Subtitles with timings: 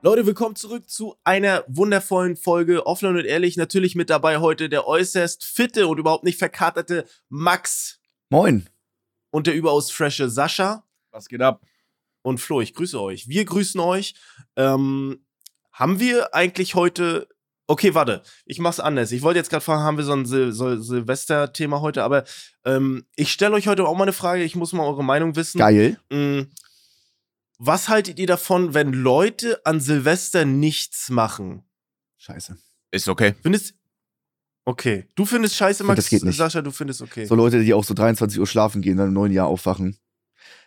[0.00, 3.56] Leute, willkommen zurück zu einer wundervollen Folge Offline und Ehrlich.
[3.56, 7.98] Natürlich mit dabei heute der äußerst fitte und überhaupt nicht verkaterte Max
[8.30, 8.68] Moin.
[9.30, 11.62] und der überaus frische Sascha Was geht ab?
[12.22, 12.60] und Flo.
[12.60, 13.28] Ich grüße euch.
[13.28, 14.14] Wir grüßen euch.
[14.56, 15.24] Ähm,
[15.72, 17.28] haben wir eigentlich heute.
[17.66, 19.12] Okay, warte, ich mach's anders.
[19.12, 22.24] Ich wollte jetzt gerade fragen, haben wir so ein Sil Sil Silvester-Thema heute, aber
[22.64, 24.42] ähm, ich stelle euch heute auch mal eine Frage.
[24.44, 25.58] Ich muss mal eure Meinung wissen.
[25.58, 25.98] Geil.
[26.10, 26.42] Mm,
[27.58, 31.64] Was haltet ihr davon, wenn Leute an Silvester nichts machen?
[32.18, 32.56] Scheiße.
[32.92, 33.34] Ist okay.
[33.42, 33.74] Findest
[34.64, 35.06] Okay.
[35.14, 35.96] Du findest scheiße, find, Max?
[35.96, 36.36] das geht nicht.
[36.36, 37.24] Sascha, du findest okay.
[37.24, 39.96] So Leute, die auch so 23 Uhr schlafen gehen, dann im neuen Jahr aufwachen.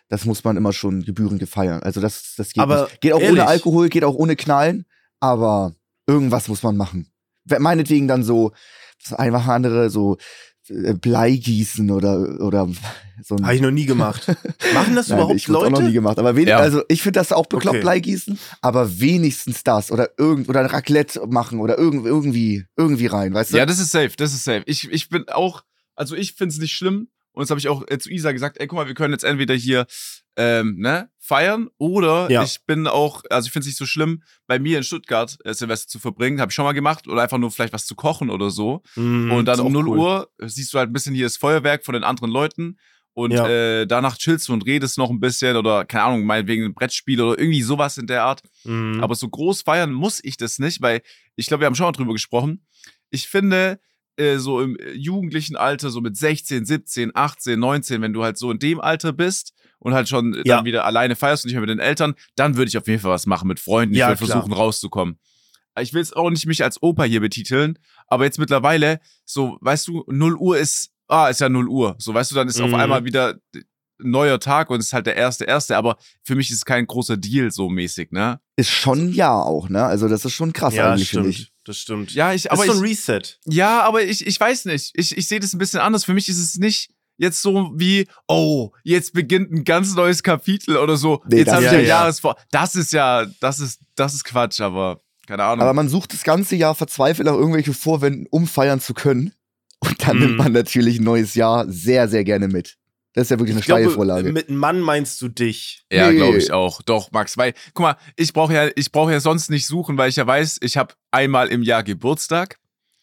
[0.08, 1.80] Das muss man immer schon gebührend feiern.
[1.84, 3.00] Also das, das geht Aber nicht.
[3.00, 3.38] Geht auch ehrlich?
[3.40, 4.86] ohne Alkohol, geht auch ohne Knallen,
[5.20, 5.76] aber
[6.08, 7.12] irgendwas muss man machen.
[7.44, 8.50] We- Meinetwegen dann so,
[8.98, 10.16] so einfach andere, so
[10.68, 12.68] Bleigießen oder, oder
[13.22, 13.44] so ein.
[13.44, 14.26] Habe ich noch nie gemacht.
[14.74, 15.92] Machen das Nein, überhaupt ich hab's auch noch nie Leute?
[15.92, 16.18] gemacht.
[16.18, 16.58] Aber wenig, Ja.
[16.58, 17.80] also ich finde das auch bekloppt, Okay.
[17.82, 19.90] Bleigießen, aber wenigstens das.
[19.90, 23.56] Oder irgend oder ein Raclette machen oder irgend, irgendwie, irgendwie rein, weißt du?
[23.56, 24.62] Ja, das ist safe, das ist safe.
[24.66, 25.62] Ich, ich bin auch,
[25.96, 27.08] also ich find's nicht schlimm.
[27.34, 29.24] Und das habe ich auch äh, zu Isa gesagt, ey, guck mal, wir können jetzt
[29.24, 29.86] entweder hier
[30.36, 32.42] ähm, ne, feiern oder Ja.
[32.42, 35.52] ich bin auch, also ich finde es nicht so schlimm, bei mir in Stuttgart äh,
[35.54, 36.40] Silvester zu verbringen.
[36.40, 38.82] Habe ich schon mal gemacht oder einfach nur vielleicht was zu kochen oder so.
[38.96, 39.98] Mm, und dann um auch 0 cool.
[39.98, 42.78] Uhr siehst du halt ein bisschen hier das Feuerwerk von den anderen Leuten.
[43.14, 43.46] Und Ja.
[43.46, 47.20] äh, danach chillst du und redest noch ein bisschen oder, keine Ahnung, meinetwegen ein Brettspiel
[47.20, 48.42] oder irgendwie sowas in der Art.
[48.64, 49.00] Mm.
[49.02, 51.02] Aber so groß feiern muss ich das nicht, weil
[51.36, 52.64] ich glaube, wir haben schon mal drüber gesprochen.
[53.10, 53.78] Ich finde,
[54.16, 58.36] äh, so im äh, jugendlichen Alter, so mit 16, 17, 18, 19, wenn du halt
[58.38, 60.56] so in dem Alter bist und halt schon äh, Ja.
[60.56, 63.00] dann wieder alleine feierst und nicht mehr mit den Eltern, dann würde ich auf jeden
[63.00, 63.94] Fall was machen mit Freunden.
[63.94, 64.40] Ja, ich würde klar.
[64.42, 65.18] versuchen rauszukommen.
[65.80, 69.88] Ich will es auch nicht mich als Opa hier betiteln, aber jetzt mittlerweile, so, weißt
[69.88, 71.94] du, 0 Uhr ist, ah, ist ja 0 Uhr.
[71.98, 72.74] So, weißt du, dann ist auf Mhm.
[72.74, 73.64] einmal wieder ein
[74.10, 76.86] neuer Tag und es ist halt der erste, erste, aber für mich ist es kein
[76.86, 78.40] großer Deal so mäßig, ne?
[78.56, 79.82] Ist schon Jahr auch, ne?
[79.84, 81.46] Also das ist schon krass ja, eigentlich, finde stimmt.
[81.48, 81.51] ich.
[81.64, 82.12] Das stimmt.
[82.12, 83.38] Ja, ich, aber ist so ich, ein Reset.
[83.46, 84.90] Ja, aber ich, ich weiß nicht.
[84.94, 86.04] Ich, ich sehe das ein bisschen anders.
[86.04, 90.76] Für mich ist es nicht jetzt so wie, oh, jetzt beginnt ein ganz neues Kapitel
[90.76, 91.22] oder so.
[91.28, 91.84] Nee, jetzt das- habe ich Ja, ja.
[91.86, 92.36] Jahresvor.
[92.50, 95.62] Das ist ja, das ist, das ist Quatsch, aber keine Ahnung.
[95.62, 99.32] Aber man sucht das ganze Jahr verzweifelt nach irgendwelche Vorwänden, um feiern zu können.
[99.78, 100.22] Und dann Mhm.
[100.24, 102.76] nimmt man natürlich ein neues Jahr sehr, sehr gerne mit.
[103.14, 104.32] Das ist ja wirklich eine Ich glaube, Steilvorlage.
[104.32, 105.84] mit Mann meinst du dich.
[105.92, 106.16] ja, nee.
[106.16, 106.80] glaube ich auch.
[106.82, 107.36] Doch, Max.
[107.36, 110.26] Weil, guck mal, ich brauche ja, ich brauche ja sonst nicht suchen, weil ich ja
[110.26, 112.58] weiß, ich habe einmal im Jahr Geburtstag.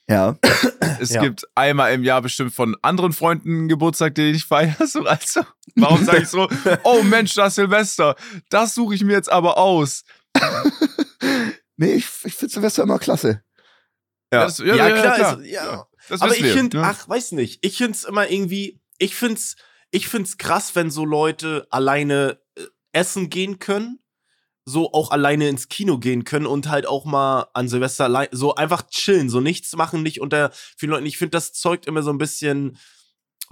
[0.09, 0.37] Ja.
[1.01, 1.21] Es Ja.
[1.21, 4.75] gibt einmal im Jahr bestimmt von anderen Freunden einen Geburtstag, den ich feiere.
[4.85, 5.41] So, also,
[5.75, 6.49] warum sage ich so,
[6.83, 8.15] oh Mensch, das Silvester,
[8.49, 10.03] das suche ich mir jetzt aber aus.
[11.77, 13.41] Nee, ich, ich finde Silvester immer klasse.
[14.33, 15.39] Ja, das- ja, klar.
[15.39, 15.63] Ist, ja.
[15.65, 16.83] Ja, das Aber ich finde, ne?
[16.85, 17.59] ach, weiß nicht.
[17.65, 19.55] Ich finde es immer irgendwie, ich finde es
[19.91, 23.99] ich find's krass, wenn so Leute alleine äh, essen gehen können,
[24.65, 28.55] so auch alleine ins Kino gehen können und halt auch mal an Silvester allein, so
[28.55, 31.05] einfach chillen, so nichts machen, nicht unter vielen Leuten.
[31.05, 32.77] Ich finde, das zeugt immer so ein bisschen,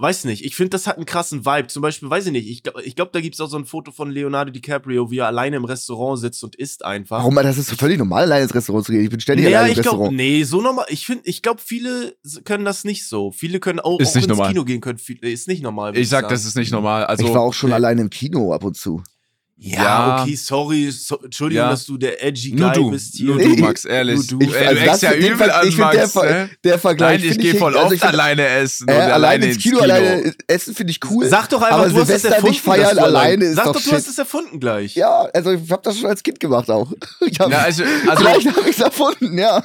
[0.00, 1.66] weiß nicht, ich finde, das hat einen krassen Vibe.
[1.68, 3.64] Zum Beispiel, weiß ich nicht, ich glaube, ich glaub, da gibt es auch so ein
[3.64, 7.18] Foto von Leonardo DiCaprio, wie er alleine im Restaurant sitzt und isst einfach.
[7.18, 7.34] Warum?
[7.34, 9.02] Das ist völlig normal, alleine ins Restaurant zu gehen.
[9.02, 10.16] Ich bin ständig Naja, alleine im ich glaube, Restaurant.
[10.16, 10.86] nee, so normal.
[10.88, 13.32] Ich finde, ich glaube, viele können das nicht so.
[13.32, 14.52] Viele können auch, Ist auch nicht ins normal.
[14.52, 14.98] Kino gehen können.
[15.22, 15.96] Ist nicht normal.
[15.96, 16.32] Ich sag, sagen.
[16.32, 17.04] das ist nicht normal.
[17.04, 19.02] Also, ich war auch schon alleine im Kino ab und zu.
[19.60, 20.22] Ja, Ja.
[20.22, 20.88] okay, sorry.
[20.92, 21.70] So, Entschuldigung, Ja.
[21.70, 23.26] dass du der edgy nur Guy du, bist hier.
[23.26, 24.30] nur du, Max, ehrlich.
[24.30, 24.46] Nur du.
[24.46, 26.12] Ich- Ey, also du das- eckst ja übel an, ich find, der Max.
[26.12, 26.48] Ver-?
[26.62, 27.20] Der Vergleich.
[27.22, 30.32] Nein, ich gehe voll also oft find, alleine essen Äh, und alleine ins Kino, alleine
[30.46, 31.26] essen finde ich cool.
[31.26, 32.50] Sag doch einfach, aber du hast es Silvester erfunden.
[32.52, 34.94] nicht feiern alleine ist Sag doch doch, du hast es erfunden gleich.
[34.94, 36.92] Ja, also ich habe das schon als Kind gemacht auch.
[37.26, 39.64] Ich hab, Ja, also, also, vielleicht habe ich es erfunden, ja.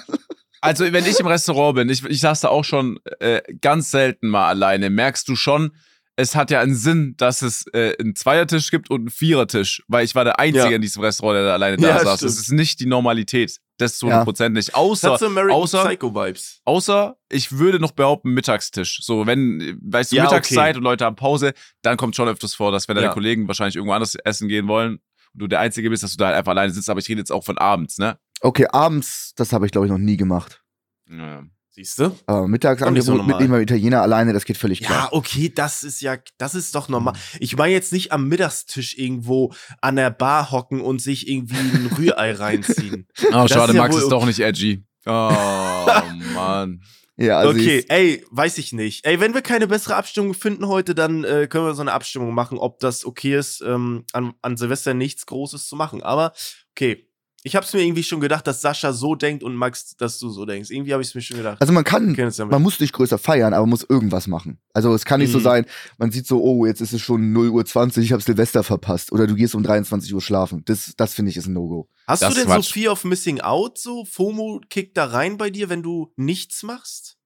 [0.60, 4.28] also, wenn ich im Restaurant bin, ich, ich saß da auch schon äh, ganz selten
[4.30, 5.72] mal alleine, merkst du schon,
[6.16, 10.06] es hat ja einen Sinn, dass es äh, einen Zweiertisch gibt und einen Vierertisch, weil
[10.06, 10.76] ich war der Einzige Ja.
[10.76, 12.20] in diesem Restaurant, der da alleine da Ja, saß.
[12.20, 12.32] stimmt.
[12.32, 13.58] Das ist nicht die Normalität.
[13.78, 14.22] Das zu Ja.
[14.24, 14.68] 100% nicht.
[14.70, 16.62] Das Außer, so außer, Psycho-Vibes.
[16.66, 19.00] Außer, ich würde noch behaupten, Mittagstisch.
[19.02, 20.78] So, wenn, weißt du, Ja, Mittagszeit okay.
[20.78, 23.14] und Leute haben Pause, dann kommt schon öfters vor, dass wenn deine Ja.
[23.14, 24.94] Kollegen wahrscheinlich irgendwo anders essen gehen wollen
[25.34, 26.90] und du der Einzige bist, dass du da halt einfach alleine sitzt.
[26.92, 28.20] Aber ich rede jetzt auch von abends, ne?
[28.42, 30.62] Okay, abends, das habe ich glaube ich noch nie gemacht.
[31.10, 31.44] Ja.
[31.76, 32.16] Siehst du?
[32.28, 35.10] Aber mittags Doch nicht so mitnehmen beim Italiener alleine, das geht völlig Ja, klar.
[35.12, 37.16] okay, das ist ja, das ist doch normal.
[37.40, 41.90] Ich meine jetzt nicht am Mittagstisch irgendwo an der Bar hocken und sich irgendwie ein
[41.98, 43.08] Rührei reinziehen.
[43.30, 44.86] Oh, schade, ist ja Max ist doch nicht edgy.
[45.08, 45.10] Oh,
[46.36, 46.84] Mann.
[47.18, 49.06] Ja, also okay, ey, weiß ich nicht.
[49.06, 52.36] Ey, wenn wir keine bessere Abstimmung finden heute, dann äh, können wir so eine Abstimmung
[52.36, 56.04] machen, ob das okay ist, ähm, an, an Silvester nichts Großes zu machen.
[56.04, 56.34] Aber
[56.76, 57.08] okay,
[57.46, 60.46] Ich hab's mir irgendwie schon gedacht, dass Sascha so denkt und Max, dass du so
[60.46, 60.70] denkst.
[60.70, 61.60] Irgendwie habe ich es mir schon gedacht.
[61.60, 64.60] Also man kann, es man muss nicht größer feiern, aber man muss irgendwas machen.
[64.74, 65.44] Also es kann nicht so Mhm.
[65.44, 65.66] sein,
[65.98, 69.12] man sieht so, oh, jetzt ist es schon 0 Uhr 20, ich habe Silvester verpasst.
[69.12, 70.64] Oder du gehst um 23 Uhr schlafen.
[70.66, 71.90] Das, das finde ich ist ein No-Go.
[72.08, 72.66] Hast Das du denn Quatsch.
[72.68, 76.64] so Fear of Missing Out, so FOMO kickt da rein bei dir, wenn du nichts
[76.64, 77.18] machst?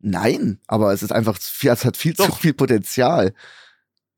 [0.00, 2.38] Nein, aber es ist einfach, es hat viel zu Doch.
[2.38, 3.32] viel Potenzial.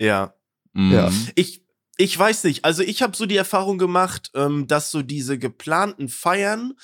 [0.01, 0.35] Ja.
[0.73, 0.93] Mhm.
[0.93, 1.13] Ja.
[1.37, 1.65] Ich,
[1.99, 2.65] ich weiß nicht.
[2.65, 6.75] Also ich habe so die Erfahrung gemacht, ähm, dass so diese geplanten Feiern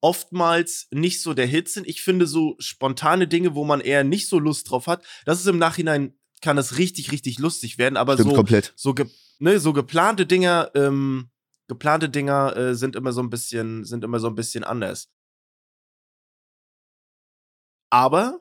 [0.00, 1.86] oftmals nicht so der Hit sind.
[1.86, 5.46] Ich finde so spontane Dinge, wo man eher nicht so Lust drauf hat, das ist
[5.46, 7.96] im Nachhinein kann das richtig, richtig lustig werden.
[7.96, 8.72] Aber Stimmt so, komplett.
[8.76, 9.06] so, ge
[9.38, 11.30] ne, so geplante Dinger, ähm,
[11.66, 15.08] geplante Dinger äh, sind immer so ein bisschen, sind immer so ein bisschen anders.
[17.90, 18.40] Aber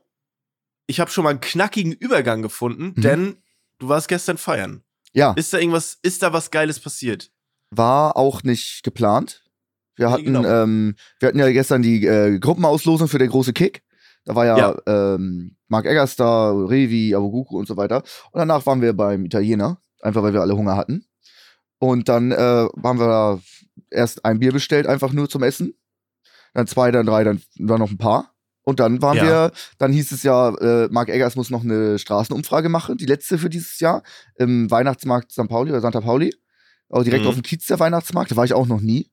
[0.88, 3.02] ich habe schon mal einen knackigen Übergang gefunden, Mhm.
[3.02, 3.38] denn
[3.80, 4.84] du warst gestern feiern.
[5.16, 7.32] Ja, Ist da irgendwas, ist da was Geiles passiert?
[7.72, 9.44] war auch nicht geplant.
[9.96, 10.46] Wir Nee, hatten, genau.
[10.46, 13.82] ähm, wir hatten ja gestern die äh, Gruppenauslosung für der große Kick.
[14.26, 18.04] Da war ja, Ähm, Mark Eggers da, Revi, Abuguku und so weiter.
[18.32, 21.06] Und danach waren wir beim Italiener, einfach weil wir alle Hunger hatten.
[21.80, 22.36] Und dann äh,
[22.84, 23.40] haben wir da
[23.90, 25.74] erst ein Bier bestellt, einfach nur zum Essen.
[26.54, 28.35] Dann zwei, dann drei, dann, dann noch ein paar.
[28.66, 29.24] Und dann waren Ja.
[29.24, 33.38] wir, dann hieß es ja, äh, Mark Eggers muss noch eine Straßenumfrage machen, die letzte
[33.38, 34.04] für dieses Jahr,
[34.38, 35.48] im Weihnachtsmarkt St.
[35.48, 36.36] Pauli oder Santa Pauli.
[36.90, 37.30] Auch direkt Mhm.
[37.30, 39.10] auf dem Kiez der Weihnachtsmarkt, da war ich auch noch nie.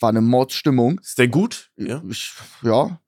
[0.00, 1.00] War eine Mordsstimmung.
[1.00, 1.70] Ist der gut?
[1.76, 2.02] Ja.
[2.08, 3.00] Ich, ja.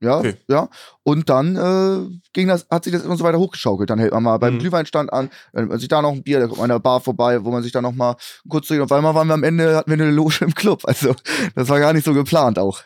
[0.00, 0.34] Ja, Okay.
[0.48, 0.68] ja.
[1.04, 3.88] Und dann äh, ging das, hat sich das immer so weiter hochgeschaukelt.
[3.88, 4.58] Dann hält man mal beim Mhm.
[4.58, 7.00] Glühweinstand an, dann man sich da noch ein Bier, da kommt man an der Bar
[7.00, 8.14] vorbei, wo man sich dann noch mal
[8.48, 8.70] kurz.
[8.70, 10.82] Und auf einmal waren wir am Ende, hatten wir eine Loge im Club.
[10.84, 11.14] Also,
[11.54, 12.82] das war gar nicht so geplant auch.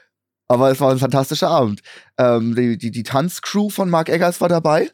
[0.51, 1.81] Aber es war ein fantastischer Abend.
[2.19, 4.91] Ähm, die, die, die Tanzcrew von Mark Eggers war dabei.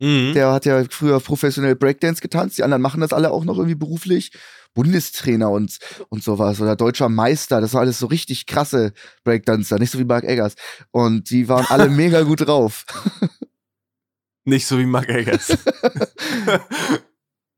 [0.00, 0.32] Mhm.
[0.34, 2.58] Der hat ja früher professionell Breakdance getanzt.
[2.58, 4.32] Die anderen machen das alle auch noch irgendwie beruflich.
[4.74, 5.78] Bundestrainer und,
[6.08, 7.60] und sowas oder deutscher Meister.
[7.60, 10.56] Das war alles so richtig krasse Breakdancer, nicht so wie Mark Eggers.
[10.90, 12.84] Und die waren alle mega gut drauf.
[14.44, 15.56] Nicht so wie Mark Eggers.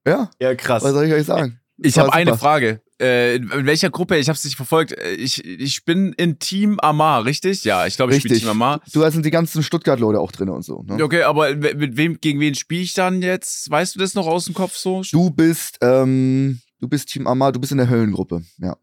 [0.06, 0.82] Ja, ja, krass.
[0.82, 1.60] was soll ich euch sagen?
[1.76, 2.34] Ich habe eine.
[2.34, 2.80] Frage.
[3.00, 4.16] Äh, in in welcher Gruppe?
[4.18, 4.92] Ich habe es nicht verfolgt.
[4.92, 7.64] Äh, Ich, ich bin in Team Amar, richtig?
[7.64, 8.48] Ja, ich glaube, ich spiele Richtig.
[8.48, 8.80] Team Amar.
[8.92, 10.82] Du hast die ganzen Stuttgart-Leute auch drin und so.
[10.82, 11.02] Ne?
[11.02, 13.70] Okay, aber mit wem, gegen wen spiele ich dann jetzt?
[13.70, 15.02] Weißt du das noch aus dem Kopf so?
[15.10, 18.42] Du bist, ähm, du bist Team Amar, du bist in der Höllengruppe.
[18.58, 18.76] Ja.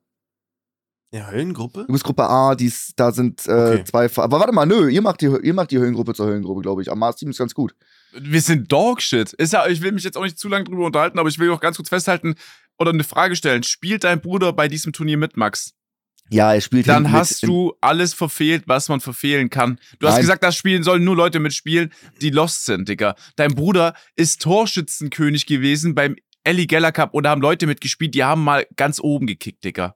[1.11, 1.85] ja, Höllengruppe?
[1.87, 3.83] Du bist Gruppe A, die ist, da sind äh, Okay.
[3.85, 4.09] zwei.
[4.23, 6.91] Aber warte mal, nö, ihr macht die, ihr macht die Höllengruppe zur Höllengruppe, glaube ich.
[6.91, 7.75] Amars Team ist ganz gut.
[8.19, 9.33] Wir sind Dogshit.
[9.33, 11.51] Ist ja, ich will mich jetzt auch nicht zu lange drüber unterhalten, aber ich will
[11.51, 12.35] auch ganz kurz festhalten
[12.79, 13.63] oder eine Frage stellen.
[13.63, 15.73] Spielt dein Bruder bei diesem Turnier mit, Max?
[16.29, 19.79] Ja, er spielt Dann hast du alles verfehlt, was man verfehlen kann.
[19.99, 20.21] Du hast Nein.
[20.21, 23.15] gesagt, das Spielen sollen nur Leute mitspielen, die lost sind, Digga.
[23.37, 28.23] Dein Bruder ist Torschützenkönig gewesen beim Ellie Geller Cup und da haben Leute mitgespielt, die
[28.23, 29.95] haben mal ganz oben gekickt, Digga.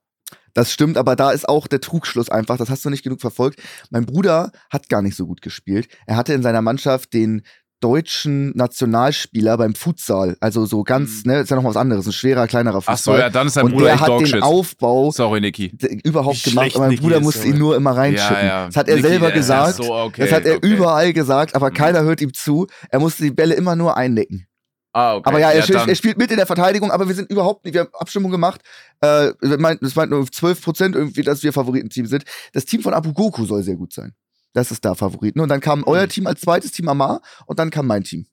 [0.54, 3.62] Das stimmt, aber da ist auch der Trugschluss einfach, das hast du nicht genug verfolgt.
[3.90, 5.88] Mein Bruder hat gar nicht so gut gespielt.
[6.06, 7.44] Er hatte in seiner Mannschaft den
[7.82, 10.38] deutschen Nationalspieler beim Futsal.
[10.40, 12.94] Also so ganz, ne, ist ja noch was anderes, ein schwerer, kleinerer Fußball.
[12.96, 14.44] Ach so, ja, dann ist dein Und Bruder der echt hat den Dogshit.
[14.44, 15.72] Aufbau Sorry, Niki.
[16.04, 18.48] überhaupt Wie gemacht, aber mein Bruder ist, musste ihn nur immer reinschippen.
[18.68, 19.76] Das hat er Niki, selber äh, gesagt.
[19.76, 20.68] So, okay, das hat er okay.
[20.68, 21.74] überall gesagt, aber Mhm.
[21.74, 22.68] keiner hört ihm zu.
[22.90, 24.48] Er musste die Bälle immer nur einnecken.
[24.94, 25.30] Ah, okay.
[25.30, 27.64] Aber ja, er, spielt, dann- er spielt mit in der Verteidigung, aber wir sind überhaupt
[27.64, 28.60] nicht, wir haben Abstimmung gemacht.
[29.00, 32.26] Äh, wir meinten- das meint nur 12 Prozent irgendwie, dass wir Favoritenteam sind.
[32.52, 34.12] Das Team von Abu Goku soll sehr gut sein.
[34.54, 35.40] Das ist da Favoriten.
[35.40, 36.10] Und dann kam euer Mhm.
[36.10, 38.26] Team als zweites Team Amar und dann kam mein Team.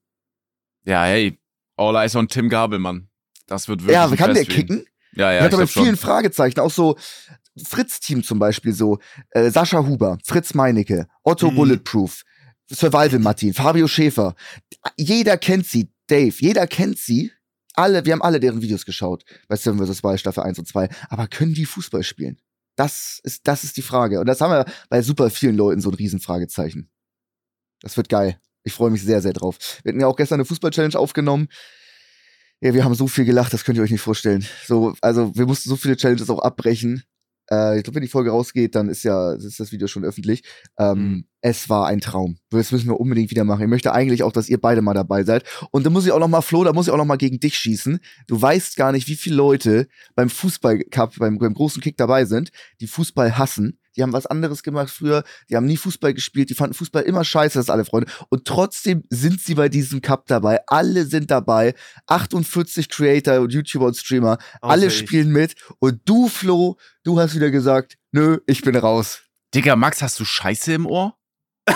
[0.84, 1.38] Ja, hey,
[1.76, 3.08] All Eyes on Tim Gabelmann.
[3.46, 4.84] Das wird wirklich ja, ein kann der kicken?
[5.12, 5.82] Ja, ja, er hat ich aber mit glaub schon.
[5.84, 6.96] vielen Fragezeichen, auch so
[7.66, 8.98] Fritz-Team zum Beispiel, so
[9.30, 11.56] äh, Sascha Huber, Fritz Meinecke, Otto Mhm.
[11.56, 12.22] Bulletproof,
[12.70, 14.34] Survival Martin, Fabio Schäfer.
[14.96, 17.32] Jeder kennt sie, Dave, jeder kennt sie.
[17.74, 20.02] Alle, wir haben alle deren Videos geschaut bei Seven vs.
[20.02, 20.88] Wild Staffel 1 und 2.
[21.10, 22.38] Aber können die Fußball spielen?
[22.78, 24.20] Das ist, das ist die Frage.
[24.20, 26.88] Und das haben wir bei super vielen Leuten so ein Riesenfragezeichen.
[27.80, 28.40] Das wird geil.
[28.62, 29.58] Ich freue mich sehr, sehr drauf.
[29.82, 31.48] Wir hatten ja auch gestern eine Fußball-Challenge aufgenommen.
[32.60, 34.46] Ja, wir haben so viel gelacht, das könnt ihr euch nicht vorstellen.
[34.64, 37.02] So, also wir mussten so viele Challenges auch abbrechen.
[37.50, 40.42] Äh, ich glaube, wenn die Folge rausgeht, dann ist ja ist das Video schon öffentlich.
[40.78, 41.24] Ähm, Mhm.
[41.40, 42.38] Es war ein Traum.
[42.50, 43.62] Das müssen wir unbedingt wieder machen.
[43.62, 45.44] Ich möchte eigentlich auch, dass ihr beide mal dabei seid.
[45.70, 47.38] Und da muss ich auch noch mal, Flo, da muss ich auch noch mal gegen
[47.38, 48.00] dich schießen.
[48.26, 49.86] Du weißt gar nicht, wie viele Leute
[50.16, 52.50] beim Fußballcup, beim, beim großen Kick dabei sind,
[52.80, 53.78] die Fußball hassen.
[53.98, 55.24] Die haben was anderes gemacht früher.
[55.50, 56.50] Die haben nie Fußball gespielt.
[56.50, 58.10] Die fanden Fußball immer scheiße, das alle Freunde.
[58.28, 60.60] Und trotzdem sind sie bei diesem Cup dabei.
[60.68, 61.74] Alle sind dabei.
[62.06, 64.38] 48 Creator und YouTuber und Streamer.
[64.60, 64.98] alle Außer ich.
[64.98, 65.56] spielen mit.
[65.80, 69.22] Und du, Flo, du hast wieder gesagt, nö, ich bin raus.
[69.52, 71.16] Digga, Max, hast du Scheiße im Ohr?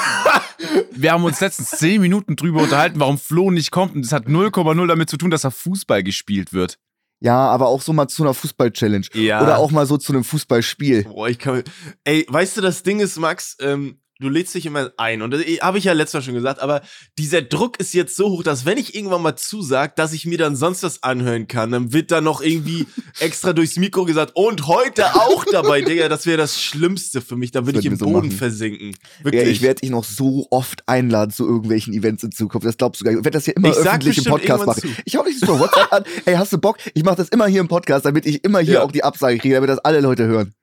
[0.93, 3.97] Wir haben uns letztens zehn Minuten drüber unterhalten, warum Flo nicht kommt.
[3.97, 6.79] Und das hat 0,0 damit zu tun, dass er Fußball gespielt wird.
[7.23, 9.07] Ja, aber auch so mal zu einer Fußball-Challenge.
[9.15, 9.43] Ja.
[9.43, 11.05] Oder auch mal so zu einem Fußballspiel.
[11.05, 11.63] Boah, ich kann.
[12.03, 15.21] Ey, weißt du, das Ding ist, Max, ähm, du lädst dich immer ein.
[15.23, 16.81] Und das habe ich ja letztes Mal schon gesagt, aber
[17.19, 20.39] dieser Druck ist jetzt so hoch, dass wenn ich irgendwann mal zusag, dass ich mir
[20.39, 22.87] dann sonst was anhören kann, dann wird da noch irgendwie
[23.21, 27.51] extra durchs Mikro gesagt, und heute auch dabei, Digga, das wäre das Schlimmste für mich.
[27.51, 28.31] Da würde ich im so Boden machen.
[28.31, 28.91] versinken.
[29.19, 29.49] Ja, Wirklich.
[29.49, 32.67] ich werde dich noch so oft einladen zu irgendwelchen Events in Zukunft.
[32.67, 33.21] Das glaubst du gar nicht.
[33.21, 34.81] Ich werde das hier immer Ich öffentlich im Podcast machen.
[34.83, 34.89] zu.
[35.05, 36.05] Ich hau dich so WhatsApp an.
[36.25, 36.79] Ey, hast du Bock?
[36.95, 38.83] Ich mache das immer hier im Podcast, damit ich immer hier Ja.
[38.83, 40.55] auch die Absage kriege, damit das alle Leute hören.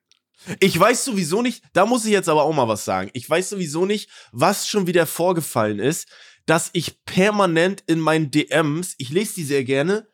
[0.60, 3.10] Ich weiß sowieso nicht, da muss ich jetzt aber auch mal was sagen.
[3.14, 6.08] Ich weiß sowieso nicht, was schon wieder vorgefallen ist,
[6.46, 10.08] dass ich permanent in meinen DMs, ich lese die sehr gerne,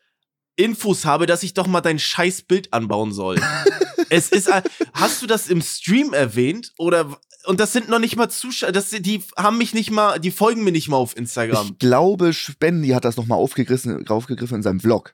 [0.57, 3.39] Infos habe, dass ich doch mal dein scheiß Bild anbauen soll.
[4.09, 4.49] es ist,
[4.93, 8.89] hast du das im Stream erwähnt oder und das sind noch nicht mal Zuschauer, das,
[8.89, 11.67] die haben mich nicht mal, die folgen mir nicht mal auf Instagram.
[11.67, 15.13] Ich glaube, Spendi hat das nochmal aufgegriffen, aufgegriffen in seinem Vlog.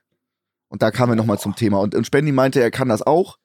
[0.68, 1.80] Und da kamen wir nochmal zum Thema.
[1.80, 3.36] Und, und Spendi meinte, er kann das auch,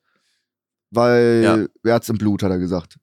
[0.92, 1.66] weil Ja.
[1.90, 2.98] er hat's im Blut, hat er gesagt.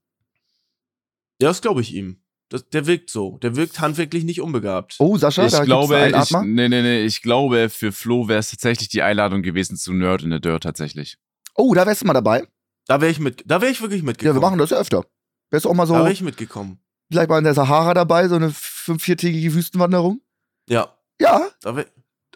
[1.40, 2.20] Ja, das glaube ich ihm.
[2.50, 3.38] Das, der wirkt so.
[3.38, 4.96] Der wirkt handwerklich nicht unbegabt.
[4.98, 6.44] Oh, Sascha, Ich da glaube, einen ich, Atmer.
[6.44, 10.22] nee, nee, nee, ich glaube, für Flo wäre es tatsächlich die Einladung gewesen zu Nerd
[10.22, 11.16] in the Dirt tatsächlich.
[11.54, 12.46] Oh, da wärst du mal dabei.
[12.86, 14.36] Da wäre ich mit, da wäre ich wirklich Ja, mitgekommen.
[14.36, 15.04] wir machen das ja öfter.
[15.50, 16.78] Wärst du auch mal so, Da wäre ich mitgekommen.
[17.10, 20.20] vielleicht mal in der Sahara dabei, so eine fünf-, viertägige Wüstenwanderung?
[20.68, 20.94] Ja.
[21.20, 21.86] Ja, Da wär,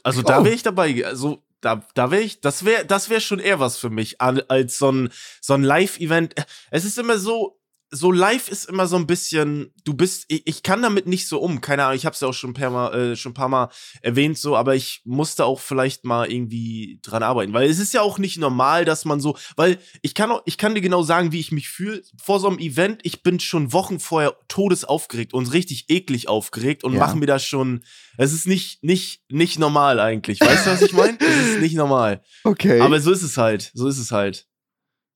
[0.03, 1.05] also Ich da wäre ich dabei.
[1.05, 4.79] Also da, da wäre ich, das wäre das wär schon eher was für mich als
[4.79, 5.11] so ein,
[5.41, 6.35] so ein Live-Event.
[6.71, 7.58] Es ist immer so,
[7.91, 11.41] so live ist immer so ein bisschen, du bist, ich, ich kann damit nicht so
[11.41, 11.61] um.
[11.61, 13.49] Keine Ahnung, ich habe es ja auch schon ein, paar mal, äh, schon ein paar
[13.49, 13.71] Mal
[14.03, 17.53] erwähnt, so, aber ich musste auch vielleicht mal irgendwie dran arbeiten.
[17.53, 20.59] Weil es ist ja auch nicht normal, dass man so, weil ich kann auch, ich
[20.59, 22.03] kann dir genau sagen, wie ich mich fühle.
[22.23, 26.93] Vor so einem Event, ich bin schon Wochen vorher todesaufgeregt und richtig eklig aufgeregt und
[26.93, 26.99] Ja.
[27.01, 27.85] mache mir das schon.
[28.19, 30.41] Es ist nicht, nicht, nicht normal eigentlich.
[30.41, 31.17] Weißt du, was ich meine?
[31.21, 32.23] es ist nicht normal.
[32.45, 32.81] okay.
[32.81, 33.71] Aber so ist es halt.
[33.73, 34.47] So ist es halt.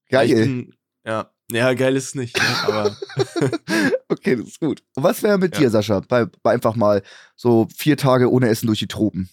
[0.09, 0.27] Geil.
[0.27, 0.73] Ich bin,
[1.05, 1.29] ja.
[1.53, 2.35] Ja, geil ist es nicht.
[2.37, 2.43] Ne?
[2.65, 2.97] Aber
[4.09, 4.83] Okay, das ist gut.
[4.95, 5.61] Und was wäre mit Ja.
[5.61, 6.01] dir, Sascha?
[6.07, 7.01] Bei, bei einfach mal
[7.35, 9.29] so vier Tage ohne Essen durch die Tropen.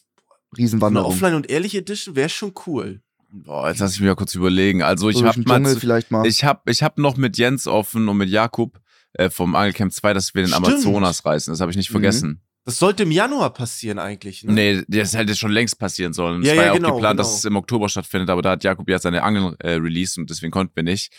[0.53, 1.13] eine Riesenwanderung.
[1.13, 3.01] Offline- und Ehrlich Edition wäre schon cool.
[3.33, 4.83] Boah, jetzt lass ich mich mal kurz überlegen.
[4.83, 6.27] Also ich So habe mal, vielleicht mal.
[6.27, 8.81] ich habe, ich habe noch mit Jens offen und mit Jakub
[9.13, 10.67] äh, vom Angelcamp 2, dass wir den Stimmt.
[10.67, 11.53] Amazonas reißen.
[11.53, 11.95] Das habe ich nicht Mhm.
[11.95, 12.41] vergessen.
[12.65, 14.45] Das sollte im Januar passieren eigentlich.
[14.45, 14.53] Ne?
[14.53, 16.43] Nee, das hätte schon längst passieren sollen.
[16.43, 17.23] Es Ja, war ja, ja auch genau, geplant, genau.
[17.29, 20.29] dass es im Oktober stattfindet, aber da hat Jakub ja seine Angeln äh, released und
[20.29, 21.13] deswegen konnten wir nicht.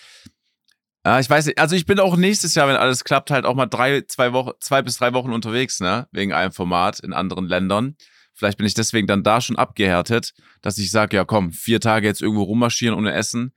[1.06, 3.56] Ja, ich weiß nicht, also ich bin auch nächstes Jahr, wenn alles klappt, halt auch
[3.56, 6.08] mal drei, zwei Wochen, zwei bis drei Wochen unterwegs, ne?
[6.12, 7.96] Wegen einem Format in anderen Ländern.
[8.34, 12.08] Vielleicht bin ich deswegen dann da schon abgehärtet, dass ich sage, ja komm, vier Tage
[12.08, 13.54] jetzt irgendwo rummarschieren ohne Essen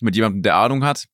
[0.00, 1.06] mit jemandem, der Ahnung hat.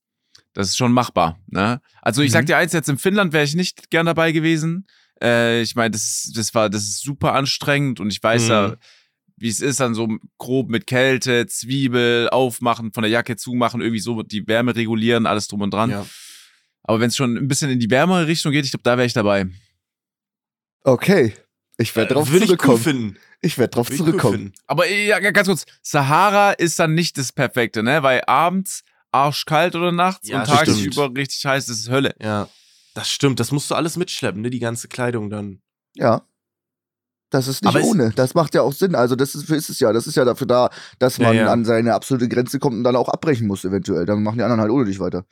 [0.52, 1.80] Das ist schon machbar, ne?
[2.02, 2.46] Also ich sag Mhm.
[2.46, 4.86] dir eins, jetzt in Finnland wäre ich nicht gern dabei gewesen.
[5.22, 8.50] Äh, ich meine, das, das war, das ist super anstrengend und ich weiß Mhm.
[8.50, 8.76] ja,
[9.40, 10.06] wie es ist, dann so
[10.38, 15.48] grob mit Kälte, Zwiebel, aufmachen, von der Jacke zumachen, irgendwie so die Wärme regulieren, alles
[15.48, 15.90] drum und dran.
[15.90, 16.06] Ja.
[16.82, 19.06] Aber wenn es schon ein bisschen in die wärmere Richtung geht, ich glaube, da wäre
[19.06, 19.46] ich dabei.
[20.84, 21.34] okay.
[21.78, 22.82] Ich werde drauf Äh, Würde ich cool zurückkommen.
[22.82, 23.16] finden.
[23.40, 24.34] Ich werde drauf Würde ich cool zurückkommen.
[24.36, 24.52] finden.
[24.66, 28.02] Aber äh, ja, ganz kurz, Sahara ist dann nicht das Perfekte, ne?
[28.02, 28.82] Weil abends
[29.12, 30.58] arschkalt oder nachts Ja, und stimmt.
[30.66, 32.14] tagsüber richtig heiß, das ist Hölle.
[32.20, 32.48] Ja.
[32.92, 34.50] Das stimmt, das musst du alles mitschleppen, ne?
[34.50, 35.62] Die ganze Kleidung dann.
[35.94, 36.20] Ja.
[37.30, 38.10] Das ist nicht Aber ohne.
[38.10, 38.94] Das macht ja auch Sinn.
[38.96, 39.92] Also, das ist, ist es ja.
[39.92, 41.52] Das ist ja dafür da, dass Ja, man ja.
[41.52, 44.04] an seine absolute Grenze kommt und dann auch abbrechen muss, eventuell.
[44.04, 45.24] Dann machen die anderen halt ohne dich weiter.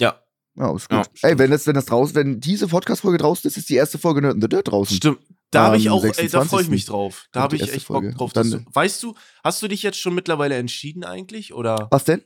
[0.00, 0.20] Ja.
[0.56, 1.06] Ja, ist gut.
[1.22, 3.98] Ja, Ey, wenn das, wenn das draußen, wenn diese Podcast-Folge draußen ist, ist die erste
[3.98, 4.96] Folge Nerd in the Dirt draußen.
[4.96, 5.18] Stimmt.
[5.50, 6.70] Da habe ich auch, ey, da freue ich 26..
[6.70, 7.26] mich drauf.
[7.32, 8.12] Da habe ich echt Bock Folge.
[8.12, 8.32] drauf.
[8.32, 11.54] Dann- dass du, weißt du, hast du dich jetzt schon mittlerweile entschieden eigentlich?
[11.54, 11.88] Oder?
[11.90, 12.22] Was denn?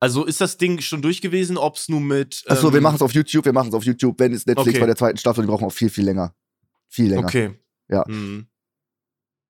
[0.00, 2.42] Also ist das Ding schon durch gewesen, ob es nun mit.
[2.48, 4.18] Achso, wir ähm, machen es auf YouTube, wir machen es auf YouTube.
[4.18, 4.80] Wenn es Netflix Okay.
[4.80, 6.34] bei der zweiten Staffel, die brauchen auch viel, viel länger.
[6.92, 7.24] Viel länger.
[7.26, 7.58] Okay.
[7.88, 8.04] Ja.
[8.06, 8.46] Mhm.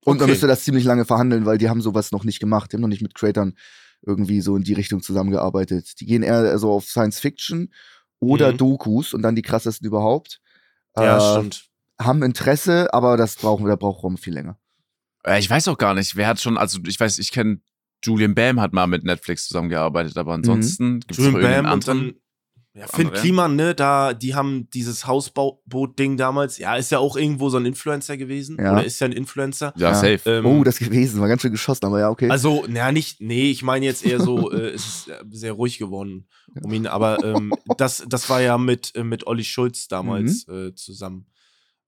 [0.05, 0.31] Und man Okay.
[0.31, 2.73] müsste das ziemlich lange verhandeln, weil die haben sowas noch nicht gemacht.
[2.73, 3.55] Die haben noch nicht mit Creatern
[4.05, 6.01] irgendwie so in die Richtung zusammengearbeitet.
[6.01, 7.73] Die gehen eher so auf Science Fiction
[8.21, 8.57] oder Mhm.
[8.59, 10.41] Dokus und dann die krassesten überhaupt.
[10.97, 11.67] Ja, Äh, stimmt.
[12.01, 14.59] Haben Interesse, aber das brauchen wir, da braucht Rom viel länger.
[15.25, 17.61] Äh, ich weiß auch gar nicht, wer hat schon, also ich weiß, ich kenne
[18.05, 21.89] Julian Bam hat mal mit Netflix zusammengearbeitet, aber ansonsten gibt's Julian noch irgendeinen Bam und
[21.89, 22.22] dann.
[22.75, 23.21] Ja, Finn andere?
[23.21, 27.67] Kliman, ne, da, die haben dieses Hausboot-Ding damals, ja, ist ja auch irgendwo so ein
[27.67, 28.57] Influencer gewesen.
[28.59, 28.73] Ja.
[28.73, 29.75] Oder ist ja ein Influencer.
[29.77, 29.95] ja, Ja.
[29.95, 30.21] safe.
[30.25, 32.31] Ähm, oh, das gewesen, war ganz schön geschossen, aber ja, okay.
[32.31, 35.79] Also, naja, nicht, nee, ich meine jetzt eher so, äh, es ist äh, sehr ruhig
[35.79, 36.27] geworden
[36.63, 40.69] um ihn, aber ähm, das, das war ja mit, äh, mit Olli Schulz damals Mhm.
[40.69, 41.27] äh, zusammen.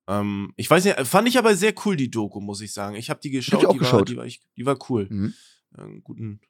[0.07, 2.95] Ähm, ich weiß nicht, fand ich aber sehr cool, die Doku, muss ich sagen.
[2.97, 4.09] Ich habe die geschaut, die auch die, War, geschaut.
[4.11, 5.07] die, war, die war cool.
[5.09, 5.35] Mhm.
[5.79, 6.41] Äh, ein guten,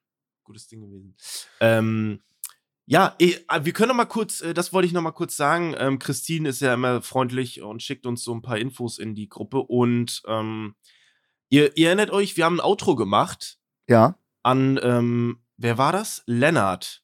[0.42, 1.14] gutes Ding gewesen.
[1.60, 2.18] Ähm,
[2.86, 5.36] ja, eh, ah, wir können noch mal kurz, äh, das wollte ich noch mal kurz
[5.36, 5.74] sagen.
[5.78, 9.28] Ähm, Christine ist ja immer freundlich und schickt uns so ein paar Infos in die
[9.28, 10.74] Gruppe und ähm,
[11.50, 14.18] Ihr, ihr erinnert euch, wir haben ein Outro gemacht Ja.
[14.42, 16.22] an, ähm, wer war das?
[16.26, 17.02] Lennart.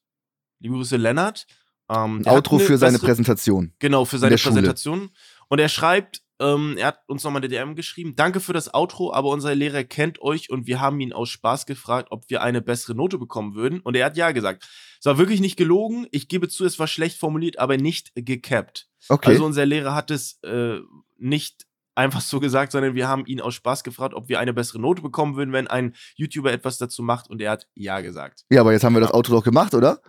[0.59, 1.45] Liebe Grüße, Lennart.
[1.89, 3.73] Ähm, Ein Outro für seine Präsentation.
[3.79, 4.55] Genau, für in seine der Schule.
[4.55, 5.11] Präsentation.
[5.47, 9.13] Und er schreibt, ähm, er hat uns nochmal eine DM geschrieben, danke für das Outro,
[9.13, 12.61] aber unser Lehrer kennt euch und wir haben ihn aus Spaß gefragt, ob wir eine
[12.61, 13.79] bessere Note bekommen würden.
[13.79, 14.67] Und er hat ja gesagt.
[14.99, 16.07] Es war wirklich nicht gelogen.
[16.11, 18.87] Ich gebe zu, es war schlecht formuliert, aber nicht gecapped.
[19.07, 19.29] Okay.
[19.29, 20.79] Also unser Lehrer hat es äh,
[21.17, 24.79] nicht einfach so gesagt, sondern wir haben ihn aus Spaß gefragt, ob wir eine bessere
[24.79, 27.29] Note bekommen würden, wenn ein YouTuber etwas dazu macht.
[27.29, 28.45] Und er hat ja gesagt.
[28.49, 30.01] ja, aber jetzt haben wir das Outro doch gemacht, oder?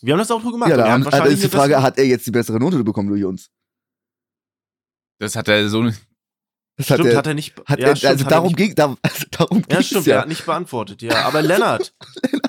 [0.00, 0.70] Wir haben das Outro gemacht.
[0.70, 3.24] ja, da haben, also ist die Frage, hat er jetzt die bessere Note bekommen durch
[3.24, 3.50] uns?
[5.24, 5.82] Das hat er so.
[6.76, 7.54] Das Stimmt, er, hat er nicht.
[7.66, 10.06] hat ja, er, stimmt, also hat er darum nicht- ging, da, also darum Ja, stimmt,
[10.06, 10.14] ja.
[10.16, 11.24] er hat nicht beantwortet, ja.
[11.24, 11.94] Aber Lennart,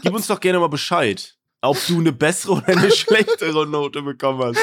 [0.01, 4.41] gib uns doch gerne mal Bescheid, ob du eine bessere oder eine schlechtere Note bekommen
[4.43, 4.59] hast.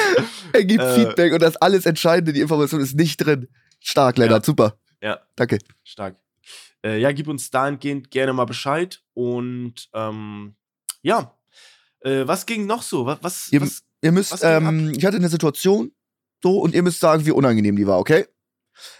[0.51, 3.47] Er gibt Äh, Feedback und das alles Entscheidende, die Information ist nicht drin.
[3.79, 4.77] Stark, Lennart, super.
[5.01, 5.59] Ja, Danke.
[5.83, 6.17] stark.
[6.85, 9.01] Äh, ja, gib uns dahingehend gerne mal Bescheid.
[9.13, 10.55] Und ähm,
[11.01, 11.37] ja,
[12.01, 13.05] äh, was ging noch so?
[13.05, 15.93] Was, was, Ihr- was Ihr müsst, ähm, ich hatte eine Situation,
[16.43, 18.27] so, und ihr müsst sagen, wie unangenehm die war, okay?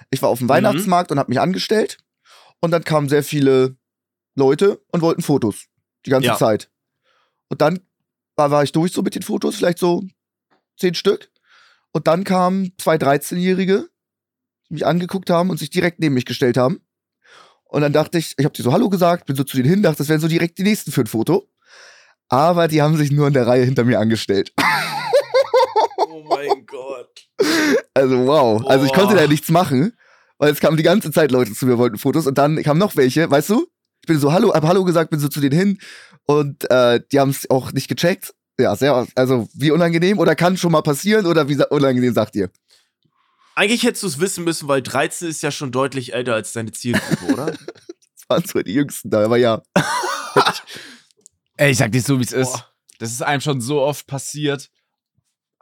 [0.10, 1.98] Ich war auf dem Weihnachtsmarkt und habe mich angestellt
[2.62, 3.76] und dann kamen sehr viele
[4.36, 5.66] Leute und wollten Fotos.
[6.06, 6.38] Die ganze Ja.
[6.38, 6.70] Zeit.
[7.50, 7.82] Und dann
[8.36, 10.04] war, war ich durch so mit den Fotos, vielleicht so
[10.80, 11.30] zehn Stück.
[11.92, 13.90] Und dann kamen zwei 13-Jährige,
[14.70, 16.82] die mich angeguckt haben und sich direkt neben mich gestellt haben.
[17.66, 19.84] Und dann dachte ich, ich habe dir so Hallo gesagt, bin so zu denen hin,
[19.84, 21.50] dachte, das wären so direkt die nächsten für ein Foto.
[22.30, 24.54] Aber die haben sich nur in der Reihe hinter mir angestellt.
[25.98, 27.28] oh mein Gott.
[27.94, 28.66] Also wow.
[28.66, 29.22] Also ich konnte Boah.
[29.22, 29.94] da nichts machen,
[30.38, 32.96] weil es kamen die ganze Zeit Leute zu mir, wollten Fotos und dann kamen noch
[32.96, 33.68] welche, weißt du?
[34.02, 35.80] Ich bin so Hallo, hab Hallo gesagt, bin so zu denen hin
[36.26, 38.34] und äh, die haben es auch nicht gecheckt.
[38.60, 42.50] Ja, sehr, also wie unangenehm oder kann schon mal passieren oder wie unangenehm sagt ihr?
[43.56, 46.72] Eigentlich hättest du es wissen müssen, weil 13 ist ja schon deutlich älter als deine
[46.72, 47.54] Zielgruppe, oder?
[48.16, 49.62] Das waren zwar die Jüngsten da, aber ja.
[51.58, 52.54] Ey, ich sag dir so, wie es ist.
[52.54, 52.74] Boah.
[53.00, 54.70] Das ist einem schon so oft passiert.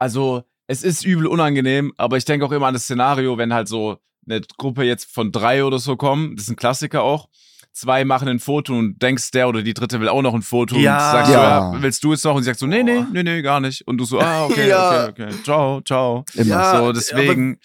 [0.02, 3.68] Also, es ist übel unangenehm, aber ich denke auch immer an das Szenario, wenn halt
[3.68, 7.30] so eine Gruppe jetzt von drei oder so kommen, das ist ein Klassiker auch.
[7.72, 10.76] Zwei machen ein Foto und denkst, der oder die dritte will auch noch ein Foto
[10.76, 10.94] Ja.
[10.96, 11.38] und sagst Ja.
[11.38, 12.34] so, ja, willst du jetzt noch?
[12.36, 13.88] Und sie sagt so, nee, nee, nee, nee, gar nicht.
[13.88, 15.10] Und du so, ah, okay, Ja.
[15.10, 16.26] okay, okay, ciao, ciao.
[16.34, 16.48] Immer.
[16.50, 17.60] Ja, so, deswegen,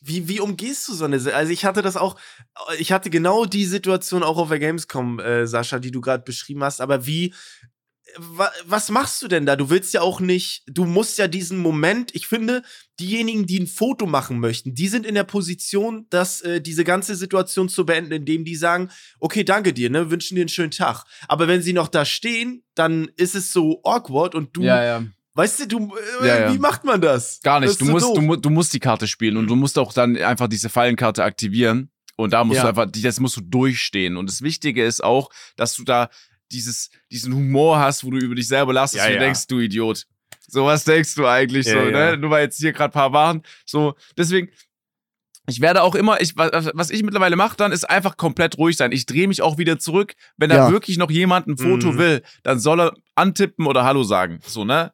[0.00, 2.16] Wie, wie umgehst du so eine Also ich hatte das auch,
[2.78, 6.64] ich hatte genau die Situation auch auf der Gamescom, äh, Sascha, die du gerade beschrieben
[6.64, 7.34] hast, aber wie,
[8.64, 9.56] was machst du denn da?
[9.56, 12.62] Du willst ja auch nicht, du musst ja diesen Moment, ich finde,
[12.98, 17.14] diejenigen, die ein Foto machen möchten, die sind in der Position, dass äh, diese ganze
[17.14, 21.04] Situation zu beenden, indem die sagen, okay, danke dir, ne, wünschen dir einen schönen Tag.
[21.28, 25.04] Aber wenn sie noch da stehen, dann ist es so awkward und du, ja, ja.
[25.34, 26.52] weißt du, du, äh, Ja, ja.
[26.54, 27.40] wie macht man das?
[27.42, 27.70] Gar Das nicht.
[27.72, 30.16] ist Du so musst, du, du musst die Karte spielen und du musst auch dann
[30.16, 31.90] einfach diese Fallenkarte aktivieren.
[32.16, 32.64] Und da musst Ja.
[32.64, 34.18] du einfach, das musst du durchstehen.
[34.18, 36.10] Und das Wichtige ist auch, dass du da
[36.52, 39.20] dieses, diesen Humor hast, wo du über dich selber lachst, Ja, du ja.
[39.20, 40.06] denkst, du Idiot.
[40.46, 42.10] So was denkst du eigentlich Ja, so, ja.
[42.12, 42.16] ne?
[42.16, 43.42] Nur weil jetzt hier gerade paar waren.
[43.64, 44.50] So, deswegen,
[45.46, 48.76] ich werde auch immer, ich, was, was ich mittlerweile mache dann, ist einfach komplett ruhig
[48.76, 48.92] sein.
[48.92, 50.14] Ich drehe mich auch wieder zurück.
[50.36, 51.98] Wenn da wirklich noch jemand ein Foto Mhm.
[51.98, 54.40] will, dann soll er antippen oder Hallo sagen.
[54.46, 54.92] So, ne?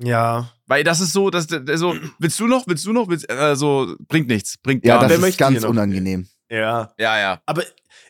[0.00, 0.52] Ja.
[0.66, 4.28] Weil das ist so, dass so, willst du noch, willst du noch, willst, also bringt
[4.28, 6.28] nichts, bringt Ja, gar das ist ganz unangenehm.
[6.50, 6.92] Ja.
[6.98, 7.42] Ja, ja.
[7.46, 7.62] Aber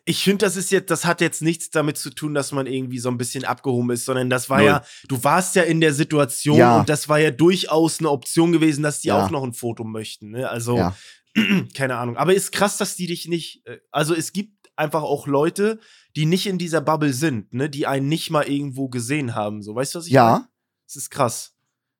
[0.04, 2.98] ich finde, das ist jetzt, das hat jetzt nichts damit zu tun, dass man irgendwie
[2.98, 4.66] so ein bisschen abgehoben ist, sondern das war Null.
[4.66, 6.80] ja, du warst ja in der Situation Ja.
[6.80, 9.22] und das war ja durchaus eine Option gewesen, dass die Ja.
[9.24, 10.30] auch noch ein Foto möchten.
[10.30, 10.48] Ne?
[10.48, 10.94] Also, Ja.
[11.74, 12.16] keine Ahnung.
[12.16, 15.78] Aber ist krass, dass die dich nicht, äh, also es gibt einfach auch Leute,
[16.16, 19.62] die nicht in dieser Bubble sind, ne, die einen nicht mal irgendwo gesehen haben.
[19.62, 20.24] So, weißt du, was ich meine?
[20.26, 20.48] Ja,
[20.86, 21.54] Das ist krass.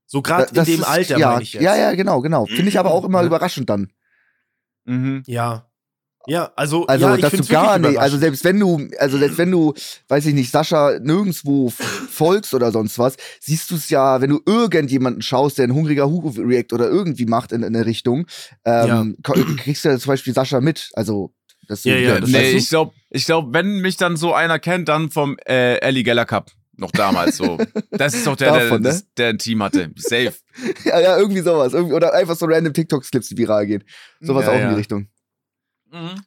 [0.07, 1.62] So gerade in dem ist, Alter, ja, meine ich jetzt.
[1.62, 2.46] ja, ja, genau, genau.
[2.46, 3.27] Finde ich aber auch immer Ja.
[3.27, 3.92] überraschend dann.
[4.85, 5.22] Mhm.
[5.27, 5.68] Ja.
[6.29, 9.38] Ja, also, Also, ja, ich dass du gar nicht, also selbst wenn du, also selbst
[9.38, 9.75] wenn du,
[10.09, 14.41] weiß ich nicht, Sascha nirgendwo folgst oder sonst was, siehst du es ja, wenn du
[14.45, 18.27] irgendjemanden schaust, der ein hungriger Hugo React oder irgendwie macht in, in eine Richtung,
[18.64, 20.91] ähm, ko- kriegst du ja zum Beispiel Sascha mit.
[20.95, 21.33] Also,
[21.67, 24.88] das Ja, ja, das Nee, ich glaube, ich glaub, wenn mich dann so einer kennt,
[24.88, 26.51] dann vom äh, Ellie Geller Cup.
[26.77, 27.59] Noch damals so.
[27.91, 28.99] Das ist doch der, Davon, der, ne?
[28.99, 29.91] das, der ein Team hatte.
[29.97, 30.33] Safe.
[30.85, 31.73] ja, ja, irgendwie sowas.
[31.73, 33.83] Irgendwie, oder einfach so random TikTok-Clips, die viral gehen.
[34.21, 34.69] Sowas Ja, auch in ja.
[34.71, 35.09] die Richtung.
[35.90, 36.22] Mhm.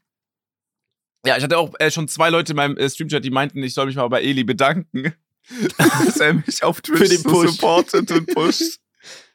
[1.26, 3.74] Ja, ich hatte auch äh, schon zwei Leute in meinem äh, Streamchat, die meinten, ich
[3.76, 5.13] soll mich mal bei Eli bedanken,
[5.78, 7.50] dass er mich auf Twitch Für den so Push.
[7.52, 8.80] supportet und pusht.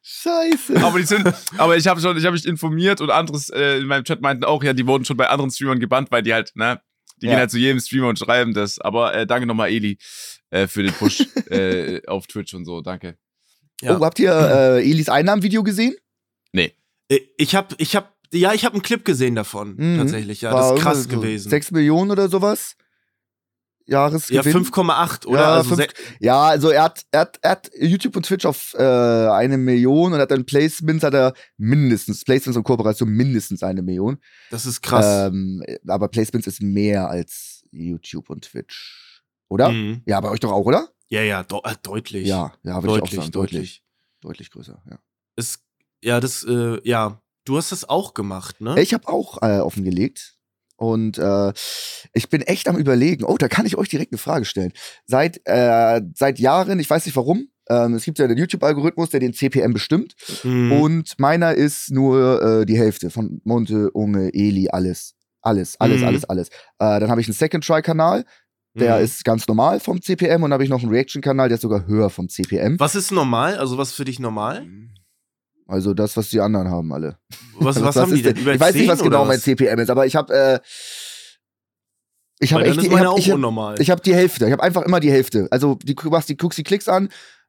[0.02, 0.82] Scheiße.
[0.84, 3.86] Aber die sind, aber ich habe schon, ich habe mich informiert und anderes äh, in
[3.86, 6.52] meinem Chat meinten auch, ja, die wurden schon bei anderen Streamern gebannt, weil die halt,
[6.54, 6.80] ne,
[7.20, 7.32] die Ja.
[7.32, 8.78] gehen halt zu jedem Streamer und schreiben das.
[8.80, 9.98] Aber äh, danke nochmal, Eli,
[10.50, 12.80] äh, für den Push äh, auf Twitch und so.
[12.82, 13.16] Danke.
[13.80, 13.96] Ja.
[13.96, 15.94] Oh, habt ihr äh, Elis Einnahmenvideo gesehen?
[17.08, 19.98] Äh, Ich habe ich hab ja, ich habe einen Clip gesehen davon, Mhm.
[19.98, 20.40] tatsächlich.
[20.42, 21.50] Ja, War das ist krass so gewesen.
[21.50, 22.76] 6 Millionen oder sowas?
[23.88, 24.64] ja, Jahresgewinn?
[24.64, 25.38] 5,8, oder?
[25.40, 28.44] Ja, also fünf- se- Ja, also er hat, er hat, er hat YouTube und Twitch
[28.44, 33.62] auf äh, eine Million und hat dann Placements, hat er mindestens, Placements und Kooperation mindestens
[33.62, 34.18] eine Million.
[34.50, 35.28] das ist krass.
[35.28, 39.22] Ähm, aber Placements ist mehr als YouTube und Twitch.
[39.48, 39.68] Oder?
[39.70, 40.02] Mhm.
[40.04, 40.88] Ja, bei euch doch auch, oder?
[41.08, 42.26] Ja, ja, de äh, deutlich.
[42.26, 43.30] Ja, ja, würde ich auch deutlich, sagen.
[43.30, 43.82] deutlich.
[44.20, 44.98] Deutlich größer, ja.
[45.36, 45.60] Es,
[46.02, 48.78] ja, das, äh, ja, du hast das auch gemacht, ne?
[48.80, 50.34] Ich habe auch äh, offengelegt.
[50.78, 51.54] Und äh,
[52.12, 53.24] ich bin echt am überlegen.
[53.24, 54.72] Oh, da kann ich euch direkt eine Frage stellen.
[55.06, 59.20] Seit, äh, seit Jahren, ich weiß nicht warum, ähm, es gibt ja den YouTube-Algorithmus, der
[59.20, 60.14] den CPM bestimmt.
[60.44, 60.72] Mhm.
[60.72, 65.14] Und meiner ist nur äh, die Hälfte von Monte, Unge, Eli, alles.
[65.40, 66.06] Alles, alles, Mhm.
[66.08, 66.48] alles, alles.
[66.78, 68.26] Äh, dann habe ich einen Second-Try-Kanal,
[68.74, 69.04] der Mhm.
[69.04, 70.42] ist ganz normal vom CPM.
[70.42, 72.78] Und dann habe ich noch einen Reaction-Kanal, der ist sogar höher vom CPM.
[72.78, 73.56] Was ist normal?
[73.56, 74.66] Also, was ist für dich normal?
[75.66, 77.18] Also das, was die anderen haben, alle.
[77.58, 78.34] Was, was, Was haben die denn?
[78.34, 79.40] denn- ich weiß nicht, 10 was genau mein?
[79.40, 80.60] CPM ist, aber ich habe äh,
[82.38, 84.46] ich habe echt die, ich hab, ich hab, ich hab die Hälfte.
[84.46, 85.48] Ich habe einfach immer die Hälfte.
[85.50, 87.08] Also die, du machst die, guckst die Klicks an,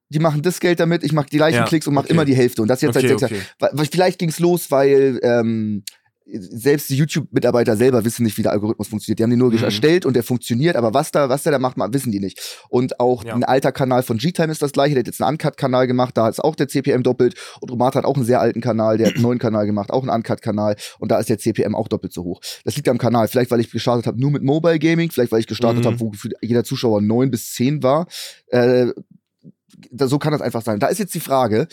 [0.09, 2.13] die machen das Geld damit, ich mache die gleichen Ja, Klicks und mache okay.
[2.13, 2.61] immer die Hälfte.
[2.61, 3.41] Und das jetzt okay, seit sechs okay.
[3.59, 3.87] Jahren.
[3.91, 5.83] Vielleicht ging's los, weil ähm,
[6.29, 9.19] selbst die YouTube-Mitarbeiter selber wissen nicht, wie der Algorithmus funktioniert.
[9.19, 9.63] Die haben den nur Mhm.
[9.63, 12.57] erstellt und der funktioniert, aber was da, was der da macht, ma- wissen die nicht.
[12.69, 13.33] Und auch Ja.
[13.33, 16.27] ein alter Kanal von G-Time ist das gleiche, der hat jetzt einen Uncut-Kanal gemacht, da
[16.27, 17.35] ist auch der CPM doppelt.
[17.61, 20.01] Und Romat hat auch einen sehr alten Kanal, der hat einen neuen Kanal gemacht, auch
[20.03, 22.41] einen Uncut-Kanal und da ist der CPM auch doppelt so hoch.
[22.65, 23.27] Das liegt am Kanal.
[23.29, 25.87] Vielleicht, weil ich gestartet habe nur mit Mobile Gaming, vielleicht, weil ich gestartet Mhm.
[25.87, 26.11] habe, wo
[26.41, 28.07] jeder Zuschauer neun bis zehn war.
[28.47, 28.87] Äh,
[29.91, 30.79] da, so kann das einfach sein.
[30.79, 31.67] Da ist jetzt die Frage,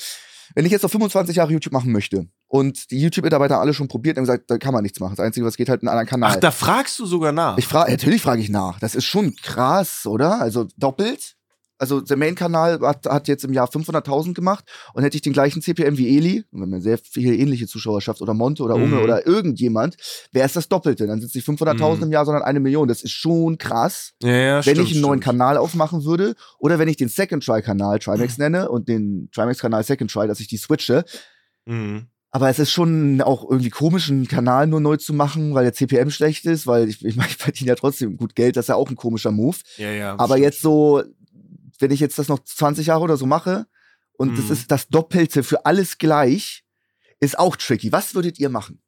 [0.55, 4.17] wenn ich jetzt noch 25 Jahre YouTube machen möchte und die YouTube-Mitarbeiter alle schon probiert
[4.17, 5.17] und gesagt, da kann man nichts machen.
[5.17, 6.33] Das Einzige, was geht, halt einen anderen Kanal.
[6.35, 7.59] Ach, da fragst du sogar nach.
[7.59, 8.79] ich frage, natürlich frage ich nach.
[8.79, 10.41] Das ist schon krass, oder?
[10.41, 11.37] Also doppelt.
[11.77, 15.61] Also der Main-Kanal hat, hat jetzt im Jahr 500.000 gemacht und hätte ich den gleichen
[15.61, 19.03] CPM wie Eli, wenn man sehr viele ähnliche Zuschauerschaft oder Monte oder Unge Mhm.
[19.03, 19.97] oder irgendjemand,
[20.31, 21.09] wäre es das Doppelte.
[21.09, 22.03] Dann sind es nicht 500.000 Mhm.
[22.05, 22.87] im Jahr, sondern eine Million.
[22.87, 25.25] Das ist schon krass ja, ja, wenn stimmt, ich einen neuen stimmt.
[25.25, 29.59] Kanal aufmachen würde oder wenn ich den Second Try Kanal Trimax nenne und den Trimax
[29.59, 31.05] Kanal Second Try, dass ich die switche.
[31.67, 32.07] Mhm.
[32.35, 35.73] Aber es ist schon auch irgendwie komisch, einen Kanal nur neu zu machen, weil der
[35.73, 38.57] CPM schlecht ist, weil ich, ich, meine, ich verdiene ja trotzdem gut Geld.
[38.57, 39.57] Das ist ja auch ein komischer Move.
[39.77, 40.19] Ja, ja.
[40.19, 41.05] Aber jetzt so,
[41.79, 43.67] wenn ich jetzt das noch 20 Jahre oder so mache
[44.15, 44.53] und das Mhm.
[44.53, 46.65] ist das Doppelte für alles gleich,
[47.21, 47.93] ist auch tricky.
[47.93, 48.83] Was würdet ihr machen?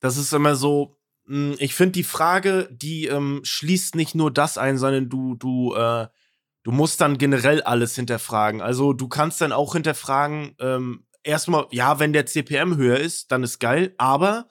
[0.00, 4.58] Das ist immer so, mh, ich finde die Frage, die ähm, schließt nicht nur das
[4.58, 6.08] ein, sondern du, du, äh,
[6.62, 8.60] du musst dann generell alles hinterfragen.
[8.60, 13.42] Also du kannst dann auch hinterfragen, ähm, erstmal, ja, wenn der CPM höher ist, dann
[13.42, 14.48] ist geil, aber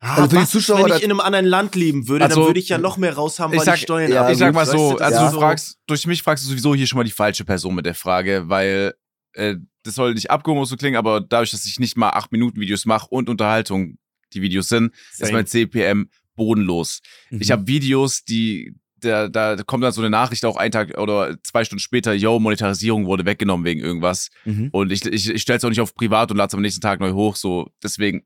[0.00, 2.24] ah, Also für die was ist, Zuschauer, wenn ich in einem anderen Land leben würde,
[2.26, 4.32] Also, dann würde ich ja noch mehr raushaben, ich weil sag- die Steuern ja, ab-
[4.32, 6.48] ich sag mal Weißt so, du, das also ist du fragst, durch mich fragst du
[6.50, 8.94] sowieso hier schon mal die falsche Person mit der Frage, weil
[9.32, 12.60] äh, das soll nicht abgehoben so klingen, aber dadurch, dass ich nicht mal 8 Minuten
[12.60, 13.96] Videos mache und Unterhaltung
[14.34, 15.32] die Videos sind, ist Same.
[15.32, 17.00] mein CPM bodenlos.
[17.30, 17.40] Mhm.
[17.40, 21.36] Ich habe Videos, die da, da kommt dann so eine Nachricht auch einen Tag oder
[21.42, 24.30] zwei Stunden später, yo, Monetarisierung wurde weggenommen wegen irgendwas.
[24.44, 24.68] Mhm.
[24.72, 26.80] Und ich, ich, ich stelle es auch nicht auf privat und lade es am nächsten
[26.80, 27.36] Tag neu hoch.
[27.36, 28.24] So, deswegen,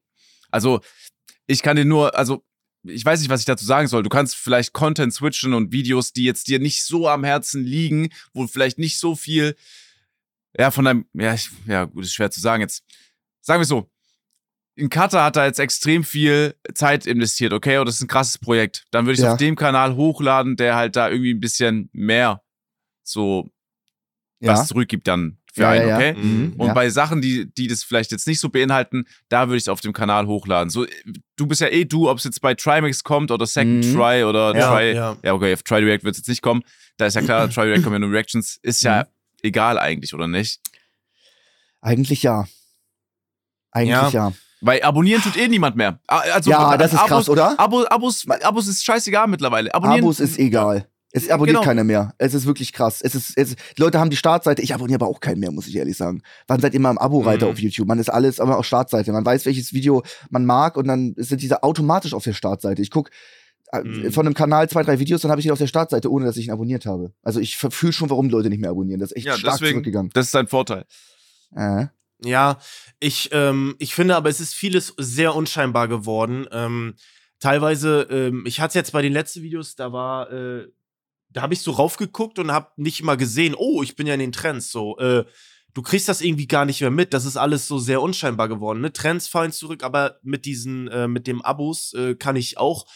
[0.50, 0.80] also
[1.46, 2.44] ich kann dir nur, also
[2.86, 4.02] ich weiß nicht, was ich dazu sagen soll.
[4.02, 8.10] Du kannst vielleicht Content switchen und Videos, die jetzt dir nicht so am Herzen liegen,
[8.32, 9.56] wo vielleicht nicht so viel,
[10.56, 12.84] ja, von deinem, ja, ich, ja, gut, ist schwer zu sagen jetzt.
[13.40, 13.90] Sagen wir so,
[14.78, 18.38] ein Cutter hat da jetzt extrem viel Zeit investiert, okay, und das ist ein krasses
[18.38, 18.84] Projekt.
[18.90, 19.32] Dann würde ich es Ja.
[19.32, 22.42] auf dem Kanal hochladen, der halt da irgendwie ein bisschen mehr
[23.04, 23.50] so
[24.40, 24.52] Ja.
[24.52, 25.96] was zurückgibt dann für Ja, einen, ja, ja.
[25.96, 26.14] okay?
[26.20, 26.54] Mhm.
[26.58, 26.72] Und Ja.
[26.74, 29.80] bei Sachen, die, die das vielleicht jetzt nicht so beinhalten, da würde ich es auf
[29.80, 30.70] dem Kanal hochladen.
[30.70, 30.84] So,
[31.36, 33.92] du bist ja eh du, ob es jetzt bei Trimax kommt oder Second Mhm.
[33.94, 34.92] Try oder Ja, Try.
[34.94, 35.16] ja.
[35.22, 36.62] Ja, okay, auf Try React wird es jetzt nicht kommen.
[36.96, 38.58] Da ist ja klar, Try React kommen ja nur Reactions.
[38.62, 39.08] Ist ja Mhm.
[39.44, 40.60] egal eigentlich, oder nicht?
[41.80, 42.48] Eigentlich ja.
[43.70, 44.32] Eigentlich ja.
[44.64, 46.00] Weil abonnieren tut eh niemand mehr.
[46.06, 47.58] A- Also, ja, das ist Abos, krass, oder?
[47.60, 49.74] Abo, Abos, Abos ist scheißegal mittlerweile.
[49.74, 50.88] Abonnieren, Abos ist egal.
[51.16, 51.64] Es abonniert Genau.
[51.68, 52.12] keiner mehr.
[52.18, 53.00] Es ist wirklich krass.
[53.00, 54.62] Es ist, es, die Leute haben die Startseite.
[54.62, 56.22] Ich abonniere aber auch keinen mehr, muss ich ehrlich sagen.
[56.48, 57.52] Man seid immer im Abo-Reiter Mhm.
[57.52, 57.86] auf YouTube.
[57.86, 59.12] Man ist alles aber auch Startseite.
[59.12, 62.82] Man weiß, welches Video man mag und dann sind diese automatisch auf der Startseite.
[62.82, 63.10] Ich guck
[63.72, 64.12] äh, Mhm.
[64.12, 66.36] von einem Kanal zwei, drei Videos, dann habe ich ihn auf der Startseite, ohne dass
[66.36, 67.12] ich ihn abonniert habe.
[67.22, 68.98] Also ich fühle schon, warum Leute nicht mehr abonnieren.
[69.00, 70.10] Das ist echt Ja, stark deswegen- zurückgegangen.
[70.14, 70.84] Das ist dein Vorteil.
[71.54, 71.86] Äh.
[72.22, 72.58] Ja,
[73.00, 76.46] ich, ähm, ich finde aber, es ist vieles sehr unscheinbar geworden.
[76.52, 76.94] Ähm,
[77.40, 80.68] teilweise, ähm, ich hatte es jetzt bei den letzten Videos, da war, äh,
[81.30, 84.20] da habe ich so raufgeguckt und habe nicht mal gesehen, oh, ich bin ja in
[84.20, 84.70] den Trends.
[84.70, 85.24] So, äh,
[85.74, 87.12] du kriegst das irgendwie gar nicht mehr mit.
[87.12, 88.80] Das ist alles so sehr unscheinbar geworden.
[88.80, 88.92] Ne?
[88.92, 92.86] Trends fallen zurück, aber mit diesen, äh, mit dem Abos äh, kann ich auch,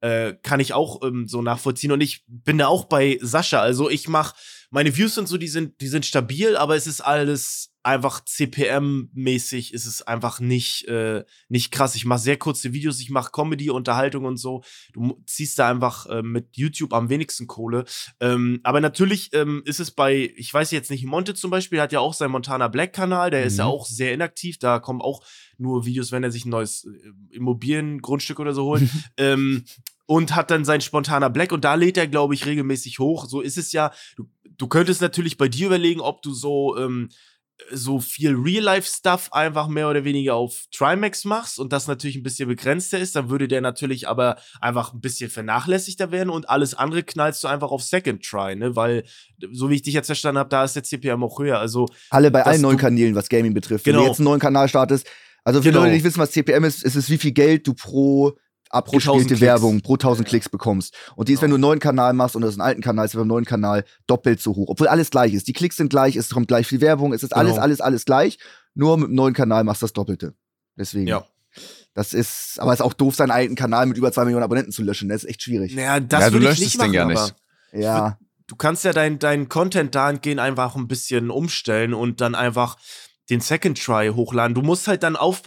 [0.00, 1.92] äh, kann ich auch ähm, so nachvollziehen.
[1.92, 3.60] Und ich bin da auch bei Sascha.
[3.60, 4.34] Also ich mache
[4.70, 9.72] meine Views sind so, die sind, die sind stabil, aber es ist alles einfach CPM-mäßig,
[9.72, 11.94] ist es einfach nicht, äh, nicht krass.
[11.94, 14.62] Ich mache sehr kurze Videos, ich mache Comedy, Unterhaltung und so.
[14.92, 17.86] Du ziehst da einfach äh, mit YouTube am wenigsten Kohle.
[18.20, 21.92] Ähm, aber natürlich ähm, ist es bei, ich weiß jetzt nicht, Monte zum Beispiel hat
[21.92, 23.46] ja auch seinen Montana Black-Kanal, der mhm.
[23.46, 23.70] ist ja mhm.
[23.70, 24.58] auch sehr inaktiv.
[24.58, 25.24] Da kommen auch
[25.58, 28.88] nur Videos, wenn er sich ein neues äh, Immobiliengrundstück oder so holt.
[29.16, 29.64] ähm,
[30.06, 33.26] und hat dann sein spontaner Black und da lädt er, glaube ich, regelmäßig hoch.
[33.26, 33.92] So ist es ja.
[34.16, 37.10] Du, du könntest natürlich bei dir überlegen, ob du so ähm,
[37.72, 42.48] so viel Real-Life-Stuff einfach mehr oder weniger auf Trimax machst und das natürlich ein bisschen
[42.48, 47.02] begrenzter ist, dann würde der natürlich aber einfach ein bisschen vernachlässigter werden und alles andere
[47.02, 48.76] knallst du einfach auf Second Try, ne?
[48.76, 49.04] Weil,
[49.50, 51.58] so wie ich dich jetzt verstanden habe, da ist der CPM auch höher.
[51.58, 53.84] Also alle bei allen neuen Kanälen, was Gaming betrifft.
[53.84, 53.96] Genau.
[53.96, 54.12] Wenn du genau.
[54.12, 55.06] jetzt einen neuen Kanal startest,
[55.44, 55.80] also für genau.
[55.80, 58.36] Leute, die nicht wissen, was CPM ist, ist es, wie viel Geld du pro
[58.70, 60.30] abgespielte Werbung pro 1000 ja.
[60.30, 60.94] Klicks bekommst.
[61.16, 63.06] Und die ist, wenn du einen neuen Kanal machst und das ist ein alten Kanal,
[63.06, 64.66] ist beim neuen Kanal doppelt so hoch.
[64.68, 65.48] Obwohl alles gleich ist.
[65.48, 67.40] Die Klicks sind gleich, es kommt gleich viel Werbung, es ist genau.
[67.40, 68.38] alles, alles, alles gleich.
[68.74, 70.34] Nur mit einem neuen Kanal machst du das Doppelte.
[70.76, 71.08] Deswegen.
[71.08, 71.24] Ja.
[71.94, 74.70] Das ist, aber es ist auch doof, seinen alten Kanal mit über zwei Millionen Abonnenten
[74.70, 75.08] zu löschen.
[75.08, 75.74] Das ist echt schwierig.
[75.74, 77.34] Naja, das ja, du löscht das Ding ja nicht.
[77.72, 78.18] Ja.
[78.46, 82.76] Du kannst ja deinen dein Content dahingehend einfach ein bisschen umstellen und dann einfach
[83.30, 84.54] den Second Try hochladen.
[84.54, 85.42] Du musst halt dann auf.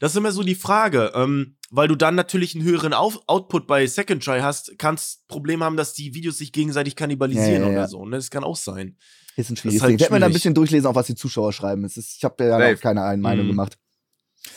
[0.00, 3.66] Das ist immer so die Frage, ähm, weil du dann natürlich einen höheren auf Output
[3.66, 7.72] bei Second Try hast, kannst Probleme haben, dass die Videos sich gegenseitig kannibalisieren ja, ja,
[7.72, 7.78] ja.
[7.78, 8.04] oder so.
[8.04, 8.16] Ne?
[8.16, 8.96] Das kann auch sein.
[9.36, 9.96] Ist ein schwieriges halt Ding.
[9.96, 11.84] Ich werde mir da ein bisschen durchlesen, auch was die Zuschauer schreiben.
[11.84, 12.76] Ist, ich habe ja Safe.
[12.78, 13.50] keine eine Meinung mhm.
[13.50, 13.78] gemacht.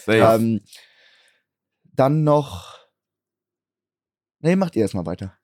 [0.08, 0.62] Ähm,
[1.84, 2.80] dann noch.
[4.40, 5.38] Nee, macht ihr erstmal weiter.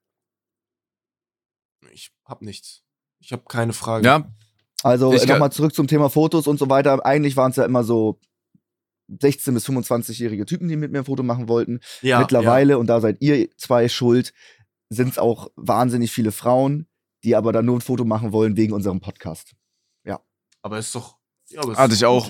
[1.92, 2.84] Ich hab nichts.
[3.20, 4.06] Ich habe keine Frage.
[4.06, 4.32] Ja,
[4.84, 7.06] also nochmal zurück zum Thema Fotos und so weiter.
[7.06, 8.20] Eigentlich waren es ja immer so
[9.10, 11.80] 16- bis 25-jährige Typen, die mit mir ein Foto machen wollten.
[12.02, 12.78] Ja, Mittlerweile, ja.
[12.78, 14.34] und da seid ihr zwei schuld,
[14.90, 16.88] sind es auch wahnsinnig viele Frauen,
[17.24, 19.54] die aber dann nur ein Foto machen wollen wegen unserem Podcast.
[20.04, 20.22] Ja.
[20.62, 21.18] Aber ist doch.
[21.50, 22.30] Ja, aber ist Hatte ich auch.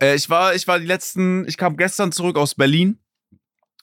[0.00, 2.98] Äh, ich, war, ich war die letzten, ich kam gestern zurück aus Berlin.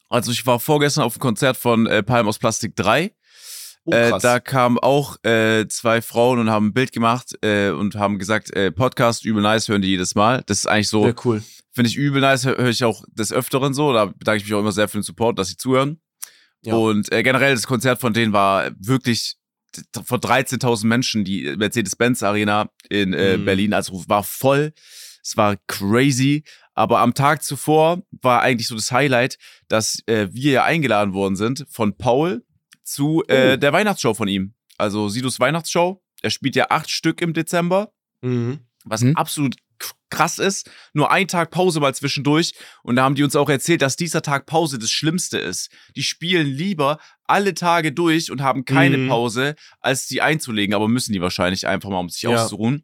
[0.10, 3.14] Also ich war vorgestern auf dem Konzert von äh, Palm aus Plastik 3.
[3.88, 7.96] Oh, äh, da kamen auch äh, zwei Frauen und haben ein Bild gemacht äh, und
[7.96, 10.44] haben gesagt, äh, Podcast übel nice, hören die jedes Mal.
[10.48, 11.44] Das ist eigentlich so, sehr cool.
[11.72, 13.94] Finde ich übel nice, höre hör ich auch des Öfteren so.
[13.94, 16.02] Da bedanke ich mich auch immer sehr für den Support, dass sie zuhören.
[16.64, 16.74] Ja.
[16.74, 19.36] Und äh, generell das Konzert von denen war wirklich
[20.06, 23.46] vor 13.000 Menschen, die Mercedes-Benz Arena in äh, mhm.
[23.46, 24.74] Berlin, also war voll.
[25.22, 26.44] Es war crazy.
[26.74, 31.36] Aber am Tag zuvor war eigentlich so das Highlight, dass äh, wir ja eingeladen worden
[31.36, 32.45] sind von Paul,
[32.86, 33.58] zu äh, oh.
[33.58, 34.54] der Weihnachtsshow von ihm.
[34.78, 36.02] Also Sidus Weihnachtsshow.
[36.22, 37.92] Er spielt ja acht Stück im Dezember.
[38.22, 38.60] Mhm.
[38.86, 39.16] Was mhm.
[39.16, 39.56] absolut
[40.10, 40.70] krass ist.
[40.94, 42.54] Nur ein Tag Pause mal zwischendurch.
[42.84, 45.70] Und da haben die uns auch erzählt, dass dieser Tag Pause das Schlimmste ist.
[45.96, 49.10] Die spielen lieber alle Tage durch und haben keine mhm.
[49.10, 50.74] Pause, als die einzulegen.
[50.74, 52.30] Aber müssen die wahrscheinlich einfach mal, um sich ja.
[52.30, 52.84] auszuruhen.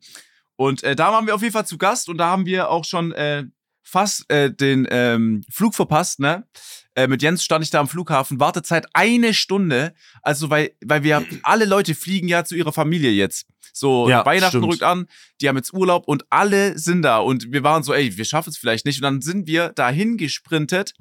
[0.55, 2.85] Und äh, da waren wir auf jeden Fall zu Gast und da haben wir auch
[2.85, 3.45] schon äh,
[3.81, 6.45] fast äh, den ähm, Flug verpasst, ne?
[6.95, 9.93] Äh, mit Jens stand ich da am Flughafen, Wartezeit eine Stunde.
[10.21, 13.47] Also, weil, weil wir alle Leute fliegen ja zu ihrer Familie jetzt.
[13.73, 14.73] So, ja, Weihnachten stimmt.
[14.73, 15.07] rückt an,
[15.39, 17.19] die haben jetzt Urlaub und alle sind da.
[17.19, 18.97] Und wir waren so, ey, wir schaffen es vielleicht nicht.
[18.97, 20.93] Und dann sind wir dahin gesprintet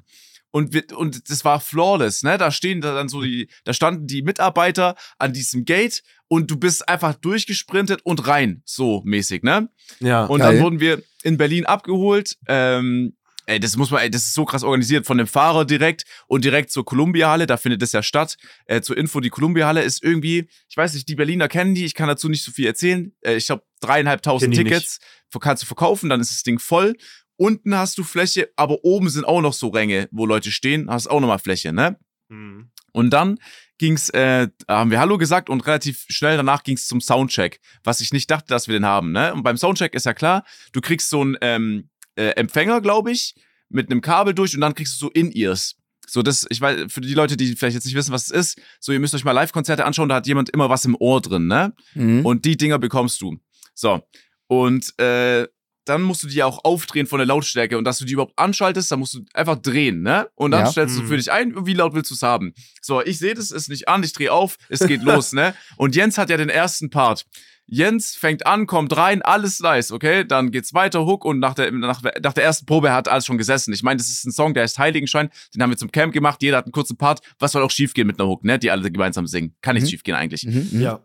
[0.51, 2.37] und wir, und das war flawless, ne?
[2.37, 6.57] Da stehen da dann so die, da standen die Mitarbeiter an diesem Gate und du
[6.57, 9.69] bist einfach durchgesprintet und rein, so mäßig, ne?
[9.99, 10.25] Ja.
[10.25, 10.53] Und geil.
[10.53, 12.37] dann wurden wir in Berlin abgeholt.
[12.47, 13.15] Ähm,
[13.51, 16.45] Ey, das muss man, ey, das ist so krass organisiert von dem Fahrer direkt und
[16.45, 18.37] direkt zur Columbia-Halle, da findet das ja statt.
[18.65, 21.93] Äh, zur Info, die Columbia-Halle ist irgendwie, ich weiß nicht, die Berliner kennen die, ich
[21.93, 23.13] kann dazu nicht so viel erzählen.
[23.19, 24.99] Äh, ich glaube, dreieinhalbtausend Tickets
[25.41, 26.95] kannst du verkaufen, dann ist das Ding voll.
[27.35, 31.07] Unten hast du Fläche, aber oben sind auch noch so Ränge, wo Leute stehen, hast
[31.07, 31.99] auch nochmal Fläche, ne?
[32.29, 32.71] Mhm.
[32.93, 33.37] Und dann
[33.77, 38.13] ging's, äh, haben wir Hallo gesagt und relativ schnell danach ging's zum Soundcheck, was ich
[38.13, 39.33] nicht dachte, dass wir den haben, ne?
[39.33, 43.35] Und beim Soundcheck ist ja klar, du kriegst so ein ähm, äh, Empfänger, glaube ich,
[43.69, 45.75] mit einem Kabel durch und dann kriegst du so In-Ears.
[46.07, 48.61] So, das, ich weiß, für die Leute, die vielleicht jetzt nicht wissen, was es ist,
[48.79, 51.47] so, ihr müsst euch mal Live-Konzerte anschauen, da hat jemand immer was im Ohr drin,
[51.47, 51.73] ne?
[51.93, 52.25] Mhm.
[52.25, 53.37] Und die Dinger bekommst du.
[53.73, 54.01] So.
[54.47, 55.47] Und äh,
[55.85, 58.91] dann musst du die auch aufdrehen von der Lautstärke und dass du die überhaupt anschaltest,
[58.91, 60.29] dann musst du einfach drehen, ne?
[60.35, 60.71] Und dann ja.
[60.71, 61.07] stellst du mhm.
[61.07, 62.53] für dich ein, wie laut willst du es haben.
[62.81, 65.55] So, ich sehe das ist nicht an, ich drehe auf, es geht los, ne?
[65.77, 67.25] Und Jens hat ja den ersten Part.
[67.73, 70.25] Jens fängt an, kommt rein, alles nice, okay?
[70.25, 73.37] Dann geht's weiter, Hook und nach der, nach, nach der ersten Probe hat alles schon
[73.37, 73.71] gesessen.
[73.71, 76.41] Ich meine, das ist ein Song, der heißt Heiligenschein, den haben wir zum Camp gemacht,
[76.41, 77.21] jeder hat einen kurzen Part.
[77.39, 78.59] Was soll auch schiefgehen mit einer Hook, ne?
[78.59, 79.55] Die alle gemeinsam singen.
[79.61, 79.91] Kann nichts mhm.
[79.91, 80.45] schiefgehen eigentlich.
[80.45, 80.81] Mhm, mhm.
[80.81, 80.99] ja.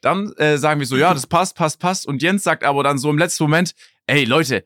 [0.00, 2.06] Dann äh, sagen wir so, ja, das passt, passt, passt.
[2.06, 3.74] Und Jens sagt aber dann so im letzten Moment,
[4.06, 4.64] ey Leute,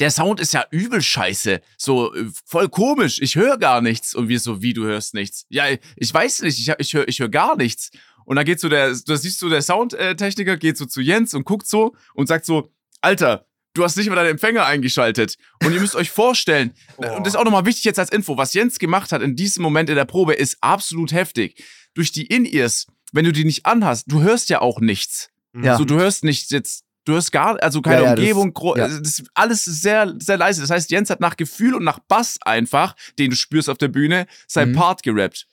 [0.00, 1.62] der Sound ist ja übel scheiße.
[1.78, 3.22] So äh, voll komisch.
[3.22, 4.14] Ich höre gar nichts.
[4.14, 5.46] Und wir so, wie du hörst nichts?
[5.48, 5.64] Ja,
[5.96, 6.58] ich weiß nicht.
[6.58, 7.90] Ich, ich höre ich hör gar nichts.
[8.26, 11.44] Und dann geht so der, das siehst du, der Soundtechniker geht so zu Jens und
[11.44, 15.36] guckt so und sagt so, Alter, du hast nicht mal deinen Empfänger eingeschaltet.
[15.64, 17.06] Und ihr müsst euch vorstellen, Oh.
[17.16, 19.62] und das ist auch nochmal wichtig jetzt als Info, was Jens gemacht hat in diesem
[19.62, 21.64] Moment in der Probe ist absolut heftig.
[21.94, 25.30] Durch die In-Ears, wenn du die nicht anhast, du hörst ja auch nichts.
[25.54, 25.78] Ja.
[25.78, 28.98] So, du hörst nicht jetzt, du hörst gar, also keine Ja, ja, das- Umgebung, also
[28.98, 30.60] das ist alles sehr, sehr leise.
[30.60, 33.88] Das heißt, Jens hat nach Gefühl und nach Bass einfach, den du spürst auf der
[33.88, 34.74] Bühne, sein Mhm.
[34.74, 35.46] Part gerappt.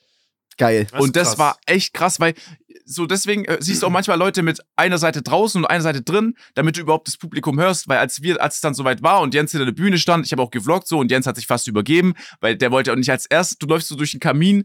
[0.56, 0.86] Geil.
[0.90, 1.38] Das und das krass.
[1.38, 2.34] war echt krass, weil
[2.84, 6.02] so deswegen äh, siehst du auch manchmal Leute mit einer Seite draußen und einer Seite
[6.02, 9.20] drin, damit du überhaupt das Publikum hörst, weil als wir, als es dann soweit war
[9.20, 11.46] und Jens hinter der Bühne stand, ich habe auch gevloggt so und Jens hat sich
[11.46, 14.64] fast übergeben, weil der wollte auch nicht als erstes, du läufst so durch den Kamin,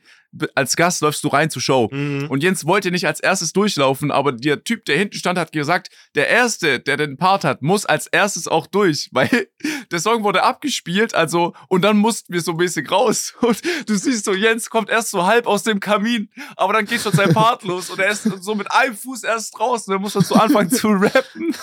[0.56, 1.90] als Gast läufst du rein zur Show.
[1.92, 2.28] Mhm.
[2.30, 5.90] Und Jens wollte nicht als erstes durchlaufen, aber der Typ, der hinten stand, hat gesagt,
[6.16, 9.48] der Erste, der den Part hat, muss als erstes auch durch, weil
[9.92, 13.34] der Song wurde abgespielt, also, und dann mussten wir so mäßig raus.
[13.42, 17.02] Und du siehst so, Jens kommt erst so halb aus dem Kamin, aber dann geht
[17.02, 20.14] schon sein Part los und er ist so mit einem Fuß erst draußen, er muss
[20.14, 21.54] dann so anfangen zu rappen.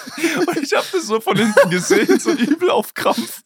[0.46, 3.42] Und ich habe das so von hinten gesehen, so übel auf Krampf.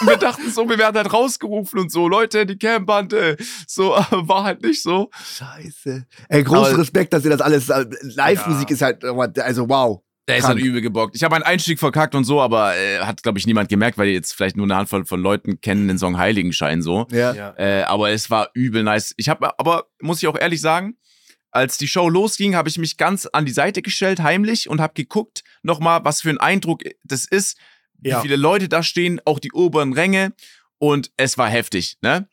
[0.00, 3.36] Und wir dachten so, wir werden halt rausgerufen und so, Leute, die Cambande.
[3.66, 5.10] So, war halt nicht so.
[5.24, 6.06] Scheiße.
[6.28, 7.68] Ey, großen Aber- Respekt, dass ihr das alles.
[7.68, 8.74] äh, Live-Musik Ja.
[8.74, 10.00] ist halt, also wow.
[10.28, 11.14] Der ist halt übel gebockt.
[11.14, 14.08] Ich habe einen Einstieg verkackt und so, aber äh, hat, glaube ich, niemand gemerkt, weil
[14.08, 17.06] die jetzt vielleicht nur eine Handvoll von Leuten kennen den Song Heiligenschein so.
[17.12, 17.32] Ja.
[17.32, 17.54] Ja.
[17.56, 19.14] Äh, aber es war übel nice.
[19.18, 20.96] Ich habe aber, muss ich auch ehrlich sagen,
[21.56, 24.94] als die Show losging, habe ich mich ganz an die Seite gestellt, heimlich, und habe
[24.94, 27.58] geguckt, nochmal, was für ein Eindruck das ist,
[27.98, 28.20] wie Ja.
[28.20, 30.32] viele Leute da stehen, auch die oberen Ränge.
[30.78, 32.28] Und es war heftig, ne?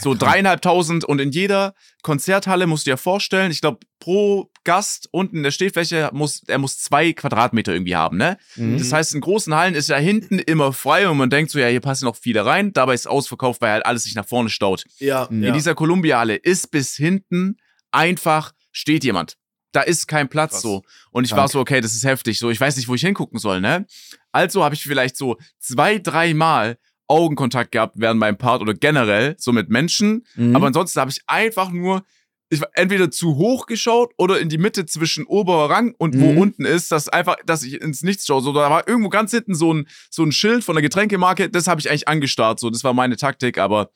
[0.00, 5.38] So dreieinhalbtausend und in jeder Konzerthalle musst du dir vorstellen, ich glaube, pro Gast unten
[5.38, 8.38] in der Stehfläche muss, er muss zwei Quadratmeter irgendwie haben, ne?
[8.54, 8.78] Mhm.
[8.78, 11.66] Das heißt, in großen Hallen ist ja hinten immer frei und man denkt so, ja,
[11.66, 12.72] hier passen noch viele rein.
[12.72, 14.84] Dabei ist ausverkauft, weil halt alles sich nach vorne staut.
[15.00, 15.42] Ja, Mhm.
[15.42, 17.56] In dieser Columbia-Halle ist bis hinten
[17.90, 19.36] einfach steht jemand.
[19.72, 20.62] Da ist kein Platz Krass.
[20.62, 20.82] so.
[21.10, 21.40] Und ich Krank.
[21.40, 22.38] war so, okay, das ist heftig.
[22.38, 23.86] So, ich weiß nicht, wo ich hingucken soll, ne?
[24.32, 29.52] Also habe ich vielleicht so zwei, dreimal Augenkontakt gehabt während meinem Part oder generell so
[29.52, 30.24] mit Menschen.
[30.36, 30.56] Mhm.
[30.56, 32.02] Aber ansonsten habe ich einfach nur
[32.50, 36.32] ich war entweder zu hoch geschaut oder in die Mitte zwischen oberer Rang und wo
[36.32, 36.38] Mhm.
[36.38, 38.40] unten ist, dass einfach, dass ich ins Nichts schaue.
[38.40, 41.66] So, da war irgendwo ganz hinten so ein, so ein Schild von der Getränkemarke, das
[41.66, 42.58] habe ich eigentlich angestarrt.
[42.58, 43.90] So, das war meine Taktik, aber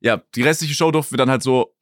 [0.00, 1.74] ja, die restliche Show durften wir dann halt so.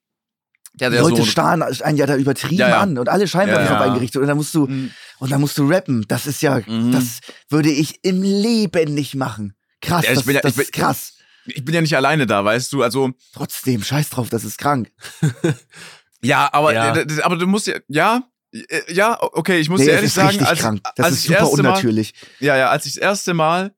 [0.72, 2.80] Der, Die der Leute so, starren einen ja da übertrieben Ja, ja.
[2.80, 3.80] an und alle Scheinwerfer Ja, ja.
[3.80, 4.90] einen gerichtet und dann musst du Mhm.
[5.18, 6.04] und dann musst du rappen.
[6.08, 6.92] Das ist ja, Mhm.
[6.92, 9.54] das würde ich im Leben nicht machen.
[9.82, 11.14] Krass, Ja, ich das, bin ja- das ich bin- ist krass.
[11.46, 12.82] ich bin ja nicht alleine da, weißt du?
[12.84, 14.90] Also, Trotzdem, scheiß drauf, das ist krank.
[16.22, 16.96] ja, aber, Ja.
[16.96, 20.14] äh, aber du musst ja, ja, äh, ja, okay, ich muss Nee, dir ehrlich ist
[20.14, 20.80] sagen, als, krank.
[20.96, 22.14] Das als ist ich super erste Mal, unnatürlich.
[22.40, 23.72] Ja, ja, als ich das erste Mal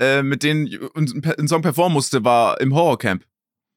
[0.00, 3.24] äh, mit denen einen Song performen musste, war im Horrorcamp.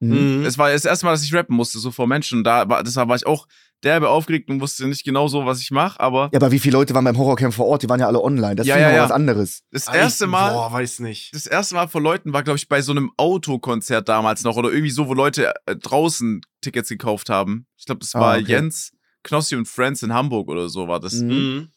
[0.02, 0.40] Mhm.
[0.40, 0.46] Mhm.
[0.46, 2.40] Es war das erste Mal, dass ich rappen musste, so vor Menschen.
[2.40, 3.48] Und Da war, deshalb war ich auch
[3.84, 6.00] derbe aufgeregt und wusste nicht genau so, was ich mache.
[6.00, 7.82] Aber Ja, aber wie viele Leute waren beim Horrorcamp vor Ort?
[7.84, 8.56] Die waren ja alle online.
[8.56, 9.62] Das Ja, ist ja, ja, was anderes.
[9.72, 11.34] das erste Mal, Boah, weiß nicht.
[11.34, 14.70] das erste Mal vor Leuten war, glaube ich, bei so einem Autokonzert damals noch oder
[14.72, 17.66] irgendwie so, wo Leute äh, draußen Tickets gekauft haben.
[17.78, 18.52] Ich glaube, das Ah, war okay.
[18.52, 18.92] Jens,
[19.24, 21.14] Knossi und Friends in Hamburg oder so war das.
[21.14, 21.28] Mhm.
[21.30, 21.68] Mhm.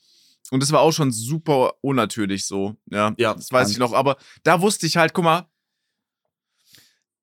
[0.51, 2.75] Und das war auch schon super unnatürlich so.
[2.91, 3.95] Ja, Ja, das weiß ich noch.
[3.95, 5.47] Aber da wusste ich halt, guck mal,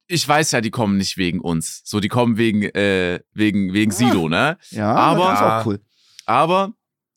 [0.08, 1.82] ich weiß ja, die kommen nicht wegen uns.
[1.86, 4.58] So, die kommen wegen, äh, wegen, wegen Silo, ne?
[4.72, 5.80] Ja, Aber- das ist auch cool.
[6.26, 6.74] Aber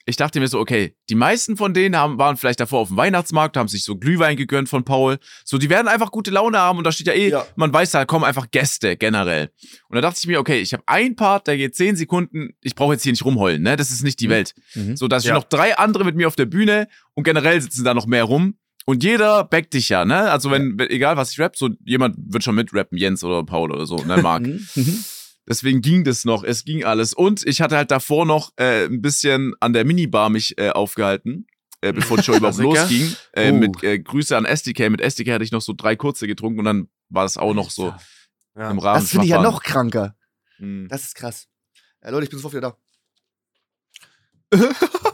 [0.07, 2.97] ich dachte mir so, okay, die meisten von denen haben, waren vielleicht davor auf dem
[2.99, 5.19] Weihnachtsmarkt, haben sich so Glühwein gegönnt von Paul.
[5.47, 7.47] So, die werden einfach gute Laune haben und da steht ja eh, Ja.
[7.57, 9.51] man weiß, da kommen einfach Gäste generell.
[9.89, 12.75] Und da dachte ich mir, okay, ich habe einen Part, der geht zehn Sekunden, ich
[12.75, 13.77] brauche jetzt hier nicht rumheulen, ne?
[13.77, 14.33] Das ist nicht die Mhm.
[14.33, 14.55] Welt.
[14.75, 14.97] Mhm.
[14.97, 15.35] So, da sind Ja.
[15.37, 18.59] noch drei andere mit mir auf der Bühne und generell sitzen da noch mehr rum.
[18.87, 20.31] Und jeder backt dich ja, ne?
[20.31, 23.73] Also wenn, wenn egal was ich rap, so jemand wird schon mitrappen, Jens oder Paul
[23.73, 24.43] oder so, ne, Marc.
[24.47, 24.67] Mhm.
[24.75, 25.05] Mhm.
[25.47, 27.13] Deswegen ging das noch, es ging alles.
[27.13, 31.47] Und ich hatte halt davor noch äh, ein bisschen an der Minibar mich äh, aufgehalten,
[31.83, 33.15] äh, bevor die Show überhaupt losging.
[33.33, 33.55] Äh, Uh.
[33.57, 34.89] Mit äh, Grüße an SDK.
[34.91, 37.71] Mit SDK hatte ich noch so drei kurze getrunken und dann war das auch noch
[37.71, 37.95] so
[38.57, 38.71] Ja.
[38.71, 39.01] im Rahmen.
[39.01, 40.15] Das finde ich ja noch kranker.
[40.59, 40.89] Mhm.
[40.89, 41.47] Das ist krass.
[42.03, 42.77] Ja, Leute, ich bin sofort wieder
[44.51, 44.59] da.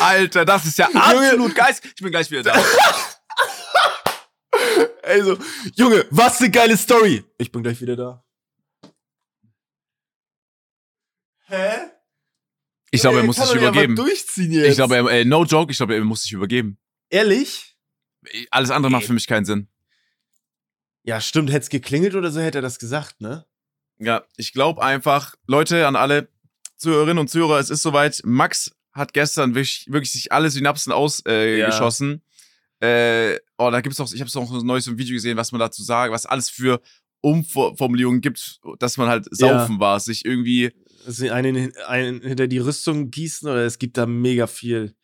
[0.00, 1.74] Alter, das ist ja absolut geil.
[1.84, 2.64] Ich bin gleich wieder da.
[5.02, 5.38] Also,
[5.74, 7.24] Junge, was eine geile Story.
[7.38, 8.24] Ich bin gleich wieder da.
[11.46, 11.90] Hä?
[12.90, 13.96] Ich glaube, er Ey, muss sich übergeben.
[13.96, 14.68] durchziehen jetzt.
[14.68, 16.78] Ich glaube, er, äh, no joke, ich glaube, er muss sich übergeben.
[17.08, 17.78] Ehrlich?
[18.50, 19.68] Alles andere macht für mich keinen Sinn.
[21.04, 21.50] Ja, stimmt.
[21.50, 23.46] Hätte es geklingelt oder so, hätte er das gesagt, ne?
[23.98, 26.28] Ja, ich glaube einfach, Leute, an alle
[26.76, 28.20] Zuhörerinnen und Zuhörer, es ist soweit.
[28.24, 32.22] Max hat gestern wirklich, wirklich sich alle Synapsen ausgeschossen.
[32.82, 33.32] Äh, Ja.
[33.32, 35.82] äh, oh, da gibt's auch, ich habe noch ein neues Video gesehen, was man dazu
[35.82, 36.80] sagt, was alles für
[37.20, 40.72] Umformulierungen gibt, dass man halt saufen war, sich irgendwie
[41.06, 44.94] Sie einen, einen hinter die Rüstung gießen oder es gibt da mega viel.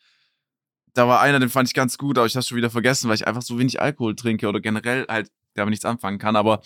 [0.92, 3.16] Da war einer, den fand ich ganz gut, aber ich hab's schon wieder vergessen, weil
[3.16, 6.36] ich einfach so wenig Alkohol trinke oder generell halt damit nichts anfangen kann.
[6.36, 6.60] Aber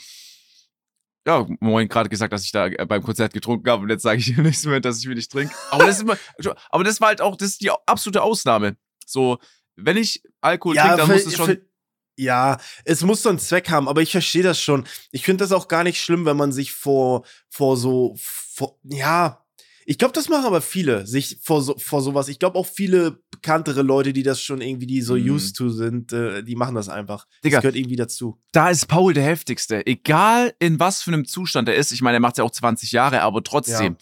[1.29, 4.19] ja, vorhin gerade gesagt, dass ich da äh, beim Konzert getrunken habe und jetzt sage
[4.19, 5.55] ich im nächsten Moment, dass ich wenig trinke.
[5.71, 6.17] Aber das ist immer,
[6.71, 8.77] aber das war halt auch, das ist die absolute Ausnahme.
[9.07, 9.39] So,
[9.77, 11.47] wenn ich Alkohol trinke, dann für- muss es schon.
[11.47, 11.69] für-
[12.17, 14.85] ja, es muss so einen Zweck haben, aber ich verstehe das schon.
[15.13, 19.45] Ich finde das auch gar nicht schlimm, wenn man sich vor, vor so, vor, ja,
[19.91, 22.29] ich glaube, das machen aber viele, sich vor, so, vor sowas.
[22.29, 25.31] Ich glaube auch viele bekanntere Leute, die das schon irgendwie, die so Mhm.
[25.31, 27.27] used to sind, äh, die machen das einfach.
[27.43, 27.57] Digga.
[27.57, 28.39] Das gehört irgendwie dazu.
[28.53, 29.87] da ist Paul der heftigste.
[29.87, 31.91] Egal in was für einem Zustand er ist.
[31.93, 33.97] Ich meine, er macht ja auch 20 Jahre, aber trotzdem.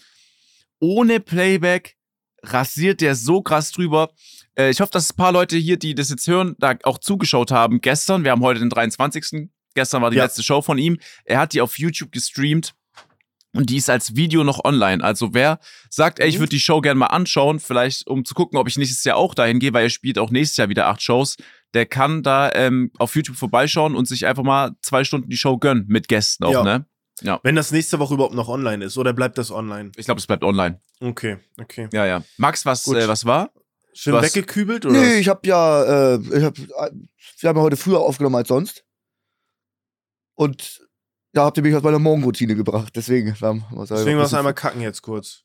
[0.79, 1.95] Ohne Playback
[2.43, 4.11] rasiert der so krass drüber.
[4.55, 7.51] Äh, ich hoffe, dass ein paar Leute hier, die das jetzt hören, da auch zugeschaut
[7.51, 7.81] haben.
[7.81, 9.49] Gestern, wir haben heute den 23.
[9.73, 10.23] Gestern war die Ja.
[10.25, 10.97] letzte Show von ihm.
[11.23, 12.73] Er hat die auf YouTube gestreamt.
[13.53, 15.03] Und die ist als Video noch online.
[15.03, 16.39] Also wer sagt, ey, ich Mhm.
[16.41, 19.33] würde die Show gerne mal anschauen, vielleicht um zu gucken, ob ich nächstes Jahr auch
[19.33, 21.37] dahin gehe, weil er spielt auch nächstes Jahr wieder acht Shows,
[21.73, 25.57] der kann da ähm, auf YouTube vorbeischauen und sich einfach mal zwei Stunden die Show
[25.57, 26.63] gönnen mit Gästen auch, Ja.
[26.63, 26.85] ne?
[27.41, 29.91] Wenn das nächste Woche überhaupt noch online ist, oder bleibt das online?
[29.97, 30.79] Ich glaube, es bleibt online.
[30.99, 31.89] Okay, okay.
[31.91, 32.23] Ja, ja.
[32.37, 33.49] Max, was, äh, was war?
[33.93, 34.35] Schön Was?
[34.35, 34.99] weggekübelt, oder?
[35.01, 36.91] Nee, ich habe ja, äh, ich hab, äh,
[37.39, 38.83] wir haben ja heute früher aufgenommen als sonst.
[40.35, 40.86] Und
[41.33, 42.93] da habt ihr mich aus meiner Morgenroutine gebracht.
[42.95, 45.43] Deswegen, ähm, was Deswegen es einmal kacken jetzt kurz.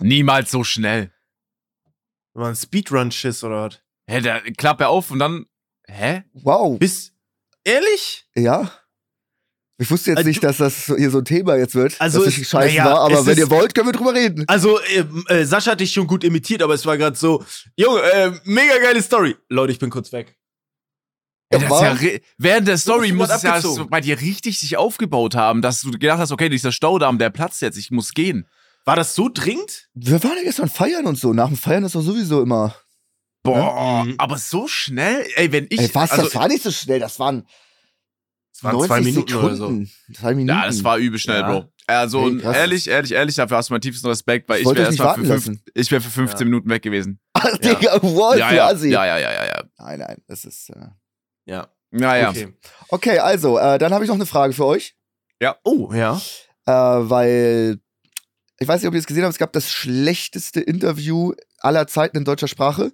[0.00, 1.12] Niemals so schnell.
[2.34, 3.80] War ein Speedrun-Schiss oder was?
[4.08, 5.46] Hä, der Klappe auf und dann.
[5.86, 6.22] Hä?
[6.32, 6.78] Wow.
[6.78, 7.12] Bis.
[7.64, 8.26] Ehrlich?
[8.34, 8.70] Ja.
[9.78, 12.00] Ich wusste jetzt Also nicht, dass das hier so ein Thema jetzt wird.
[12.00, 14.14] Also dass es- ich scheiße naja, war, aber wenn ist- ihr wollt, können wir drüber
[14.14, 14.44] reden.
[14.46, 17.44] Also, äh, äh, Sascha hat dich schon gut imitiert, aber es war gerade so,
[17.76, 19.36] Junge, äh, mega geile Story.
[19.48, 20.38] Leute, ich bin kurz weg.
[21.52, 25.34] Das ja ri- während der Story muss es ja so bei dir richtig sich aufgebaut
[25.34, 28.48] haben, dass du gedacht hast, okay, dieser Staudamm, der platzt jetzt, ich muss gehen.
[28.84, 29.88] War das so dringend?
[29.94, 31.32] Wir waren ja gestern feiern und so.
[31.32, 32.74] Nach dem Feiern ist doch sowieso immer.
[33.44, 34.14] Boah, Mhm.
[34.18, 35.24] aber so schnell?
[35.36, 35.80] Ey, wenn ich.
[35.80, 36.10] Ey, was?
[36.12, 37.00] also, das war nicht so schnell.
[37.00, 37.44] Das waren,
[38.54, 39.46] Es waren 90 zwei Minuten Sekunden.
[39.46, 39.82] oder so.
[40.14, 40.58] Zwei Minuten.
[40.58, 41.50] Ja, das war übel schnell, Ja.
[41.50, 41.72] Bro.
[41.88, 44.86] Also Hey, ehrlich, ehrlich, ehrlich, dafür hast du meinen tiefsten Respekt, weil Ich ich, wäre
[44.86, 46.44] erstmal für, fünf, ich wär für 15 Ja.
[46.44, 47.18] Minuten weg gewesen.
[47.34, 47.74] Ach, Ja.
[47.74, 48.88] Digga, wow, ja, für ja, Assi.
[48.90, 49.62] ja, ja, ja, ja, ja.
[49.78, 50.70] Nein, nein, das ist.
[50.70, 50.86] Äh
[51.46, 51.68] Ja.
[51.92, 52.30] Ja, ja.
[52.30, 52.48] Okay.
[52.88, 54.96] okay, also, äh, dann habe ich noch eine Frage für euch.
[55.64, 56.20] Oh, ja.
[56.66, 57.78] Äh, weil.
[58.58, 62.16] Ich weiß nicht, ob ihr es gesehen habt, es gab das schlechteste Interview aller Zeiten
[62.16, 62.92] in deutscher Sprache.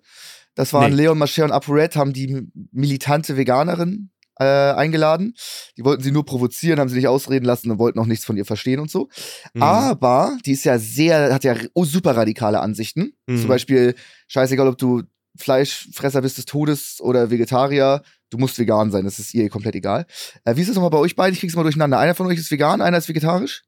[0.55, 1.03] Das waren Nee.
[1.03, 5.34] Leon Mascher und ApoRed, haben die militante Veganerin äh, eingeladen.
[5.76, 8.36] Die wollten sie nur provozieren, haben sie nicht ausreden lassen und wollten auch nichts von
[8.36, 9.09] ihr verstehen und so.
[9.53, 9.62] Mhm.
[9.62, 13.12] Aber die ist ja sehr, hat ja oh, super radikale Ansichten.
[13.26, 13.38] Mhm.
[13.38, 13.94] Zum Beispiel,
[14.26, 15.03] scheißegal, ob du
[15.39, 20.07] Fleischfresser bist des Todes oder Vegetarier, du musst vegan sein, das ist ihr komplett egal.
[20.45, 21.34] Äh, wie ist das nochmal bei euch beiden?
[21.34, 21.99] Ich krieg's mal durcheinander.
[21.99, 23.64] Einer von euch ist vegan, einer ist vegetarisch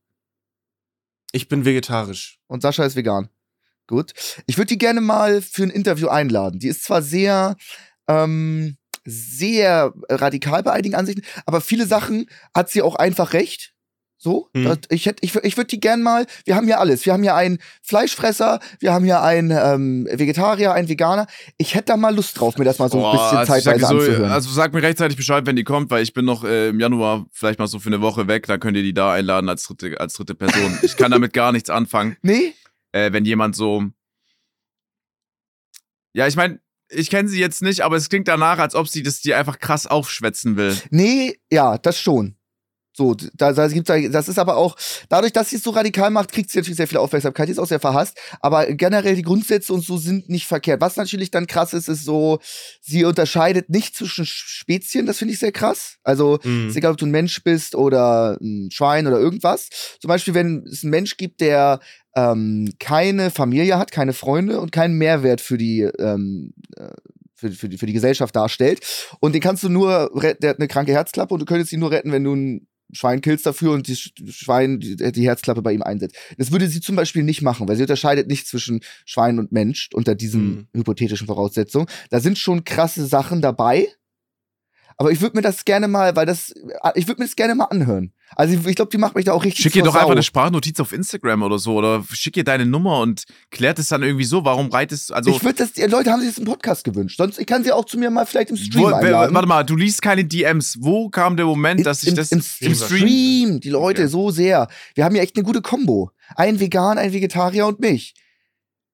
[1.32, 2.38] Ich bin vegetarisch.
[2.46, 3.28] und Sascha ist vegan.
[3.86, 4.12] Gut.
[4.46, 6.60] Ich würde die gerne mal für ein Interview einladen.
[6.60, 7.56] Die ist zwar sehr,
[8.06, 13.72] ähm, sehr radikal bei einigen Ansichten, aber viele Sachen hat sie auch einfach recht.
[14.22, 14.64] So, Hm.
[14.64, 17.06] Das- ich, hätt- ich, ich würde die gern mal, wir haben hier alles.
[17.06, 21.26] Wir haben hier einen Fleischfresser, wir haben hier einen ähm, Vegetarier, einen Veganer.
[21.56, 23.78] Ich hätte da mal Lust drauf, mir das mal so ein bisschen also sag zeitweise
[23.78, 24.30] dir so, anzuhören.
[24.30, 27.24] Also sag mir rechtzeitig Bescheid, wenn die kommt, weil ich bin noch äh, im Januar
[27.32, 29.98] vielleicht mal so für eine Woche weg, dann könnt ihr die da einladen als dritte,
[29.98, 30.78] als dritte Person.
[30.82, 32.52] Ich kann damit gar nichts anfangen, nee?
[32.92, 33.84] äh, wenn jemand so.
[36.12, 36.60] Ja, ich meine,
[36.90, 39.58] ich kenne sie jetzt nicht, aber es klingt danach, als ob sie das dir einfach
[39.60, 40.76] krass aufschwätzen will.
[40.90, 42.36] Nee, ja, das schon.
[43.00, 44.76] So, da, da gibt's, da- das ist aber auch,
[45.08, 47.58] dadurch, dass sie es so radikal macht, kriegt sie natürlich sehr viel Aufmerksamkeit, die ist
[47.58, 50.82] auch sehr verhasst, aber generell die Grundsätze und so sind nicht verkehrt.
[50.82, 52.40] Was natürlich dann krass ist, ist so,
[52.82, 55.96] sie unterscheidet nicht zwischen Spezien, das finde ich sehr krass.
[56.04, 56.68] Also, Mhm.
[56.68, 59.70] ist egal, ob du ein Mensch bist oder ein Schwein oder irgendwas.
[59.98, 61.80] Zum Beispiel, wenn es einen Mensch gibt, der
[62.14, 66.88] ähm, keine Familie hat, keine Freunde und keinen Mehrwert für die, ähm, äh,
[67.34, 68.80] für, für, die, für die Gesellschaft darstellt.
[69.20, 71.80] Und den kannst du nur retten, der hat eine kranke Herzklappe und du könntest ihn
[71.80, 75.62] nur retten, wenn du ein Schwein killst dafür und die Sch- Schwein die, die Herzklappe
[75.62, 76.16] bei ihm einsetzt.
[76.38, 79.88] Das würde sie zum Beispiel nicht machen, weil sie unterscheidet nicht zwischen Schwein und Mensch
[79.92, 81.86] unter diesen hypothetischen Voraussetzungen.
[82.10, 83.88] Da sind schon krasse Sachen dabei.
[85.00, 86.52] Aber ich würde mir das gerne mal, weil das,
[86.94, 88.12] ich würde mir das gerne mal anhören.
[88.36, 90.12] Also ich, ich glaube, die macht mich da auch richtig Schick ihr doch einfach Sau.
[90.12, 94.02] eine Sprachnotiz auf Instagram oder so oder schick ihr deine Nummer und klärt es dann
[94.02, 96.84] irgendwie so, warum reitest also ich würde das, die Leute haben sich das im Podcast
[96.84, 97.16] gewünscht.
[97.16, 99.34] Sonst, ich kann sie auch zu mir mal vielleicht im Stream wo, einladen.
[99.34, 100.76] warte mal, du liest keine DMs.
[100.80, 104.10] Wo kam der Moment, dass ich das im, im Stream, die Leute Okay.
[104.10, 104.68] so sehr.
[104.94, 106.10] Wir haben ja echt eine gute Kombo.
[106.36, 108.12] Ein Vegan, ein Vegetarier und mich.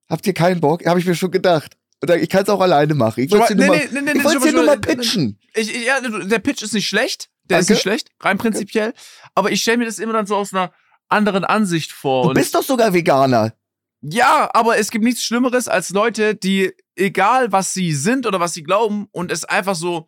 [0.09, 0.85] Habt ihr keinen Bock?
[0.85, 1.75] Habe ich mir schon gedacht.
[2.01, 3.23] Und dann- Ich kann es auch alleine machen.
[3.23, 5.39] Ich wollte dir nur, nee, mal- nee, nee, dir nur mal pitchen.
[5.55, 7.29] Ich, ja, der Pitch ist nicht schlecht.
[7.45, 7.73] Der ist Danke.
[7.73, 8.93] nicht schlecht, rein prinzipiell.
[9.33, 10.71] Aber ich stelle mir das immer dann so aus einer
[11.07, 12.27] anderen Ansicht vor.
[12.27, 13.53] Du bist doch sogar Veganer.
[14.01, 18.53] ja, aber es gibt nichts Schlimmeres als Leute, die, egal was sie sind oder was
[18.53, 20.07] sie glauben, und es einfach so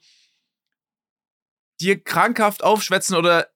[1.82, 3.48] dir krankhaft aufschwätzen oder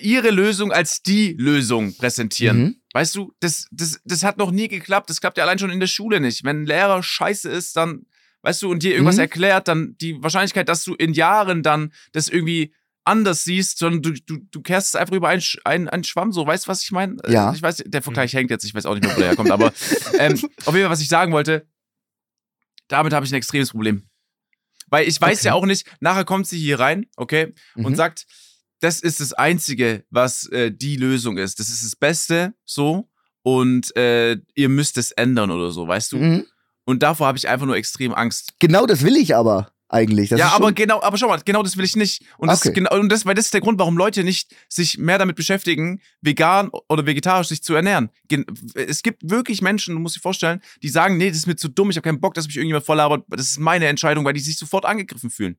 [0.00, 2.58] ihre Lösung als die Lösung präsentieren.
[2.58, 2.76] Mhm.
[2.92, 5.08] Weißt du, das, das, das hat noch nie geklappt.
[5.10, 6.44] Das klappt ja allein schon in der Schule nicht.
[6.44, 8.06] Wenn ein Lehrer scheiße ist, dann,
[8.42, 9.20] weißt du, und dir irgendwas Mhm.
[9.22, 12.74] erklärt, dann die Wahrscheinlichkeit, dass du in Jahren dann das irgendwie
[13.04, 16.46] anders siehst, sondern du, du, du kehrst es einfach über einen, einen, einen Schwamm so.
[16.46, 17.16] Weißt du, was ich meine?
[17.28, 17.52] Ja.
[17.54, 19.72] Ich weiß, der Vergleich hängt jetzt, ich weiß auch nicht mehr, wo der herkommt, aber
[20.18, 20.32] ähm,
[20.66, 21.66] auf jeden Fall, was ich sagen wollte,
[22.88, 24.09] damit habe ich ein extremes Problem.
[24.90, 25.46] Weil ich weiß Okay.
[25.48, 27.94] ja auch nicht, nachher kommt sie hier rein, okay, und Mhm.
[27.96, 28.26] sagt,
[28.80, 31.58] das ist das Einzige, was äh, die Lösung ist.
[31.60, 33.08] Das ist das Beste, so.
[33.42, 36.16] Und äh, ihr müsst es ändern oder so, weißt du?
[36.18, 36.46] Mhm.
[36.84, 38.54] Und davor habe ich einfach nur extrem Angst.
[38.58, 40.28] Genau das will ich aber eigentlich.
[40.30, 42.22] Das ja, ist aber genau, aber schau mal, genau das will ich nicht.
[42.38, 42.68] Und das, Okay.
[42.70, 45.36] ist genau, und das, weil das ist der Grund, warum Leute nicht sich mehr damit
[45.36, 48.10] beschäftigen, vegan oder vegetarisch sich zu ernähren.
[48.74, 51.68] Es gibt wirklich Menschen, du musst dir vorstellen, die sagen, nee, das ist mir zu
[51.68, 53.24] dumm, ich habe keinen Bock, dass mich irgendjemand voll labert.
[53.28, 55.56] Das ist meine Entscheidung, weil die sich sofort angegriffen fühlen.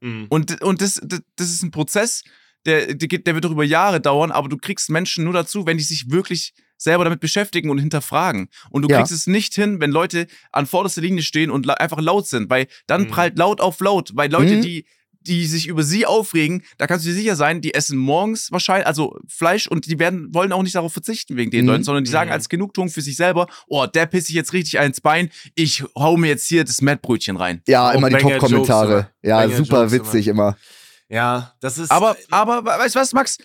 [0.00, 0.26] Mhm.
[0.28, 2.24] Und, und das, das, das ist ein Prozess,
[2.66, 5.66] der, der, geht- der wird doch über Jahre dauern, aber du kriegst Menschen nur dazu,
[5.66, 8.48] wenn die sich wirklich selber damit beschäftigen und hinterfragen.
[8.70, 8.96] Und du Ja.
[8.98, 12.48] kriegst es nicht hin, wenn Leute an vorderster Linie stehen und la einfach laut sind,
[12.48, 13.08] weil dann Mhm.
[13.08, 14.62] prallt laut auf laut, weil Leute, Mhm.
[14.62, 14.86] die
[15.20, 18.86] die sich über sie aufregen, da kannst du dir sicher sein, die essen morgens wahrscheinlich,
[18.86, 21.70] also Fleisch und die werden, wollen auch nicht darauf verzichten wegen den Mhm.
[21.70, 24.80] Leuten, sondern die sagen als Genugtuung für sich selber, oh, der pisst sich jetzt richtig
[24.80, 27.60] ins Bein, ich hau mir jetzt hier das Mettbrötchen rein.
[27.66, 28.92] ja, Auch immer die Top-Kommentare.
[28.92, 29.10] immer.
[29.22, 30.56] Ja, Banger super Jokes witzig immer.
[31.10, 31.90] Ja, das ist.
[31.90, 33.36] Aber, aber, weißt du was, Max?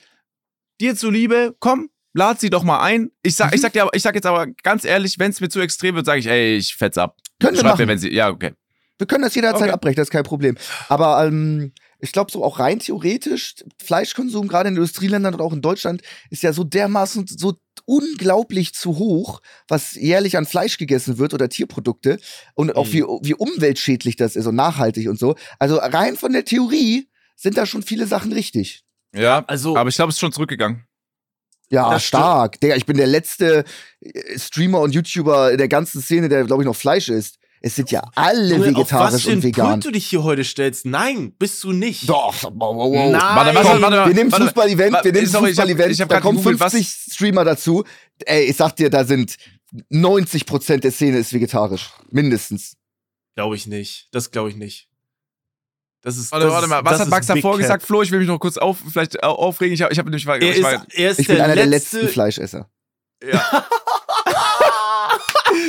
[0.80, 3.12] Dir zuliebe, komm, lad sie doch mal ein.
[3.22, 3.62] Ich sag, ich Mhm.
[3.64, 6.06] sag dir aber, ich sag jetzt aber ganz ehrlich, wenn es mir zu extrem wird,
[6.06, 7.18] sage ich, ey, ich fetz ab.
[7.40, 7.88] Können wir Schreib mir, machen.
[7.90, 8.54] wenn sie, ja, okay.
[9.00, 9.72] Wir können das jederzeit Okay.
[9.72, 10.56] abbrechen, das ist kein Problem.
[10.88, 15.62] Aber ähm, ich glaube, so auch rein theoretisch, Fleischkonsum, gerade in Industrieländern und auch in
[15.62, 17.56] Deutschland, ist ja so dermaßen so
[17.86, 22.20] unglaublich zu hoch, was jährlich an Fleisch gegessen wird oder Tierprodukte
[22.56, 22.94] und auch Mhm.
[22.94, 25.36] wie, wie umweltschädlich das ist und nachhaltig und so.
[25.60, 28.84] Also rein von der Theorie sind da schon viele Sachen richtig.
[29.16, 30.86] Ja, also, aber ich glaube, es ist schon zurückgegangen.
[31.70, 32.60] Ja, stark.
[32.60, 33.64] Digga, ich bin der letzte
[34.02, 37.40] äh, Streamer und YouTuber in der ganzen Szene, der, glaube ich, noch Fleisch isst.
[37.66, 39.72] Es sind ja alle Junge, auf was vegetarisch und vegan.
[39.72, 40.86] Pult du dich hier heute stellst?
[40.86, 42.10] Nein, bist du nicht.
[42.10, 43.12] Doch, wow, wow, wow.
[43.12, 43.22] Nein.
[43.22, 47.46] Warte, warte, warte, wir nehmen Fußball-Event, wir nehmen Fußball-Event, da kommen gegoogelt, was- 50 Streamer
[47.46, 47.86] dazu.
[48.26, 49.38] Ey, ich sag dir, da sind
[49.92, 51.90] 90% der Szene ist vegetarisch.
[52.12, 52.76] Mindestens.
[53.36, 54.10] Glaube ich nicht.
[54.12, 54.90] Das glaube ich nicht.
[56.04, 56.32] Das ist.
[56.32, 57.84] Warte, das warte mal, was hat Max davor gesagt?
[57.84, 59.74] Flo, ich will mich noch kurz auf, vielleicht au- aufregen.
[59.74, 60.28] Ich habe ich hab nämlich.
[60.28, 61.98] Er ich ist, war- er ist Ich bin der einer der letzte.
[62.02, 62.70] letzten Fleischesser.
[63.24, 63.66] ja.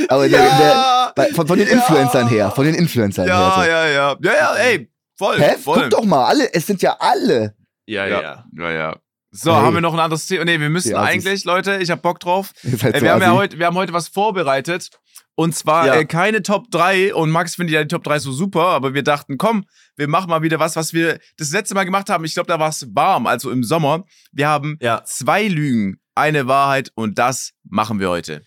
[0.09, 1.75] Aber der, der, ja, bei, von, von den Ja.
[1.75, 3.69] Influencern her, von den Influencern ja, her.
[3.71, 4.17] ja, ja.
[4.23, 5.39] Ja, ja, ey, voll.
[5.39, 5.57] Hä?
[5.63, 5.81] voll.
[5.83, 7.55] Guck doch mal, alle, es sind ja alle.
[7.87, 8.45] ja, Ja, ja.
[8.57, 8.97] ja, ja.
[9.31, 9.63] So, Hey.
[9.63, 10.45] haben wir noch ein anderes Thema?
[10.45, 12.53] Nee, wir müssen eigentlich, Leute, ich hab Bock drauf.
[12.63, 14.91] Ey, so wir, haben ja heute, wir haben heute was vorbereitet.
[15.37, 15.95] Und zwar Ja.
[15.97, 17.15] äh, keine Top 3.
[17.15, 18.67] Und Max findet ja die Top 3 so super.
[18.69, 19.65] Aber wir dachten, komm,
[19.97, 22.25] wir machen mal wieder was, was wir das letzte Mal gemacht haben.
[22.25, 24.05] Ich glaube, da war es warm, also im Sommer.
[24.33, 25.03] Wir haben Ja.
[25.05, 26.91] zwei Lügen, eine Wahrheit.
[26.95, 28.43] Und das machen wir heute.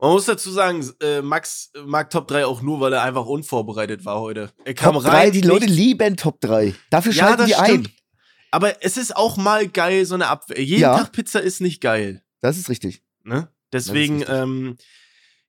[0.00, 4.04] Man muss dazu sagen, äh, Max mag Top 3 auch nur, weil er einfach unvorbereitet
[4.04, 4.50] war heute.
[4.64, 5.12] Er kam Top rein.
[5.12, 6.72] 3, die Leute lieben Top 3.
[6.90, 7.88] Dafür Ja, schalten das die stimmt.
[7.88, 7.92] ein.
[8.50, 10.62] Aber es ist auch mal geil, so eine Abwehr.
[10.62, 10.96] Jeden Ja.
[10.96, 12.22] Tag Pizza ist nicht geil.
[12.40, 13.02] Das ist richtig.
[13.24, 13.48] Ne?
[13.72, 14.34] Deswegen, richtig.
[14.34, 14.76] ähm,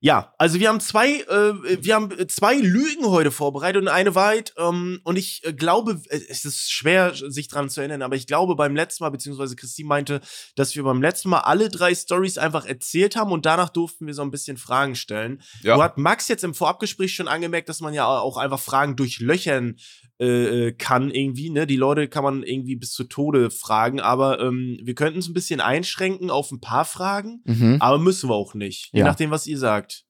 [0.02, 4.54] ja, also wir haben zwei, äh, wir haben zwei Lügen heute vorbereitet und eine Wahrheit.
[4.56, 8.56] Ähm, und ich äh, glaube, es ist schwer, sich dran zu erinnern, aber ich glaube
[8.56, 10.22] beim letzten Mal, beziehungsweise Christine meinte,
[10.56, 14.14] dass wir beim letzten Mal alle drei Stories einfach erzählt haben und danach durften wir
[14.14, 15.42] so ein bisschen Fragen stellen.
[15.62, 15.76] Ja.
[15.76, 19.76] Du hat Max jetzt im Vorabgespräch schon angemerkt, dass man ja auch einfach Fragen durchlöchern
[20.20, 21.66] äh, äh, kann irgendwie, ne?
[21.66, 25.32] Die Leute kann man irgendwie bis zu Tode fragen, aber ähm, wir könnten es ein
[25.34, 27.42] bisschen einschränken auf ein paar Fragen.
[27.46, 27.78] Mhm.
[27.80, 28.90] Aber müssen wir auch nicht.
[28.92, 29.06] Je Ja.
[29.06, 30.04] nachdem, was ihr sagt.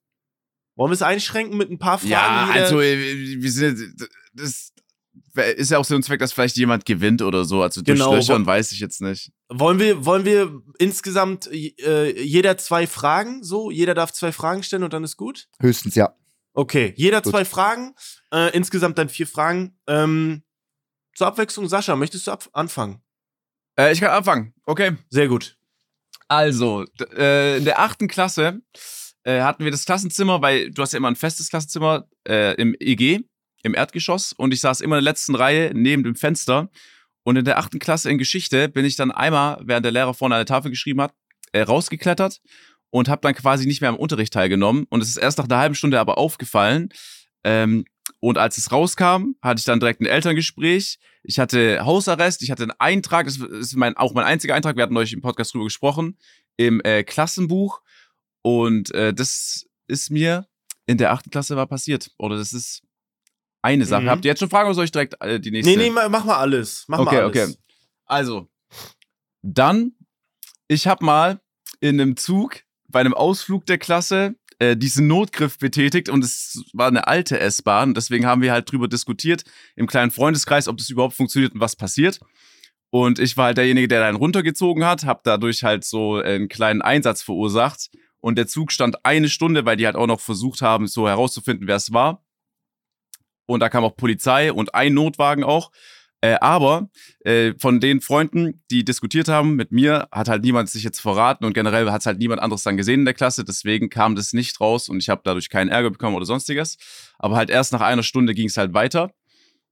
[0.77, 2.11] Wollen wir es einschränken mit ein paar Fragen?
[2.11, 2.97] Ja, also äh,
[3.41, 3.79] wir sind,
[4.35, 4.73] das
[5.57, 7.63] ist ja auch so ein Zweck, dass vielleicht jemand gewinnt oder so.
[7.63, 9.31] Also Genau, Löchern wo- weiß ich jetzt nicht.
[9.49, 13.43] wollen wir, wollen wir insgesamt äh, jeder zwei Fragen?
[13.45, 15.49] So, jeder darf zwei Fragen stellen und dann ist gut?
[15.61, 16.15] Höchstens, ja.
[16.55, 17.33] Okay, jeder Gut.
[17.33, 17.95] zwei Fragen.
[18.33, 19.79] Äh, insgesamt dann vier Fragen.
[19.87, 20.43] Ähm,
[21.15, 23.03] zur Abwechslung, Sascha, möchtest du ab anfangen?
[23.79, 24.55] Äh, ich kann anfangen.
[24.65, 24.97] Okay.
[25.11, 25.57] Sehr gut.
[26.29, 26.85] Also,
[27.17, 28.61] äh, in der achten Klasse
[29.25, 32.75] äh, hatten wir das Klassenzimmer, weil du hast ja immer ein festes Klassenzimmer äh, im
[32.79, 33.21] EG,
[33.63, 36.71] im Erdgeschoss, und ich saß immer in der letzten Reihe neben dem Fenster.
[37.23, 40.37] Und in der achten Klasse in Geschichte bin ich dann einmal, während der Lehrer vorne
[40.37, 41.15] an der Tafel geschrieben hat,
[41.53, 42.41] äh, rausgeklettert
[42.91, 44.87] und habe dann quasi nicht mehr am Unterricht teilgenommen.
[44.91, 46.91] Und es ist erst nach einer halben Stunde aber aufgefallen.
[47.45, 47.85] Ähm,
[48.21, 50.99] Und als es rauskam, hatte ich dann direkt ein Elterngespräch.
[51.23, 54.83] Ich hatte Hausarrest, ich hatte einen Eintrag, das ist mein, auch mein einziger Eintrag, wir
[54.83, 56.19] hatten euch im Podcast drüber gesprochen,
[56.57, 57.81] im äh, Klassenbuch.
[58.43, 60.47] Und äh, das ist mir
[60.87, 62.11] in der achten Klasse war passiert.
[62.19, 62.83] Oder das ist
[63.63, 64.03] eine Sache.
[64.03, 64.11] Mhm.
[64.11, 65.71] Habt ihr jetzt schon Fragen oder soll ich direkt äh, die nächste?
[65.71, 66.85] Nee, nee, ma- mach mal alles.
[66.89, 67.37] Mach okay, mal alles.
[67.51, 67.55] okay.
[68.07, 68.49] Also,
[69.43, 69.93] dann,
[70.69, 71.41] ich habe mal
[71.81, 76.89] in einem Zug bei einem Ausflug der Klasse äh, diesen Notgriff betätigt und es war
[76.89, 77.95] eine alte S-Bahn.
[77.95, 81.77] Deswegen haben wir halt drüber diskutiert im kleinen Freundeskreis, ob das überhaupt funktioniert und was
[81.77, 82.21] passiert.
[82.91, 86.83] Und ich war halt derjenige, der dann runtergezogen hat, habe dadurch halt so einen kleinen
[86.83, 87.91] Einsatz verursacht.
[88.21, 91.67] Und der Zug stand eine Stunde, weil die halt auch noch versucht haben, so herauszufinden,
[91.67, 92.23] wer es war.
[93.47, 95.71] Und da kam auch Polizei und ein Notwagen auch.
[96.23, 96.91] Äh, aber
[97.25, 101.47] äh, von den Freunden, die diskutiert haben mit mir, hat halt niemand sich jetzt verraten
[101.47, 103.45] und generell hat es halt niemand anderes dann gesehen in der Klasse.
[103.45, 106.77] Deswegen kam das nicht raus und ich habe dadurch keinen Ärger bekommen oder sonstiges.
[107.19, 109.13] Aber halt erst nach einer Stunde ging es halt weiter.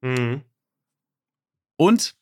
[0.00, 0.42] Mhm.
[1.76, 2.14] Und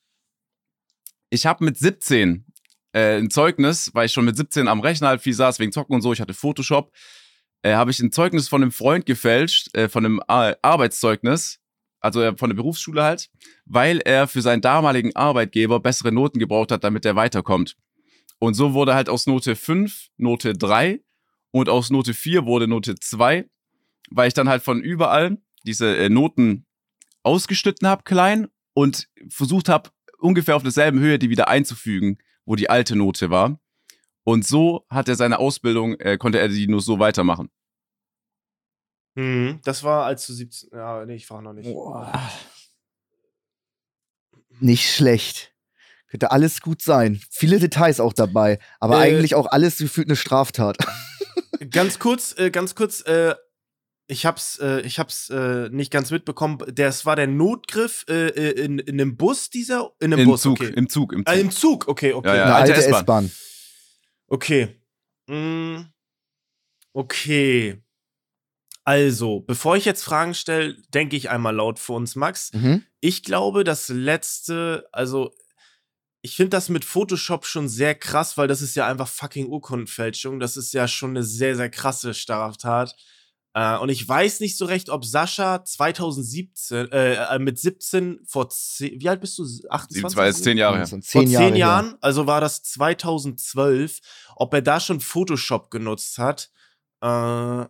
[1.31, 2.47] ich habe mit 17
[2.93, 5.95] äh, ein Zeugnis, weil ich schon mit 17 am Rechner halt viel saß, wegen Zocken
[5.95, 6.93] und so, ich hatte Photoshop,
[7.62, 11.61] äh, habe ich ein Zeugnis von einem Freund gefälscht, äh, von einem Ar Arbeitszeugnis,
[12.07, 13.28] also äh, von der Berufsschule halt,
[13.64, 17.76] weil er für seinen damaligen Arbeitgeber bessere Noten gebraucht hat, damit er weiterkommt.
[18.38, 21.00] Und so wurde halt aus Note 5 Note 3
[21.50, 23.48] und aus Note 4 wurde Note 2,
[24.11, 26.66] weil ich dann halt von überall diese äh, Noten
[27.22, 32.70] ausgeschnitten habe, klein, und versucht habe, ungefähr auf derselben Höhe die wieder einzufügen, wo die
[32.70, 33.59] alte Note war.
[34.22, 37.48] Und so hat er seine Ausbildung, äh, konnte er die nur so weitermachen.
[39.16, 39.60] Mhm.
[39.64, 40.70] Das war als du 17.
[40.72, 41.68] Ja, nee, ich frage noch nicht.
[44.60, 45.52] Nicht schlecht.
[46.08, 47.20] Könnte alles gut sein.
[47.30, 48.58] Viele Details auch dabei.
[48.78, 50.76] Aber Äh, eigentlich auch alles gefühlt eine Straftat.
[51.70, 53.34] Ganz kurz, äh, ganz kurz, äh,
[54.08, 56.58] ich hab's, äh, ich hab's äh, nicht ganz mitbekommen.
[56.72, 59.90] Das war der Notgriff äh, äh, in, in einem Bus, dieser?
[59.98, 60.72] In einem Im Bus, Zug, okay.
[60.76, 61.28] im Zug, im Zug.
[61.28, 62.28] Ah, Im Zug, okay, okay.
[62.28, 62.44] Ja, ja.
[62.44, 63.24] eine alte alte S-Bahn.
[63.24, 63.30] S-Bahn.
[64.28, 64.80] Okay.
[65.26, 65.86] Mm,
[66.92, 67.82] okay.
[68.87, 72.53] Also, bevor ich jetzt Fragen stelle, denke ich einmal laut für uns, Max.
[72.53, 72.84] Mhm.
[73.01, 75.32] Ich glaube, das letzte, also
[76.22, 80.39] ich finde das mit Photoshop schon sehr krass, weil das ist ja einfach fucking Urkundenfälschung.
[80.39, 82.95] Das ist ja schon eine sehr, sehr krasse Straftat.
[83.55, 88.51] Äh, und ich weiß nicht so recht, ob Sascha 2017, äh, äh, mit 17 vor
[88.51, 89.43] 10, wie alt bist du?
[89.68, 89.95] 28?
[89.95, 90.87] 7, 2 ist 10 Jahre her.
[90.87, 91.57] So vor zehn zehn Jahre her.
[91.57, 93.99] Jahren, also war das 2012,
[94.37, 96.53] ob er da schon Photoshop genutzt hat.
[97.03, 97.66] Äh,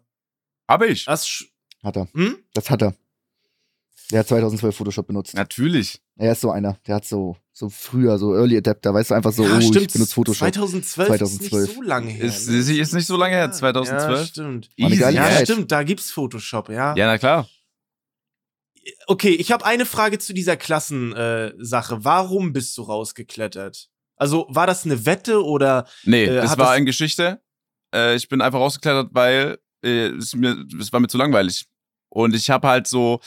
[0.69, 1.05] Habe ich.
[1.05, 1.45] das,
[1.83, 2.09] Hat er.
[2.13, 2.37] hm?
[2.55, 2.95] Das hat er.
[4.13, 5.35] Der hat 2012 Photoshop benutzt.
[5.35, 6.01] Natürlich.
[6.17, 6.79] Er ist so einer.
[6.87, 9.87] Der hat so, so früher, so Early Adapter, weißt du, einfach so, ja, oh, stimmt.
[9.89, 10.39] ich benutze Photoshop.
[10.39, 11.63] 2012, 2012.
[11.63, 12.25] ist nicht so lange her.
[12.25, 12.57] Ist, ne?
[12.59, 14.19] ist, ist nicht so lange her, Ja, 2012.
[14.21, 14.71] Ja, stimmt.
[14.77, 15.01] Easy.
[15.01, 15.49] Ja, Zeit.
[15.49, 16.95] stimmt, da gibt's Photoshop, ja.
[16.95, 17.49] Ja, na klar.
[19.09, 21.95] Okay, ich habe eine Frage zu dieser Klassensache.
[21.95, 21.99] Äh.
[22.05, 23.89] Warum bist du rausgeklettert?
[24.17, 27.43] Also, war das eine Wette oder Nee, Äh, das hat war eine Geschichte.
[27.93, 31.67] Äh, ich bin einfach rausgeklettert, weil äh, es, mir, es war mir zu langweilig.
[32.09, 33.21] Und ich habe halt so,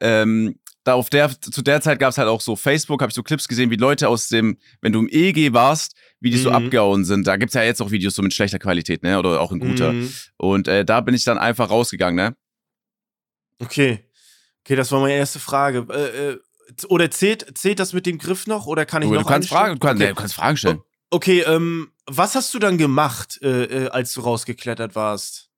[0.00, 3.14] ähm, da auf der, zu der Zeit gab es halt auch so Facebook, habe ich
[3.14, 6.48] so Clips gesehen, wie Leute aus dem, wenn du im EG warst, wie die so
[6.48, 6.56] Mhm.
[6.56, 7.26] abgehauen sind.
[7.26, 9.18] Da gibt's ja jetzt auch Videos so mit schlechter Qualität, ne?
[9.18, 9.92] Oder auch in guter.
[9.92, 10.12] Mhm.
[10.38, 12.36] Und äh, da bin ich dann einfach rausgegangen, ne?
[13.60, 14.04] Okay.
[14.64, 15.86] Okay, das war meine erste Frage.
[15.90, 16.38] Äh, äh,
[16.88, 19.48] oder zählt, zählt das mit dem Griff noch oder kann ich Du, noch du kannst
[19.48, 20.08] Fragen, du kannst, Okay.
[20.08, 20.80] nee, du kannst Fragen stellen.
[21.10, 25.49] Okay, ähm, was hast du dann gemacht, äh, äh, als du rausgeklettert warst?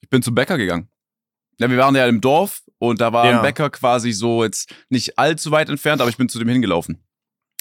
[0.00, 0.88] Ich bin zum Bäcker gegangen.
[1.58, 3.36] Ja, wir waren ja im Dorf und da war Ja.
[3.38, 6.98] ein Bäcker quasi so jetzt nicht allzu weit entfernt, aber ich bin zu dem hingelaufen.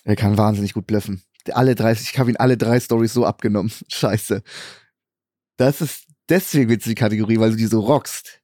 [0.05, 1.21] Er kann wahnsinnig gut bluffen.
[1.51, 3.71] Alle 30, ich habe ihn alle drei Stories so abgenommen.
[3.89, 4.41] Scheiße.
[5.57, 8.39] Das ist deswegen willst du die Kategorie, weil du die so rockst.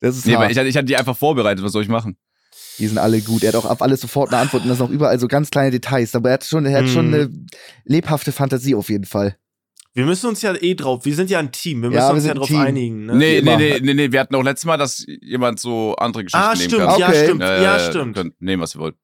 [0.00, 0.42] Das ist Nee, hart.
[0.44, 2.16] aber ich, hatte- ich hatte die einfach vorbereitet, was soll ich machen?
[2.78, 3.42] Die sind alle gut.
[3.44, 5.50] Er hat auch auf alles sofort eine Antwort und das sind auch überall so ganz
[5.50, 6.14] kleine Details.
[6.14, 7.14] Aber er hat schon, er hat schon Mhm.
[7.14, 7.46] eine
[7.84, 9.36] lebhafte Fantasie auf jeden Fall.
[9.92, 12.14] Wir müssen uns ja eh drauf, wir sind ja ein Team, wir müssen Ja, wir
[12.14, 12.60] uns ja drauf Team.
[12.60, 13.06] einigen.
[13.06, 13.16] Ne?
[13.16, 16.40] Nee, nee, nee, nee, nee, wir hatten auch letztes Mal, dass jemand so andere Geschichten
[16.44, 17.00] ah, nehmen stimmt, kann.
[17.00, 17.24] ja, Okay.
[17.24, 18.16] stimmt, Äh, ja, stimmt.
[18.16, 18.96] Könnt nehmen, was ihr wollt.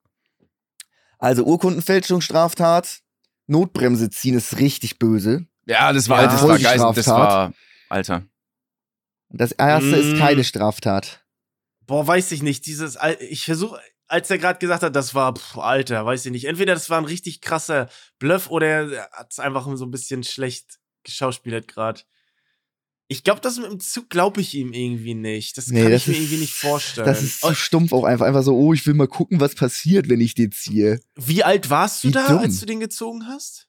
[1.18, 3.00] Also Urkundenfälschung, Straftat,
[3.48, 5.46] Notbremse ziehen ist richtig böse.
[5.66, 6.78] Ja, das war, Ja, das war geil.
[6.78, 7.06] Das Straftat.
[7.08, 7.52] war,
[7.88, 8.22] Alter.
[9.30, 9.94] Das erste Mm.
[9.94, 11.24] ist keine Straftat.
[11.86, 15.34] Boah, weiß ich nicht, dieses, Al- ich versuche, als er gerade gesagt hat, das war,
[15.34, 17.88] pff, Alter, weiß ich nicht, entweder das war ein richtig krasser
[18.18, 22.02] Bluff oder er hat es einfach so ein bisschen schlecht geschauspielert gerade.
[23.08, 25.56] Ich glaube, das mit dem Zug glaube ich ihm irgendwie nicht.
[25.58, 27.06] Das Nee, kann das ich mir ist- irgendwie nicht vorstellen.
[27.06, 28.26] Das ist zu stumpf auch einfach.
[28.26, 31.00] Einfach so, oh, ich will mal gucken, was passiert, wenn ich den ziehe.
[31.14, 32.38] Wie alt warst du Wie da, dumm.
[32.38, 33.68] als du den gezogen hast?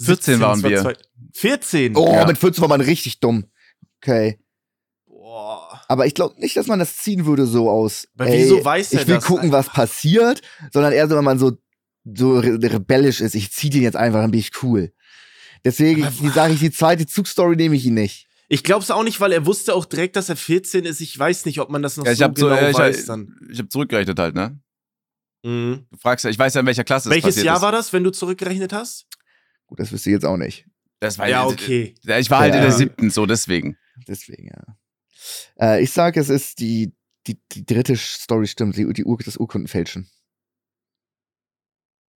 [0.00, 0.82] 14 waren das war wir.
[0.82, 0.96] zwei-
[1.34, 1.96] 14?
[1.96, 2.26] Oh, Ja.
[2.26, 3.46] mit 14 war man richtig dumm.
[4.00, 4.40] Okay.
[5.06, 5.67] Boah.
[5.90, 8.06] Aber ich glaube nicht, dass man das ziehen würde so aus.
[8.18, 11.24] Aber ey, wieso weiß er Ich will das gucken, was passiert, sondern eher so, wenn
[11.24, 11.52] man so,
[12.04, 13.34] so re rebellisch ist.
[13.34, 14.92] Ich zieh den jetzt einfach, dann bin ich cool.
[15.64, 18.26] Deswegen sage ich, die zweite Zugstory nehme ich ihn nicht.
[18.50, 21.00] Ich glaube es auch nicht, weil er wusste auch direkt, dass er 14 ist.
[21.00, 22.76] Ich weiß nicht, ob man das noch Ja, ich so habe so, genau ja, ich,
[22.78, 23.34] weiß dann.
[23.50, 24.58] ich hab zurückgerechnet halt, ne?
[25.42, 25.86] Mhm.
[25.90, 27.62] Du fragst ja, ich weiß ja, in welcher Klasse das Welches passiert Jahr ist.
[27.62, 29.06] war das, wenn du zurückgerechnet hast?
[29.66, 30.66] Gut, das wüsste ich jetzt auch nicht.
[31.00, 31.94] Das war ja, okay.
[32.04, 32.66] Ich war halt in Ja.
[32.66, 33.76] der siebten, so deswegen.
[34.06, 34.76] Deswegen, ja.
[35.60, 36.92] Äh, ich sage, es ist die,
[37.26, 40.08] die, die dritte Story stimmt, die, die Ur das Urkundenfälschen.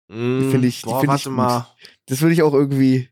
[0.09, 0.51] Mhm.
[0.51, 1.67] find ich- Boah, find warte ich mal.
[2.07, 3.09] Das würde ich auch irgendwie.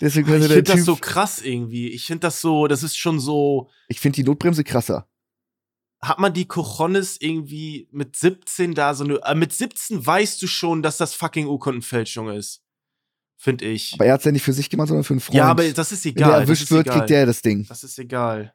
[0.00, 1.88] Deswegen Ich könnte der finde das so krass irgendwie.
[1.90, 3.70] Ich finde das so, das ist schon so.
[3.88, 5.08] ich finde die Notbremse krasser.
[6.00, 9.20] Hat man die Cojones irgendwie mit 17 da so eine.
[9.22, 12.62] Äh, mit 17 weißt du schon, dass das fucking Urkundenfälschung ist.
[13.36, 13.94] Finde ich.
[13.94, 15.36] Aber er hat es ja nicht für sich gemacht, sondern für einen Freund.
[15.36, 16.30] ja, aber das ist Wenn egal.
[16.30, 16.98] der das erwischt wird, egal.
[16.98, 17.66] kriegt der das Ding.
[17.68, 18.54] Das ist egal.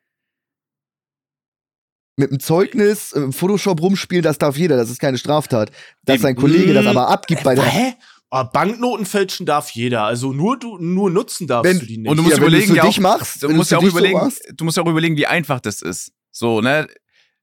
[2.19, 5.71] Mit einem Zeugnis, im Photoshop rumspielen, das darf jeder, das ist keine Straftat.
[6.03, 7.63] Dass sein Kollege das aber abgibt bei der.
[7.63, 7.93] Hä?
[8.31, 10.03] Aber Banknoten fälschen darf jeder.
[10.03, 12.09] Also nur du, nur nutzen darfst Wenn- du die nicht.
[12.09, 13.87] Und du musst ja, wenn überlegen, du auch- dich machst, Du musst ja auch so
[13.89, 16.11] überlegen, machst, du musst ja auch überlegen, wie einfach das ist.
[16.31, 16.87] So, ne?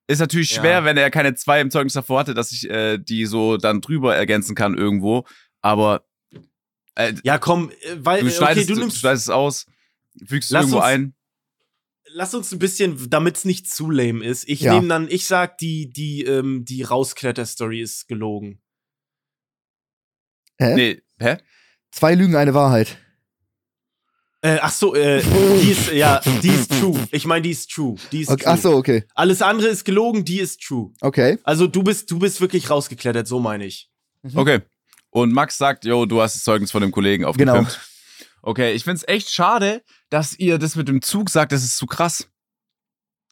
[0.09, 0.61] Ist natürlich Ja.
[0.61, 3.81] schwer, wenn er keine zwei im Zeugnis davor hatte, dass ich äh, die so dann
[3.81, 5.25] drüber ergänzen kann irgendwo.
[5.63, 6.05] Aber
[6.97, 8.99] äh, ja, komm, äh, weil du äh, okay, schneidest, du du nimmst.
[8.99, 9.67] schneidest es aus,
[10.27, 11.15] fügst es irgendwo uns- ein.
[12.17, 14.49] Lass uns ein bisschen, damit es nicht zu lame ist.
[14.49, 14.75] Ich Ja.
[14.75, 18.61] nehme dann, ich sag, die, die, ähm, die Rauskletter-Story ist gelogen.
[20.61, 20.75] hä?
[20.77, 21.39] Nee, hä?
[21.91, 22.97] Zwei Lügen, eine Wahrheit.
[24.43, 25.23] Äh, ach so, äh,
[25.61, 27.09] die ist, ja, die ist true.
[27.11, 27.97] Ich meine, die ist true.
[28.13, 28.53] Die ist Okay, true.
[28.53, 29.05] ach so, okay.
[29.15, 30.93] Alles andere ist gelogen, die ist true.
[31.01, 31.39] Okay.
[31.43, 33.91] Also du bist, du bist wirklich rausgeklettert, so meine ich.
[34.23, 34.39] Mhm.
[34.39, 34.61] Okay.
[35.11, 37.67] Und Max sagt, yo, du hast das Zeugnis von dem Kollegen Genau.
[38.47, 41.87] Okay, ich find's echt schade, dass ihr das mit dem Zug sagt, das ist zu
[41.87, 42.29] krass.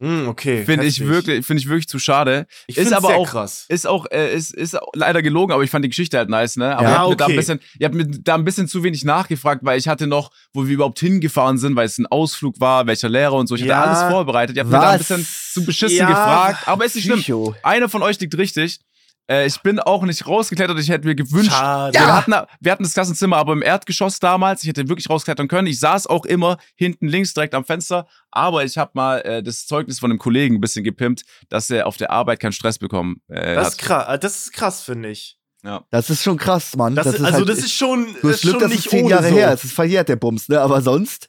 [0.00, 0.64] Hm, okay.
[0.64, 2.46] Finde ich wirklich, finde ich wirklich zu schade.
[2.66, 3.66] Ich ist aber sehr auch- krass.
[3.68, 6.76] Ist auch, äh, ist, ist leider gelogen, aber ich fand die Geschichte halt nice, ne?
[6.76, 7.36] Aber Ja, ihr, habt mir da ein okay.
[7.36, 10.66] bisschen, ihr habt mir da ein bisschen zu wenig nachgefragt, weil ich hatte noch, wo
[10.66, 13.54] wir überhaupt hingefahren sind, weil es ein Ausflug war, welcher Lehrer und so.
[13.54, 13.76] Ich Ja.
[13.76, 14.56] hatte alles vorbereitet.
[14.56, 17.54] Ihr habt mir da ein bisschen zu beschissen Ja, gefragt, aber ist nicht schlimm.
[17.62, 18.80] Einer von euch liegt richtig.
[19.30, 20.78] Äh, ich bin auch nicht rausgeklettert.
[20.80, 21.98] Ich hätte mir gewünscht, Schade.
[21.98, 24.62] wir, hatten, wir hatten das Klassenzimmer aber im Erdgeschoss damals.
[24.62, 25.68] Ich hätte wirklich rausklettern können.
[25.68, 28.06] Ich saß auch immer hinten links direkt am Fenster.
[28.30, 31.86] Aber ich habe mal äh, das Zeugnis von einem Kollegen ein bisschen gepimpt, dass er
[31.86, 33.72] auf der Arbeit keinen Stress bekommen äh, Das hat.
[33.72, 35.38] ist krass, das ist krass, finde ich.
[35.64, 35.84] Ja.
[35.90, 36.96] Das ist schon krass, Mann.
[36.96, 38.84] Das, ist, also halt, das ist schon, Du das hast ist Glück, schon dass nicht
[38.86, 39.34] es zehn ohne Jahre so.
[39.36, 39.60] her ist.
[39.60, 40.60] Es ist verjährt, der Bums, ne?
[40.60, 41.28] Aber sonst.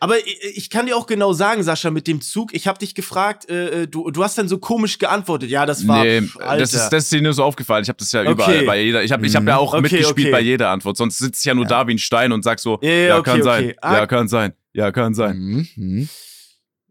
[0.00, 2.94] Aber ich, ich kann dir auch genau sagen, Sascha, mit dem Zug, ich habe dich
[2.94, 5.50] gefragt, äh, äh, du, du hast dann so komisch geantwortet.
[5.50, 6.02] Ja, das war.
[6.04, 6.56] Nee, pff, Alter.
[6.58, 7.82] das ist, das ist dir nur so aufgefallen.
[7.82, 8.32] Ich habe das ja Okay.
[8.32, 9.02] überall bei jeder.
[9.04, 10.30] Ich habe ich hab ja auch Okay, mitgespielt okay.
[10.30, 10.96] bei jeder Antwort.
[10.96, 13.18] Sonst sitze ich ja nur da wie ein Stein und sag so, Ja, ja, ja,
[13.18, 13.74] okay, kann sein.
[13.80, 13.94] Ah.
[13.94, 15.36] ja, kann sein, ja, kann sein.
[15.38, 15.68] Mhm.
[15.76, 16.08] mhm.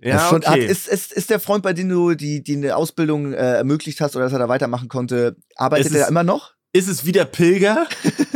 [0.06, 0.66] Ja, ist, schon, hat, okay.
[0.66, 4.18] ist, ist, ist der Freund, bei dem du die, die eine Ausbildung äh, ermöglicht hast
[4.18, 6.52] oder dass er da weitermachen konnte, arbeitet Es er ist- immer noch?
[6.74, 7.88] ist es wieder Pilger?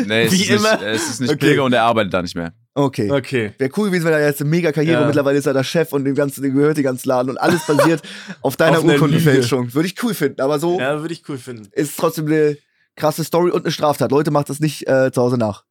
[0.06, 0.82] Nee, es Wie ist nicht, immer.
[0.82, 1.40] es ist nicht Okay.
[1.48, 2.54] Pilger und er arbeitet da nicht mehr.
[2.78, 3.10] Okay.
[3.12, 3.54] Okay.
[3.58, 5.08] Wäre cool gewesen, wenn er jetzt eine mega Karriere Ja.
[5.08, 7.66] mittlerweile ist er der Chef und dem ganzen, dem gehört den ganzen Laden und alles
[7.66, 8.02] basiert
[8.42, 9.74] auf deiner Urkundenfälschung.
[9.74, 11.68] Würde ich cool finden, aber so Ja, würde ich cool finden.
[11.72, 12.56] ist trotzdem eine
[12.96, 14.12] krasse Story und eine Straftat.
[14.12, 15.64] Leute, macht das nicht äh, zu Hause nach.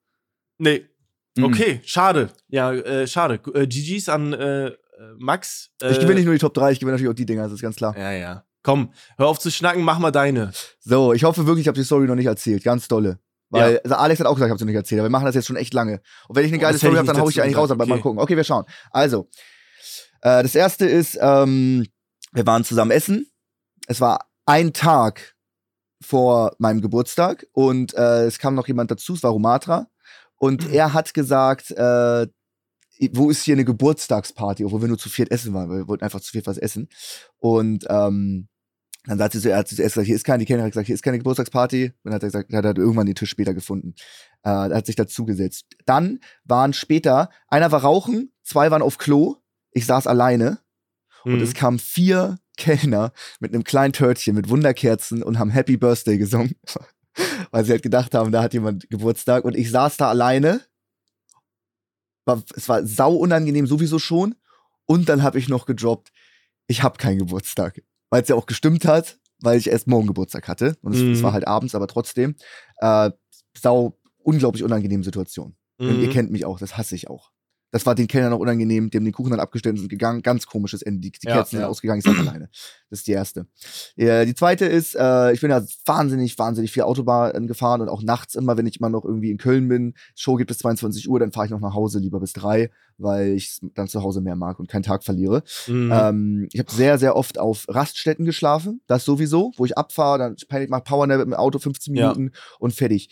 [0.58, 0.84] Nee.
[1.36, 1.44] Mhm.
[1.44, 2.30] Okay, schade.
[2.48, 3.38] Ja, äh, schade.
[3.54, 4.72] Äh, GG's an äh, äh,
[5.18, 5.70] Max.
[5.82, 7.52] Äh, Ich gewinne nicht nur die Top 3, ich gewinne natürlich auch die Dinger, das
[7.52, 7.94] ist ganz klar.
[7.96, 8.44] Ja, ja.
[8.62, 10.50] Komm, hör auf zu schnacken, mach mal deine.
[10.80, 12.64] So, ich hoffe wirklich, ich habe die Story noch nicht erzählt.
[12.64, 13.20] Ganz dolle.
[13.50, 15.34] Weil also Alex hat auch gesagt, ich habe sie nicht erzählt, aber wir machen das
[15.34, 16.00] jetzt schon echt lange.
[16.28, 17.84] Und wenn ich eine Oh, geile Story habe, dann hau ich die eigentlich raus, aber
[17.84, 17.88] gesagt.
[17.88, 18.02] mal Okay.
[18.02, 18.18] gucken.
[18.20, 18.64] Okay, wir schauen.
[18.90, 19.28] Also,
[20.22, 21.86] äh, das erste ist, ähm,
[22.32, 23.30] wir waren zusammen essen.
[23.86, 25.34] Es war ein Tag
[26.02, 29.86] vor meinem Geburtstag und äh, es kam noch jemand dazu, es war Romatra.
[30.38, 32.26] Und er hat gesagt, äh,
[33.12, 36.04] wo ist hier eine Geburtstagsparty, obwohl wir nur zu viert essen waren, weil wir wollten
[36.04, 36.88] einfach zu viert was essen.
[37.38, 38.48] Und ähm,
[39.06, 40.86] dann sagt sie so, er hat zuerst gesagt, hier ist keine, die Kellnerin hat gesagt,
[40.86, 41.84] hier ist keine Geburtstagsparty.
[41.86, 43.94] Und dann hat er gesagt, hat er irgendwann den Tisch später gefunden.
[44.42, 45.66] Äh, er hat sich dazugesetzt.
[45.84, 49.36] Dann waren später, einer war rauchen, zwei waren auf Klo,
[49.72, 50.58] ich saß alleine
[51.24, 51.42] und Mhm.
[51.42, 56.54] es kamen vier Kellner mit einem kleinen Törtchen mit Wunderkerzen und haben Happy Birthday gesungen.
[57.50, 60.60] Weil sie halt gedacht haben, da hat jemand Geburtstag und ich saß da alleine.
[62.24, 64.34] War, es war sau unangenehm sowieso schon.
[64.84, 66.12] Und dann habe ich noch gedroppt,
[66.66, 67.82] ich habe keinen Geburtstag.
[68.10, 70.76] Weil es ja auch gestimmt hat, weil ich erst morgen Geburtstag hatte.
[70.82, 71.22] Und es, Mhm.
[71.22, 72.36] war halt abends, aber trotzdem.
[72.78, 73.10] Äh,
[73.58, 75.56] sau unglaublich unangenehme Situation.
[75.78, 76.02] Und Mhm.
[76.02, 77.30] ihr kennt mich auch, das hasse ich auch.
[77.76, 80.22] Das war den Kellner noch unangenehm, die haben den Kuchen dann abgestellt und sind gegangen.
[80.22, 81.00] Ganz komisches Ende.
[81.02, 81.66] Die, die Ja, Kerzen sind ja.
[81.68, 82.48] ausgegangen, ich saß alleine.
[82.88, 83.46] Das ist die erste.
[83.96, 88.02] Ja, die zweite ist, äh, ich bin ja wahnsinnig, wahnsinnig viel Autobahn gefahren und auch
[88.02, 91.20] nachts immer, wenn ich immer noch irgendwie in Köln bin, Show geht bis 22 Uhr,
[91.20, 94.36] dann fahre ich noch nach Hause, lieber bis drei, weil ich dann zu Hause mehr
[94.36, 95.42] mag und keinen Tag verliere.
[95.66, 95.90] Mhm.
[95.92, 100.36] Ähm, ich habe sehr, sehr oft auf Raststätten geschlafen, das sowieso, wo ich abfahre, dann
[100.38, 102.12] ich mach Powernap mit dem Auto 15 Ja.
[102.14, 103.10] Minuten und fertig.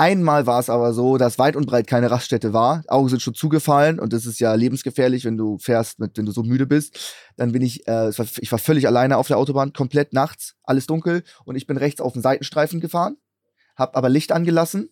[0.00, 2.84] Einmal war es aber so, dass weit und breit keine Raststätte war.
[2.86, 6.44] Augen sind schon zugefallen und das ist ja lebensgefährlich, wenn du fährst, wenn du so
[6.44, 7.16] müde bist.
[7.36, 11.24] Dann bin ich, äh, ich war völlig alleine auf der Autobahn, komplett nachts, alles dunkel
[11.44, 13.16] und ich bin rechts auf den Seitenstreifen gefahren,
[13.74, 14.88] hab aber Licht angelassen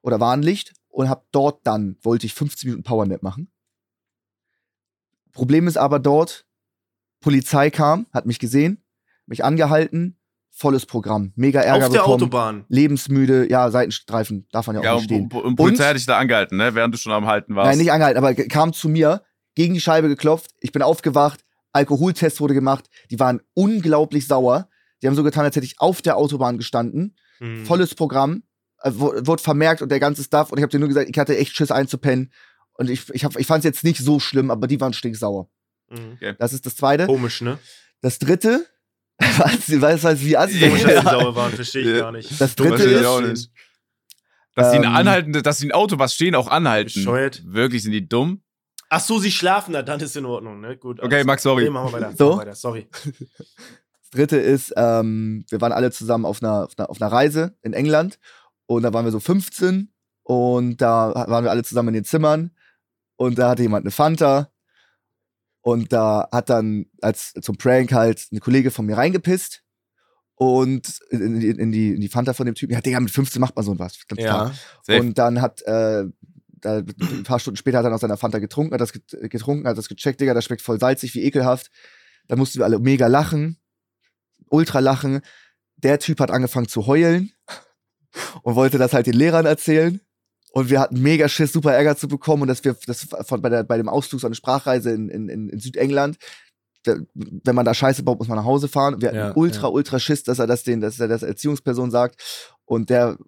[0.00, 3.52] oder Warnlicht und hab dort dann, wollte ich 15 Minuten Powernap machen.
[5.32, 6.46] Problem ist aber dort,
[7.20, 8.82] Polizei kam, hat mich gesehen,
[9.26, 10.16] mich angehalten,
[10.56, 12.64] volles Programm, mega Ärger Auf der bekommen, Autobahn.
[12.68, 15.32] lebensmüde, ja, Seitenstreifen, darf man ja auch Ja, nicht und, stehen.
[15.40, 16.74] und, und Polizei hat dich da angehalten, ne?
[16.74, 17.68] Während du schon am Halten warst.
[17.70, 19.22] Nein, nicht angehalten, aber kam zu mir,
[19.56, 24.68] gegen die Scheibe geklopft, ich bin aufgewacht, Alkoholtest wurde gemacht, die waren unglaublich sauer.
[25.02, 27.66] Die haben so getan, als hätte ich auf der Autobahn gestanden, Mhm.
[27.66, 28.44] volles Programm,
[28.82, 31.18] äh, wu- wurde vermerkt und der ganze Stuff und ich habe dir nur gesagt, ich
[31.18, 32.32] hatte echt Schiss einzupennen
[32.74, 35.48] und ich, ich, hab- ich fand es jetzt nicht so schlimm, aber die waren stinksauer.
[35.90, 36.16] Mhm.
[36.38, 37.06] Das ist das Zweite.
[37.06, 37.58] Komisch, ne?
[38.02, 38.66] Das Dritte,
[39.38, 41.00] was, was, was, wie assi Komisch, dass Ja.
[41.00, 41.98] die sauer waren, verstehe ich Ja.
[42.00, 42.40] gar nicht.
[42.40, 43.50] Das Dumm, Dritte verstehe ich ist, auch nicht.
[44.56, 46.92] Dass sie ein Ähm, anhalten, dass sie ein Auto, was stehen, auch anhalten.
[46.94, 47.42] Bescheuert.
[47.46, 48.42] Wirklich, sind die dumm?
[48.88, 50.76] Ach so, sie schlafen, na dann ist in Ordnung, ne?
[50.76, 51.00] Gut.
[51.02, 51.64] Okay, alles Max, sorry.
[51.64, 52.12] Nee, machen wir weiter.
[52.16, 52.26] So?
[52.30, 52.54] Machen wir weiter.
[52.54, 52.86] Sorry.
[54.00, 57.56] Das dritte ist, ähm, wir waren alle zusammen auf einer, auf, einer, auf einer Reise
[57.62, 58.20] in England
[58.66, 59.92] und da waren wir so 15
[60.22, 62.52] und da waren wir alle zusammen in den Zimmern
[63.16, 64.52] und da hatte jemand eine Fanta
[65.64, 69.62] und da hat dann als zum Prank halt eine Kollege von mir reingepisst
[70.34, 72.74] und in, die- in, die, in die Fanta von dem Typen.
[72.74, 74.06] Ja, Digga, mit 15 macht man so was.
[74.06, 74.48] Ganz klar.
[74.48, 74.54] Ja.
[74.82, 75.00] Safe.
[75.00, 76.04] Und dann hat, äh,
[76.48, 79.66] da, ein paar Stunden später hat er aus seiner Fanta getrunken, hat das get- getrunken,
[79.66, 81.70] hat das gecheckt, Digga, das schmeckt voll salzig, wie ekelhaft.
[82.28, 83.58] Da mussten wir alle mega lachen,
[84.50, 85.20] ultra lachen.
[85.76, 87.32] Der Typ hat angefangen zu heulen
[88.42, 90.00] und wollte das halt den Lehrern erzählen.
[90.54, 93.48] Und wir hatten mega Schiss, super Ärger zu bekommen und dass wir das von, bei,
[93.48, 96.16] der, bei dem Ausflug so eine Sprachreise in, in, in Südengland,
[96.84, 99.00] da, wenn man da Scheiße baut, muss man nach Hause fahren.
[99.00, 99.68] Wir hatten Ja, ultra, ja.
[99.68, 102.22] ultra Schiss, dass er das den, dass er das Erziehungsperson sagt.
[102.66, 103.18] Und der,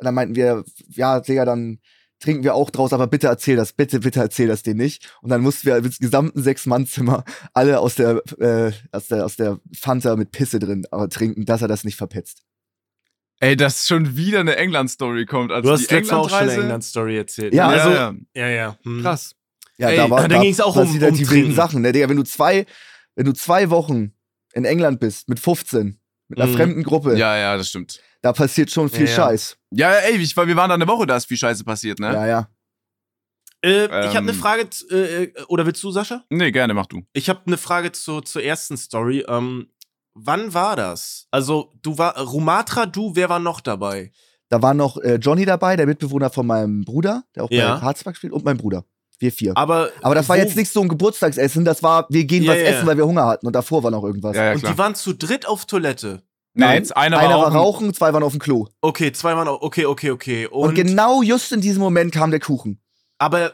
[0.00, 1.78] dann meinten wir, ja, Digga, dann
[2.18, 5.08] trinken wir auch draus, aber bitte erzähl das, bitte, bitte erzähl das denen nicht.
[5.22, 7.22] Und dann mussten wir ins gesamten Sechs-Mann-Zimmer
[7.54, 11.62] alle aus der, äh, aus der, aus der Fanta mit Pisse drin aber trinken, dass
[11.62, 12.42] er das nicht verpetzt.
[13.40, 15.50] Ey, dass schon wieder eine England-Story kommt.
[15.50, 16.52] Also Du hast letztes Mal auch schon eine.
[16.52, 17.54] England-Story erzält.
[17.54, 17.76] Ja, ne?
[17.76, 18.14] Ja, also, ja.
[18.34, 18.78] ja, ja.
[18.84, 19.00] Hm.
[19.02, 19.34] Krass.
[19.78, 21.90] Ja, Ey, da war, da ging's auch um- passiert halt um die wilden Sachen, ne,
[21.92, 22.66] Digga, wenn du zwei,
[23.16, 24.12] wenn du zwei Wochen
[24.52, 26.56] in England bist, mit 15, mit einer Mhm.
[26.56, 27.98] fremden Gruppe, Ja, ja, das stimmt.
[28.20, 29.16] da passiert schon viel Ja, ja.
[29.16, 29.56] Scheiß.
[29.70, 32.12] Ja, ey, ich, weil wir waren da eine Woche, da ist viel Scheiße passiert, ne?
[32.12, 32.48] Ja, ja.
[33.62, 34.36] Äh, ich habe eine Ähm.
[34.38, 36.24] Frage, z- äh, oder willst du, Sascha?
[36.30, 37.02] Nee, gerne, mach du.
[37.14, 39.24] Ich habe eine Frage zu, zur ersten Story.
[39.28, 39.70] Ähm,
[40.14, 41.26] wann war das?
[41.30, 44.12] Also, du war Rumatra, du, wer war noch dabei?
[44.48, 47.76] Da war noch äh, Johnny dabei, der Mitbewohner von meinem Bruder, der auch Ja.
[47.76, 48.84] bei Harzberg spielt, und mein Bruder.
[49.20, 49.56] Wir vier.
[49.56, 52.58] Aber, Aber das war jetzt nicht so ein Geburtstagsessen, das war, wir gehen Ja, was
[52.58, 54.34] ja, essen, weil wir Hunger hatten und davor war noch irgendwas.
[54.34, 56.22] Ja, ja, Und die waren zu dritt auf Toilette.
[56.54, 57.92] Nein, jetzt einer, einer war, war rauchen.
[57.94, 58.66] zwei waren auf dem Klo.
[58.80, 60.46] Okay, zwei waren auch, okay, okay, okay.
[60.46, 62.80] Und, Und, genau just in diesem Moment kam der Kuchen.
[63.18, 63.52] aber äh,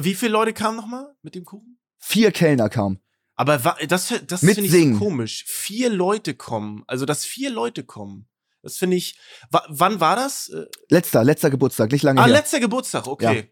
[0.00, 1.78] wie viele Leute kamen nochmal mit dem Kuchen?
[1.98, 3.00] Vier Kellner kamen.
[3.36, 5.44] Aber das, das finde ich so komisch.
[5.46, 6.84] Vier Leute kommen.
[6.86, 8.26] Also, dass vier Leute kommen.
[8.62, 9.18] Das finde ich.
[9.50, 10.48] Wa wann war das?
[10.48, 12.32] Äh, Letzter, letzter Geburtstag, nicht lange ah, her.
[12.32, 13.50] letzter Geburtstag, okay.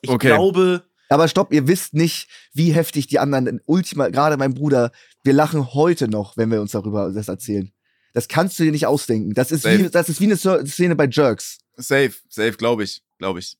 [0.00, 0.28] Ich Okay.
[0.28, 0.84] glaube.
[1.10, 5.32] Aber stopp, ihr wisst nicht, wie heftig die anderen in Ultima, gerade mein Bruder, wir
[5.32, 7.72] lachen heute noch, wenn wir uns darüber das erzählen.
[8.12, 9.32] Das kannst du dir nicht ausdenken.
[9.34, 9.78] Das ist, Safe.
[9.78, 11.58] wie, das ist wie eine Szene bei Jerks.
[11.76, 13.02] Safe, safe, glaube ich.
[13.18, 13.56] Glaube ich.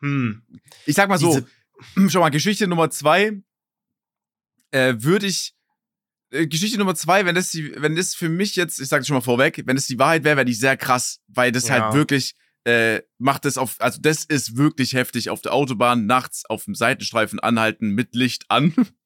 [0.00, 0.42] Hm.
[0.86, 1.46] Ich sag mal so, Diese-
[2.08, 3.40] schon mal, Geschichte Nummer zwei,
[4.70, 5.54] äh, würde ich,
[6.30, 9.14] äh, Geschichte Nummer zwei, wenn das die, wenn das für mich jetzt, ich sag schon
[9.14, 11.80] mal vorweg, wenn das die Wahrheit wäre, wäre die sehr krass, weil das Ja.
[11.80, 16.44] halt wirklich, äh, macht das auf, also das ist wirklich heftig auf der Autobahn, nachts
[16.46, 18.74] auf dem Seitenstreifen anhalten mit Licht an.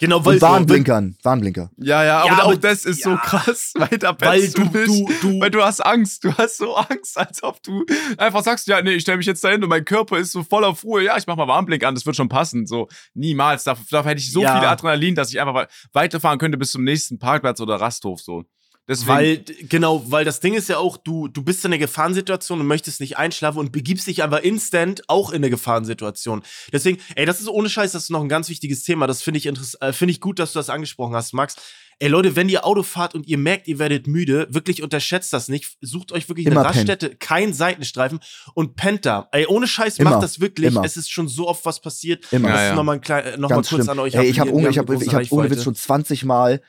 [0.00, 1.16] Genau, weil Und Warnblinkern.
[1.22, 1.70] Warnblinker.
[1.76, 3.16] Ja, ja, Ja, aber, aber- auch das ist so ja.
[3.16, 4.74] krass, weil da weil pennst du, nicht.
[4.88, 7.84] du, du, Weil du hast Angst, du hast so Angst, als ob du
[8.18, 10.64] einfach sagst, ja, nee, ich stelle mich jetzt dahin und mein Körper ist so voll
[10.64, 12.66] auf Ruhe, ja, ich mach mal Warnblink an, das wird schon passen.
[12.66, 13.64] So, niemals.
[13.64, 14.58] Da, da hätte ich so Ja.
[14.58, 18.20] viel Adrenalin, dass ich einfach we- weiterfahren könnte bis zum nächsten Parkplatz oder Rasthof.
[18.20, 18.44] So.
[18.86, 22.60] Deswegen, Weil, genau, weil das Ding ist ja auch, du, du bist in einer Gefahrensituation
[22.60, 26.42] und möchtest nicht einschlafen und begibst dich aber instant auch in eine Gefahrensituation.
[26.70, 29.06] Deswegen, ey, das ist ohne Scheiß, das ist noch ein ganz wichtiges Thema.
[29.06, 31.56] Das finde ich interessant, äh, finde ich gut, dass du das angesprochen hast, Max.
[31.98, 35.48] Ey, Leute, wenn ihr Auto fahrt und ihr merkt, ihr werdet müde, wirklich unterschätzt das
[35.48, 35.76] nicht.
[35.80, 36.68] Sucht euch wirklich Immer eine.
[36.70, 38.18] Raststätte, kein Seitenstreifen
[38.52, 39.28] und pennt da.
[39.32, 40.10] Ey, ohne Scheiß, Immer.
[40.10, 40.68] macht das wirklich.
[40.72, 40.84] Immer.
[40.84, 42.26] Es ist schon so oft was passiert.
[42.32, 42.48] Immer.
[42.48, 42.74] Das Ja, ist ja.
[42.74, 43.88] nochmal klein, äh, noch mal kurz schlimm.
[43.88, 44.14] an euch.
[44.14, 46.60] Ey, ich habe ich haben hab, ich hab ohne Witz schon 20 Mal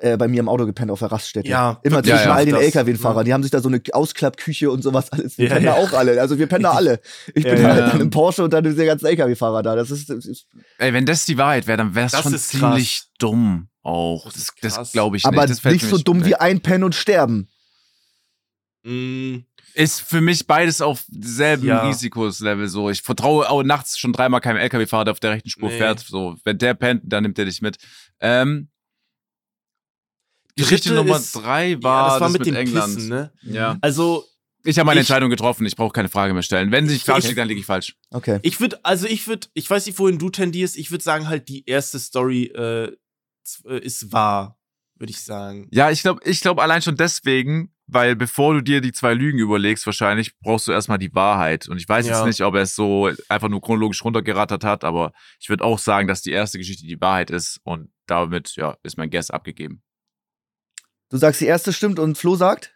[0.00, 1.48] äh, bei mir im Auto gepennt auf der Raststätte.
[1.48, 2.54] Ja, Immer zwischen ja, all den.
[2.54, 3.24] LKW-Fahrern.
[3.24, 5.38] Die haben sich da so eine Ausklappküche und sowas alles.
[5.38, 5.72] Wir Ja, pennen ja.
[5.74, 6.20] da auch alle.
[6.20, 7.00] Also wir pennen da alle.
[7.34, 7.68] Ich Ja, bin ja.
[7.74, 9.74] halt dann im Porsche und dann diese ganzen LKW-Fahrer da.
[9.76, 10.46] Das ist, das ist
[10.78, 14.24] ey, wenn das die Wahrheit wäre, dann wäre es Das schon ist ziemlich dumm auch.
[14.24, 14.92] Das Das, ist das, krass.
[14.92, 15.50] glaube ich aber nicht.
[15.50, 16.26] Das fällt nicht so dumm weg.
[16.28, 17.48] wie einpennen und sterben.
[18.84, 19.38] Mm,
[19.74, 21.86] Ist für mich beides auf selben Ja.
[21.88, 22.88] Risikoslevel so.
[22.90, 25.78] Ich vertraue auch nachts schon dreimal keinem LKW-Fahrer, der auf der rechten Spur Nee.
[25.78, 26.00] fährt.
[26.00, 27.76] So, wenn der pennt, dann nimmt er dich mit.
[28.20, 28.68] Ähm,
[30.56, 32.94] Geschichte Nummer ist- drei war, ja, das war mit, mit, dem England.
[32.94, 33.32] Pissen, ne?
[33.42, 33.76] Ja.
[33.80, 34.24] Also,
[34.64, 35.64] Ich habe meine Ich- Entscheidung getroffen.
[35.66, 36.72] Ich brauche keine Frage mehr stellen.
[36.72, 37.94] Wenn ich Ich- falsch liege, dann liege ich falsch.
[38.10, 38.40] Okay.
[38.42, 41.48] ich würde, also ich würde, ich weiß nicht, wohin du tendierst, ich würde sagen, halt,
[41.48, 42.86] die erste Story äh,
[43.68, 44.58] äh, ist wahr,
[44.98, 45.68] würde ich sagen.
[45.70, 49.38] Ja, ich glaube, ich glaube allein schon deswegen, weil bevor du dir die zwei Lügen
[49.38, 51.68] überlegst, wahrscheinlich brauchst du erstmal die Wahrheit.
[51.68, 52.16] Und ich weiß Ja.
[52.16, 55.78] jetzt nicht, ob er es so einfach nur chronologisch runtergerattert hat, aber ich würde auch
[55.78, 59.82] sagen, dass die erste Geschichte die Wahrheit ist und damit, ja, ist mein Guess abgegeben.
[61.08, 62.74] Du sagst, die erste stimmt und Flo sagt?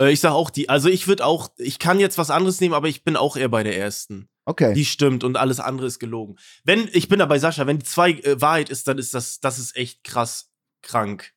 [0.00, 2.74] Äh, ich sag auch die, also ich würde auch, ich kann jetzt was anderes nehmen,
[2.74, 4.28] aber ich bin auch eher bei der ersten.
[4.46, 4.74] Okay.
[4.74, 6.36] Die stimmt und alles andere ist gelogen.
[6.64, 9.40] Wenn, ich bin da bei Sascha, wenn die zwei äh, Wahrheit ist, dann ist das,
[9.40, 10.50] das ist echt krass
[10.82, 11.32] krank.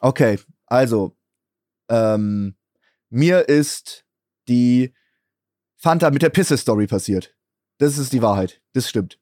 [0.00, 0.38] Okay.
[0.66, 1.16] Also,
[1.88, 2.56] ähm,
[3.08, 4.04] mir ist
[4.48, 4.94] die
[5.76, 7.34] Fanta mit der Pisse-Story passiert.
[7.78, 8.60] Das ist die Wahrheit.
[8.74, 9.18] Das stimmt.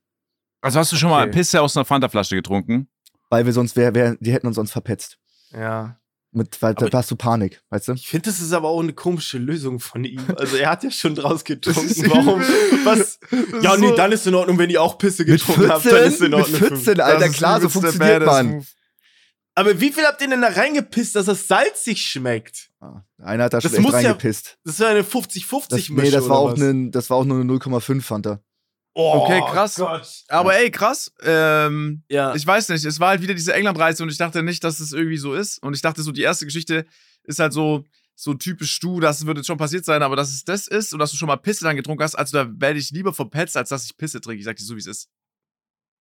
[0.62, 1.32] Also hast du schon mal Okay.
[1.32, 2.89] Pisse aus einer Fanta-Flasche getrunken?
[3.28, 5.18] Weil wir sonst, wär, wär, die hätten uns sonst verpetzt.
[5.53, 5.99] Ja.
[6.32, 7.92] Mit, weil, da Aber- hast du Panik, weißt du?
[7.94, 10.20] Ich finde, das ist aber auch eine komische Lösung von ihm.
[10.36, 12.11] Also er hat ja schon draus getrunken.
[12.11, 12.40] Warum?
[12.84, 13.18] Was?
[13.62, 16.18] Ja, nee, dann ist in Ordnung, wenn ihr auch Pisse Mit getrunken habt, dann ist
[16.18, 16.61] 14, in mit Ordnung.
[16.61, 16.68] mich.
[16.84, 18.66] 14, Alter, klar, so funktioniert man.
[19.55, 22.68] Aber wie viel habt ihr denn da reingepisst, dass das salzig schmeckt?
[22.80, 24.59] Ah, Einer hat da schon Das echt muss ja- reingepisst.
[24.64, 25.97] Das ist ja eine Das, 50-50-Mischung.
[25.97, 26.59] nee, das war, auch was?
[26.59, 28.40] ne, das war auch nur eine 0,5 Fanta.
[28.99, 29.74] Oh, Okay, krass.
[29.74, 30.09] Gott.
[30.28, 31.12] Aber ey, krass.
[31.22, 32.34] Ähm, Ja.
[32.34, 34.92] ich weiß nicht, es war halt wieder diese England-Reise und ich dachte nicht, dass es
[34.92, 35.62] irgendwie so ist.
[35.62, 36.86] Und ich dachte so, die erste Geschichte
[37.24, 37.84] ist halt so,
[38.14, 40.99] so typisch du, das wird jetzt schon passiert sein, aber dass es das ist und
[40.99, 43.68] dass du schon mal Pisse dann getrunken hast, also da werde ich lieber verpetzt, als
[43.68, 44.38] dass ich Pisse trinke.
[44.38, 45.09] Ich sag dir so, wie es ist.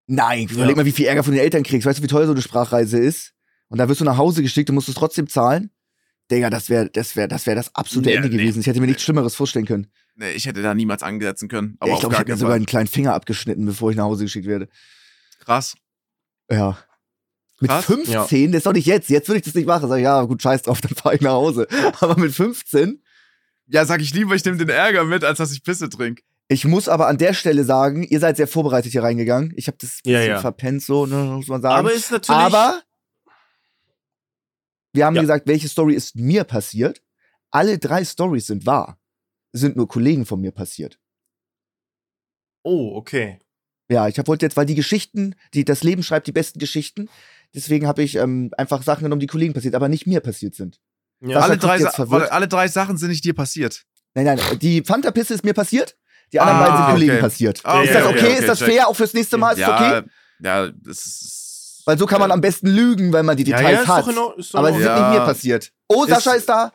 [0.08, 0.54] Nein, Ja.
[0.56, 1.86] überleg mal, wie viel Ärger von den Eltern kriegst.
[1.86, 3.34] Weißt du, wie teuer so eine Sprachreise ist?
[3.68, 5.72] Und da wirst du nach Hause geschickt und musst es trotzdem zahlen?
[6.32, 8.60] Digga, das wäre das, wär, das, wär das absolute Nee, Ende nee, gewesen.
[8.62, 9.92] Ich hätte mir nichts Schlimmeres vorstellen können.
[10.16, 11.76] Nee, ich hätte da niemals ansetzen können.
[11.80, 14.06] Aber Ja, ich glaube, ich hätte mir sogar einen kleinen Finger abgeschnitten, bevor ich nach
[14.06, 14.70] Hause geschickt werde.
[15.40, 15.76] Krass.
[16.50, 16.78] Ja.
[17.60, 17.86] Mit Krass.
[17.86, 19.10] 15, das ist doch nicht jetzt.
[19.10, 19.88] Jetzt würde ich das nicht machen.
[19.90, 21.68] Sag ich, ja, gut, scheiß drauf, dann fahre ich nach Hause.
[22.00, 23.02] Aber mit 15,
[23.68, 26.24] Ja, sag ich lieber, ich nehme den Ärger mit, als dass ich Pisse trinke.
[26.48, 29.54] ich muss aber an der Stelle sagen, ihr seid sehr vorbereitet hier reingegangen.
[29.58, 30.40] Ich habe das Ja, bisschen ja.
[30.40, 31.76] verpennt, so, ne, muss man sagen.
[31.76, 32.40] Aber ist natürlich.
[32.40, 32.82] Aber
[34.94, 35.22] wir haben Ja.
[35.22, 37.02] gesagt, welche Story ist mir passiert.
[37.52, 38.98] Alle drei Stories sind wahr.
[39.58, 41.00] Sind nur Kollegen von mir passiert.
[42.64, 43.40] oh, okay.
[43.90, 47.08] Ja, ich hab, wollte jetzt, weil die Geschichten, die, das Leben schreibt die besten Geschichten.
[47.54, 50.80] Deswegen habe ich ähm, einfach Sachen genommen, die Kollegen passiert, aber nicht mir passiert sind.
[51.22, 51.40] Ja.
[51.42, 53.84] Alle, drei, alle drei Sachen sind nicht dir passiert.
[54.16, 55.96] Nein, nein, die Fanta-Pisse ist mir passiert.
[56.34, 57.22] Die anderen Ah, beiden sind Kollegen okay.
[57.22, 57.62] passiert.
[57.64, 58.20] Ah, ist okay, das okay?
[58.20, 58.68] okay, ist das check.
[58.70, 58.88] fair?
[58.88, 60.10] Auch fürs nächste Mal ist es ja, okay?
[60.40, 61.84] ja, das ist.
[61.86, 64.04] Weil so kann man am besten lügen, wenn man die ja, Details ja, ist hat.
[64.04, 65.12] doch in Ordnung, ist doch aber sie sind nicht Ja.
[65.12, 65.72] mir passiert.
[65.88, 66.74] Oh, Ist- Sascha ist da.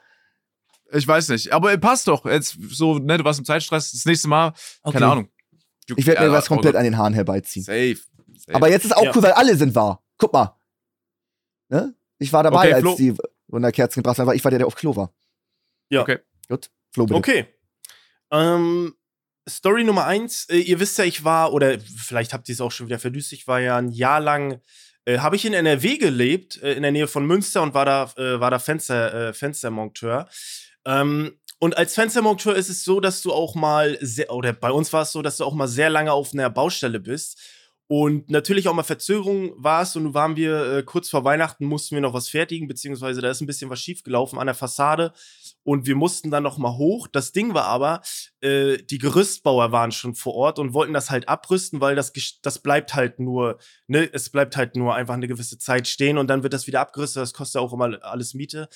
[0.92, 1.52] Ich weiß nicht.
[1.52, 2.24] Aber passt doch.
[2.26, 3.92] Jetzt so, ne, du warst im Zeitstress.
[3.92, 4.98] Das nächste Mal, Okay.
[4.98, 5.28] keine Ahnung.
[5.86, 7.64] Du- Ich werde mir Ja, was komplett oh an den Haaren herbeiziehen.
[7.64, 7.96] Safe.
[8.36, 8.54] Safe.
[8.54, 9.12] Aber jetzt ist auch Ja.
[9.14, 10.02] cool, weil alle sind wahr.
[10.18, 10.56] Guck mal.
[11.68, 11.94] Ne?
[12.18, 12.96] Ich war dabei, Okay, als Flo.
[12.96, 13.14] die
[13.48, 15.12] Wunderkerzen gebracht haben, ich war der, der auf Klo war.
[15.88, 16.02] Ja.
[16.02, 16.18] Okay.
[16.48, 16.70] Gut.
[16.92, 17.18] Flo, bitte.
[17.18, 17.46] Okay.
[18.30, 18.94] Ähm,
[19.48, 20.46] Story Nummer eins.
[20.48, 23.32] Äh, ihr wisst ja, ich war, oder vielleicht habt ihr es auch schon wieder verdüst,
[23.32, 24.60] ich war ja ein Jahr lang,
[25.04, 28.12] äh, habe ich in NRW gelebt, äh, in der Nähe von Münster und war da,
[28.16, 30.28] äh, war da Fenster, äh, Fenstermonteur.
[30.84, 34.92] Ähm, und als Fenstermonteur ist es so, dass du auch mal, sehr, oder bei uns
[34.92, 37.38] war es so, dass du auch mal sehr lange auf einer Baustelle bist.
[37.86, 39.96] Und natürlich auch mal Verzögerung war es.
[39.96, 43.30] Und nun waren wir äh, kurz vor Weihnachten, mussten wir noch was fertigen, beziehungsweise da
[43.30, 45.12] ist ein bisschen was schiefgelaufen an der Fassade.
[45.64, 47.08] Und wir mussten dann noch mal hoch.
[47.08, 48.00] Das Ding war aber,
[48.40, 52.12] äh, die Gerüstbauer waren schon vor Ort und wollten das halt abrüsten, weil das,
[52.42, 53.58] das bleibt halt nur,
[53.88, 56.80] ne, es bleibt halt nur einfach eine gewisse Zeit stehen und dann wird das wieder
[56.80, 57.22] abgerüstet.
[57.22, 58.68] Das kostet ja auch immer alles Miete.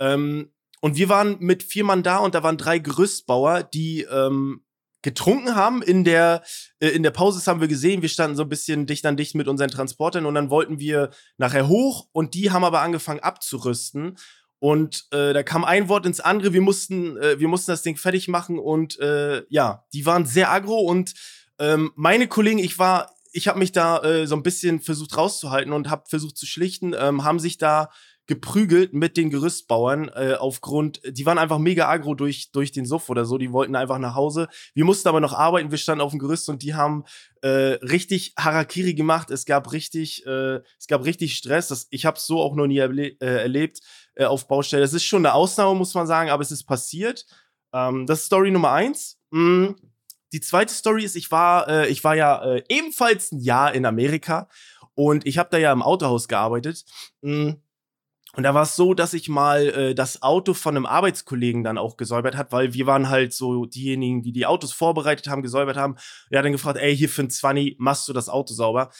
[0.00, 0.50] Ähm,
[0.86, 4.62] und wir waren mit vier Mann da und da waren drei Gerüstbauer, die ähm,
[5.02, 5.82] getrunken haben.
[5.82, 6.44] In der,
[6.78, 9.16] äh, in der Pause das haben wir gesehen, wir standen so ein bisschen dicht an
[9.16, 13.18] dicht mit unseren Transportern und dann wollten wir nachher hoch und die haben aber angefangen
[13.18, 14.16] abzurüsten.
[14.60, 17.96] Und äh, da kam ein Wort ins andere, wir mussten, äh, wir mussten das Ding
[17.96, 21.14] fertig machen und äh, ja, die waren sehr aggro und
[21.58, 25.72] ähm, meine Kollegen, ich war, ich habe mich da äh, so ein bisschen versucht rauszuhalten
[25.72, 27.90] und habe versucht zu schlichten, ähm, haben sich da
[28.26, 33.08] geprügelt mit den Gerüstbauern äh, aufgrund, die waren einfach mega aggro durch, durch den Suff
[33.08, 34.48] oder so, die wollten einfach nach Hause.
[34.74, 37.04] Wir mussten aber noch arbeiten, wir standen auf dem Gerüst und die haben
[37.42, 39.30] äh, richtig Harakiri gemacht.
[39.30, 41.68] Es gab richtig, äh, es gab richtig Stress.
[41.68, 43.80] Das, ich habe es so auch noch nie erle äh, erlebt
[44.16, 44.82] äh, auf Baustelle.
[44.82, 47.26] Das ist schon eine Ausnahme, muss man sagen, aber es ist passiert.
[47.72, 49.18] Ähm, das ist Story Nummer eins.
[49.30, 49.68] Mm.
[50.32, 53.86] Die zweite Story ist, ich war, äh, ich war ja äh, ebenfalls ein Jahr in
[53.86, 54.48] Amerika
[54.94, 56.84] und ich habe da ja im Autohaus gearbeitet.
[57.20, 57.52] Mm.
[58.36, 61.78] Und da war es so, dass ich mal äh, das Auto von einem Arbeitskollegen dann
[61.78, 65.78] auch gesäubert hat, weil wir waren halt so diejenigen, die die Autos vorbereitet haben, gesäubert
[65.78, 65.96] haben.
[66.28, 68.90] Er hat dann gefragt, ey, hier für ein 20 machst du das Auto sauber.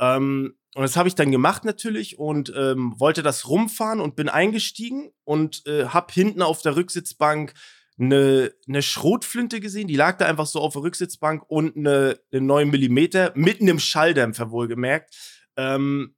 [0.00, 4.30] Ähm, und das habe ich dann gemacht natürlich und ähm, wollte das rumfahren und bin
[4.30, 7.52] eingestiegen und äh, hab hinten auf der Rücksitzbank
[7.98, 12.40] eine, eine Schrotflinte gesehen, die lag da einfach so auf der Rücksitzbank und eine, eine
[12.40, 12.98] 9 mm,
[13.34, 15.14] mitten im Schalldämpfer wohlgemerkt.
[15.56, 16.14] Ähm,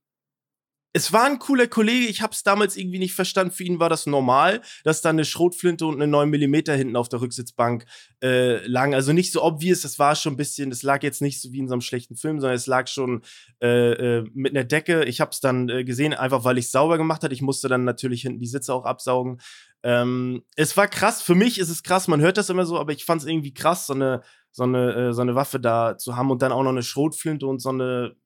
[0.99, 3.53] es war ein cooler Kollege, ich habe es damals irgendwie nicht verstanden.
[3.53, 7.09] Für ihn war das normal, dass da eine Schrotflinte und eine 9 mm hinten auf
[7.09, 7.85] der Rücksitzbank
[8.21, 8.97] äh, lagen.
[8.97, 11.61] Also nicht so obvious, das war schon ein bisschen, das lag jetzt nicht so wie
[11.61, 13.23] in so einem schlechten Film, sondern es lag schon
[13.63, 15.05] äh, äh, mit einer Decke.
[15.05, 17.31] Ich habe es dann äh, gesehen, einfach weil ich sauber gemacht hat.
[17.33, 19.39] Ich musste dann natürlich hinten die Sitze auch absaugen.
[19.85, 22.91] Ähm, es war krass, für mich ist es krass, man hört das immer so, aber
[22.91, 26.17] ich fand es irgendwie krass, so eine, so, eine, äh, so eine Waffe da zu
[26.17, 28.17] haben und dann auch noch eine Schrotflinte und so eine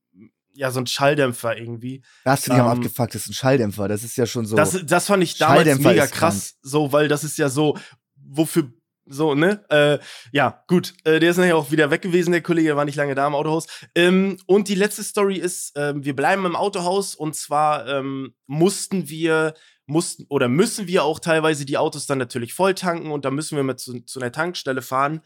[0.54, 2.02] ja, so ein Schalldämpfer irgendwie.
[2.24, 3.88] Das finde ich ähm, am abgefuckt, das ist ein Schalldämpfer.
[3.88, 4.56] Das ist ja schon so.
[4.56, 7.78] Das, das fand ich damals mega krass, so, weil das ist ja so,
[8.16, 8.72] wofür,
[9.06, 9.64] so, ne?
[9.68, 9.98] Äh,
[10.30, 10.94] ja, gut.
[11.04, 13.34] Äh, der ist nachher auch wieder weg gewesen, der Kollege, war nicht lange da im
[13.34, 13.66] Autohaus.
[13.94, 19.08] Ähm, und die letzte Story ist, äh, wir bleiben im Autohaus und zwar ähm, mussten
[19.08, 19.54] wir
[19.86, 23.56] mussten oder müssen wir auch teilweise die Autos dann natürlich voll tanken und da müssen
[23.56, 25.22] wir mal zu, zu einer Tankstelle fahren.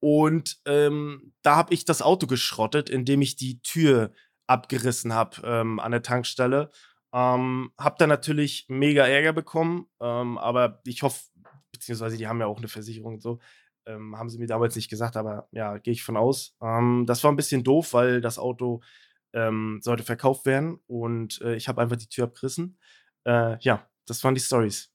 [0.00, 4.12] Und ähm, da habe ich das Auto geschrottet, indem ich die Tür
[4.50, 6.70] abgerissen habe ähm, an der Tankstelle.
[7.12, 11.22] Ähm, hab da natürlich mega Ärger bekommen, ähm, aber ich hoffe,
[11.72, 13.38] beziehungsweise die haben ja auch eine Versicherung und so,
[13.86, 16.56] ähm, haben sie mir damals nicht gesagt, aber ja, gehe ich von aus.
[16.60, 18.82] Ähm, das war ein bisschen doof, weil das Auto
[19.32, 22.78] ähm, sollte verkauft werden und äh, ich habe einfach die Tür abgerissen.
[23.24, 24.92] Äh, ja, das waren die Stories.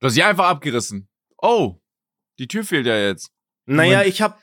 [0.00, 1.08] Du hast sie einfach abgerissen.
[1.38, 1.80] Oh,
[2.38, 3.32] die Tür fehlt ja jetzt.
[3.66, 4.36] Naja, ich habe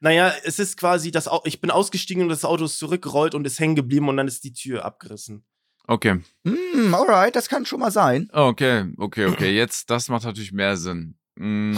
[0.00, 3.46] naja, es ist quasi, das Au ich bin ausgestiegen und das Auto ist zurückgerollt und
[3.46, 5.44] ist hängen geblieben und dann ist die Tür abgerissen.
[5.86, 6.20] Okay.
[6.44, 8.28] Mm, alright, das kann schon mal sein.
[8.32, 9.56] Okay, okay, okay.
[9.56, 11.18] Jetzt, das macht natürlich mehr Sinn.
[11.36, 11.76] Mm.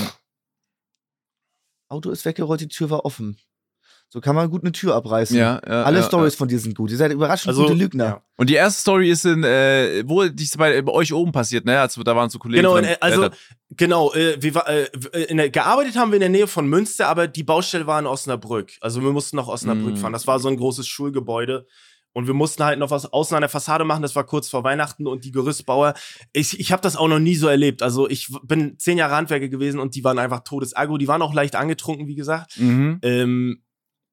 [1.88, 3.38] Auto ist weggerollt, die Tür war offen.
[4.12, 5.36] So kann man gut eine Tür abreißen.
[5.36, 6.38] Ja, ja, Alle ja, Stories ja.
[6.38, 6.90] von dir sind gut.
[6.90, 8.04] Ihr seid überraschend Also, gute Lügner.
[8.04, 8.22] ja.
[8.36, 11.64] Und die erste Story ist in, äh, wo die ist bei, bei euch oben passiert,
[11.64, 11.80] ne?
[11.80, 12.62] Also, da waren so Kollegen.
[12.62, 12.94] Genau, in, drin.
[12.94, 13.30] äh, also Ja,
[13.76, 14.86] genau, äh, wir war, äh,
[15.28, 18.06] in der, gearbeitet haben wir in der Nähe von Münster, aber die Baustelle war in
[18.06, 18.72] Osnabrück.
[18.80, 19.96] Also wir mussten nach Osnabrück Mm.
[19.98, 20.12] fahren.
[20.12, 21.66] Das war so ein großes Schulgebäude.
[22.12, 24.02] Und wir mussten halt noch was außen an der Fassade machen.
[24.02, 25.94] Das war kurz vor Weihnachten und die Gerüstbauer.
[26.32, 27.82] Ich, ich habe das auch noch nie so erlebt.
[27.84, 30.98] Also ich bin zehn Jahre Handwerker gewesen und die waren einfach todesagro.
[30.98, 32.58] Die waren auch leicht angetrunken, wie gesagt.
[32.58, 32.98] mhm.
[33.02, 33.62] Ähm,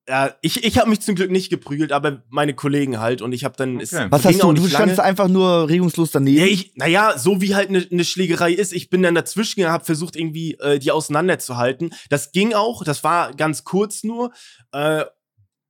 [0.08, 3.22] ja, ich, ich habe mich zum Glück nicht geprügelt, aber meine Kollegen halt.
[3.22, 3.80] Und ich habe dann.
[3.80, 4.08] es Okay.
[4.10, 4.54] Was hast du?
[4.54, 6.38] Du standst einfach nur regungslos daneben.
[6.38, 8.72] Ja, ich, naja, so wie halt eine ne Schlägerei ist.
[8.72, 11.94] Ich bin dann dazwischen gegangen, hab versucht, irgendwie äh, die auseinanderzuhalten.
[12.10, 14.32] Das ging auch, das war ganz kurz nur.
[14.72, 15.04] Äh,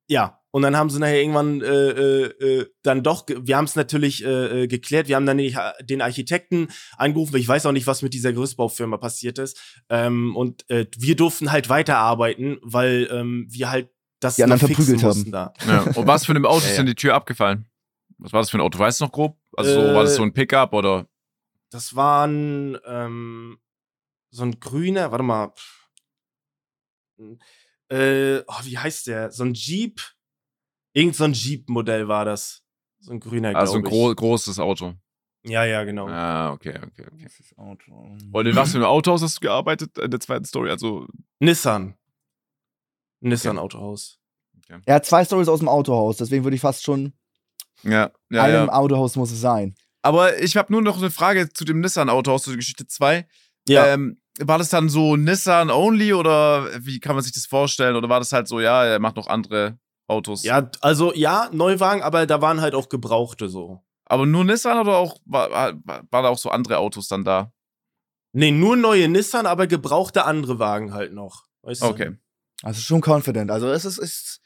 [0.08, 3.76] ja, und dann haben sie nachher irgendwann äh, äh, äh, dann doch, wir haben es
[3.76, 7.86] natürlich äh, äh, geklärt, wir haben dann den, den Architekten angerufen, ich weiß auch nicht,
[7.86, 9.60] was mit dieser Gerüstbaufirma passiert ist.
[9.90, 13.90] Ähm, und äh, wir durften halt weiterarbeiten, weil ähm, wir halt
[14.20, 15.32] das Die anderen verprügelt haben.
[15.32, 15.54] Da.
[15.68, 15.82] Ja.
[15.84, 16.78] Und was für einem Auto ist ja.
[16.78, 17.68] denn die Tür abgefallen?
[18.18, 18.80] Was war das für ein Auto?
[18.80, 19.38] Weißt du noch grob?
[19.54, 21.08] Also, so, war das so ein Pickup oder?
[21.70, 23.60] Das waren ähm,
[24.30, 25.54] so ein grüner, warte mal.
[27.90, 29.32] Äh, oh, wie heißt der?
[29.32, 30.02] So ein Jeep.
[30.94, 32.64] Irgend so ein Jeep-Modell war das.
[33.00, 34.96] So ein grüner, Also ein gro großes Auto.
[35.44, 36.08] Ja, ja, genau.
[36.08, 37.28] Ah, okay, okay, okay.
[37.30, 38.18] Dieses Auto.
[38.32, 40.70] Und in was für einem Autohaus hast du gearbeitet in der zweiten Story?
[40.72, 41.08] Also,
[41.40, 41.97] Nissan.
[43.20, 44.20] Nissan Autohaus.
[44.86, 47.14] Er hat zwei Stories aus dem Autohaus, deswegen würde ich fast schon.
[47.84, 48.74] ja, ja, einem ja.
[48.74, 49.76] Autohaus muss es sein.
[50.02, 53.28] Aber ich habe nur noch eine Frage zu dem Nissan-Autohaus, zu der Geschichte 2.
[53.68, 53.88] Ja.
[53.88, 57.96] Ähm, war das dann so Nissan only oder wie kann man sich das vorstellen?
[57.96, 60.44] Oder war das halt so, ja, er macht noch andere Autos?
[60.44, 63.84] ja, also ja, Neuwagen, aber da waren halt auch Gebrauchte so.
[64.06, 67.52] Aber nur Nissan oder auch, war, war, war da auch so andere Autos dann da?
[68.32, 71.46] Nee, nur neue Nissan, aber gebrauchte andere Wagen halt noch.
[71.64, 71.88] Weißt du?
[72.64, 73.52] Also schon confident.
[73.52, 74.42] Also es ist, ist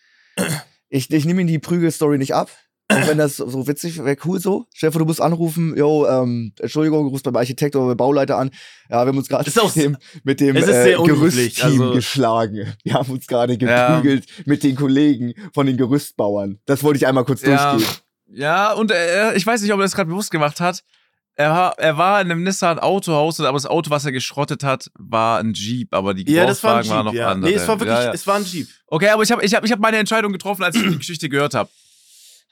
[0.90, 2.50] ich, ich nehme ihm die Prügelstory nicht ab.
[2.90, 4.66] Auch wenn das so witzig wäre, cool so.
[4.78, 8.52] Vor, du musst anrufen, yo, ähm, Entschuldigung, du rufst beim Architekt oder beim Bauleiter an.
[8.90, 12.74] Ja, wir haben uns gerade mit dem, mit dem äh, Gerüstteam also- geschlagen.
[12.84, 13.96] Wir haben uns gerade Ja.
[13.96, 16.60] geprügelt mit den Kollegen von den Gerüstbauern.
[16.66, 17.76] Das wollte ich einmal kurz Ja.
[17.76, 17.96] durchgehen.
[18.34, 20.84] Ja, und er, ich weiß nicht, ob er das gerade bewusst gemacht hat.
[21.36, 24.92] Er war, er war in einem Nissan Autohaus, aber das Auto, was er geschrottet hat,
[24.96, 27.30] war ein Jeep, aber die Ja, das war ein Jeep, waren noch ja.
[27.32, 27.50] andere.
[27.52, 28.14] Nee, es war wirklich, Ja, ja.
[28.14, 28.68] es war ein Jeep.
[28.88, 31.30] Okay, aber ich habe ich hab, ich hab meine Entscheidung getroffen, als ich die Geschichte
[31.30, 31.70] gehört habe.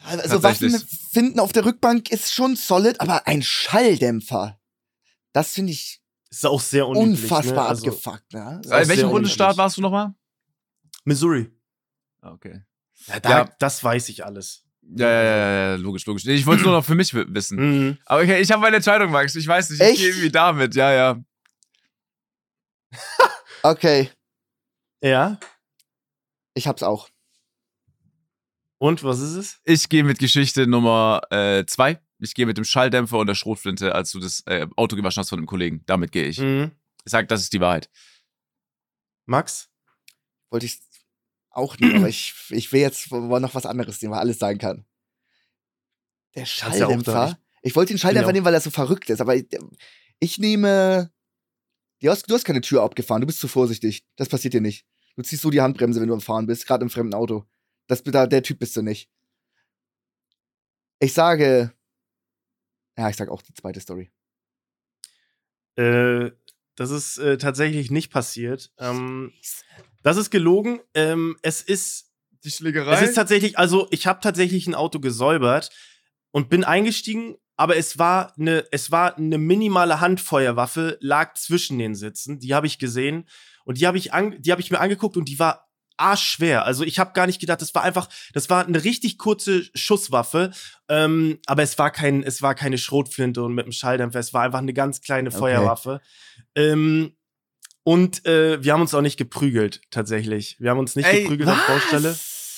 [0.06, 0.42] Also.
[0.42, 0.72] Waffen
[1.12, 4.58] finden auf der Rückbank ist schon solid, aber ein Schalldämpfer,
[5.34, 7.24] das finde ich Ist auch sehr unüblich.
[7.24, 7.70] unfassbar ne?
[7.70, 8.34] also, abgefuckt.
[8.34, 8.62] Ne?
[8.72, 9.10] Auch In welchem.
[9.10, 10.14] Bundesstaat warst du nochmal?
[11.04, 11.52] Missouri.
[12.22, 12.62] Okay.
[13.08, 13.50] Ja, da, Ja.
[13.60, 14.64] das weiß ich alles.
[14.96, 16.26] Ja, ja, ja, ja, logisch, logisch.
[16.26, 17.58] Ich wollte es nur noch für mich wi- wissen.
[17.90, 17.98] Mhm.
[18.06, 19.36] Aber okay, ich habe meine Entscheidung, Max.
[19.36, 19.98] Ich weiß nicht, ich Echt?
[20.00, 20.74] gehe irgendwie damit.
[20.76, 21.24] Ja, ja.
[23.64, 24.10] Okay,
[25.04, 25.38] Ja.
[26.54, 27.10] ich hab's auch.
[28.82, 29.60] Und was ist es?
[29.66, 32.02] Ich gehe mit Geschichte Nummer äh, zwei.
[32.20, 35.30] Ich gehe mit dem Schalldämpfer und der Schrotflinte, als du das äh, Auto gewaschen hast
[35.30, 35.84] von einem Kollegen.
[35.86, 36.40] Damit gehe ich.
[36.40, 36.72] Mhm.
[37.06, 37.90] Ich sag, das ist die Wahrheit.
[39.26, 39.70] Max?
[40.50, 40.80] Wollte ich
[41.52, 44.86] auch nehmen, aber ich, ich will jetzt noch was anderes nehmen, weil alles sein kann.
[46.36, 47.38] Der Schalldämpfer.
[47.62, 48.34] ich wollte den Schalldämpfer Ja.
[48.34, 49.48] nehmen, weil er so verrückt ist, aber ich,
[50.20, 51.12] ich nehme.
[52.02, 54.06] Du hast, du hast keine Tür abgefahren, du bist zu vorsichtig.
[54.16, 54.86] Das passiert dir nicht.
[55.16, 57.46] Du ziehst so die Handbremse, wenn du am Fahren bist, gerade im fremden Auto.
[57.88, 59.10] Das, da, der Typ bist du nicht.
[61.00, 61.74] Ich sage.
[62.98, 64.12] Ja, ich sag auch die zweite Story.
[65.76, 66.32] Äh,
[66.80, 68.72] das ist äh, tatsächlich nicht passiert.
[68.80, 69.34] Ähm,
[70.02, 70.80] das ist gelogen.
[70.94, 72.12] Ähm, es ist
[72.46, 72.94] Die Schlägerei?
[72.94, 75.72] Es ist tatsächlich, also ich habe tatsächlich ein Auto gesäubert
[76.32, 81.96] und bin eingestiegen, aber es war eine, es war eine minimale Handfeuerwaffe, lag zwischen den
[81.96, 82.40] Sitzen.
[82.40, 83.28] Die habe ich gesehen
[83.66, 86.64] und die habe ich, an, die habe ich mir angeguckt und die war arschschwer.
[86.64, 90.52] Also ich habe gar nicht gedacht, das war einfach, das war eine richtig kurze Schusswaffe,
[90.88, 94.20] ähm, aber es war kein, es war keine Schrotflinte und mit einem Schalldämpfer.
[94.20, 95.40] Es war einfach eine ganz kleine Okay.
[95.40, 96.00] Feuerwaffe.
[96.60, 97.14] Ähm,
[97.84, 100.58] und äh, wir haben uns auch nicht geprügelt, tatsächlich.
[100.60, 102.10] Wir haben uns nicht Ey, geprügelt auf Baustelle.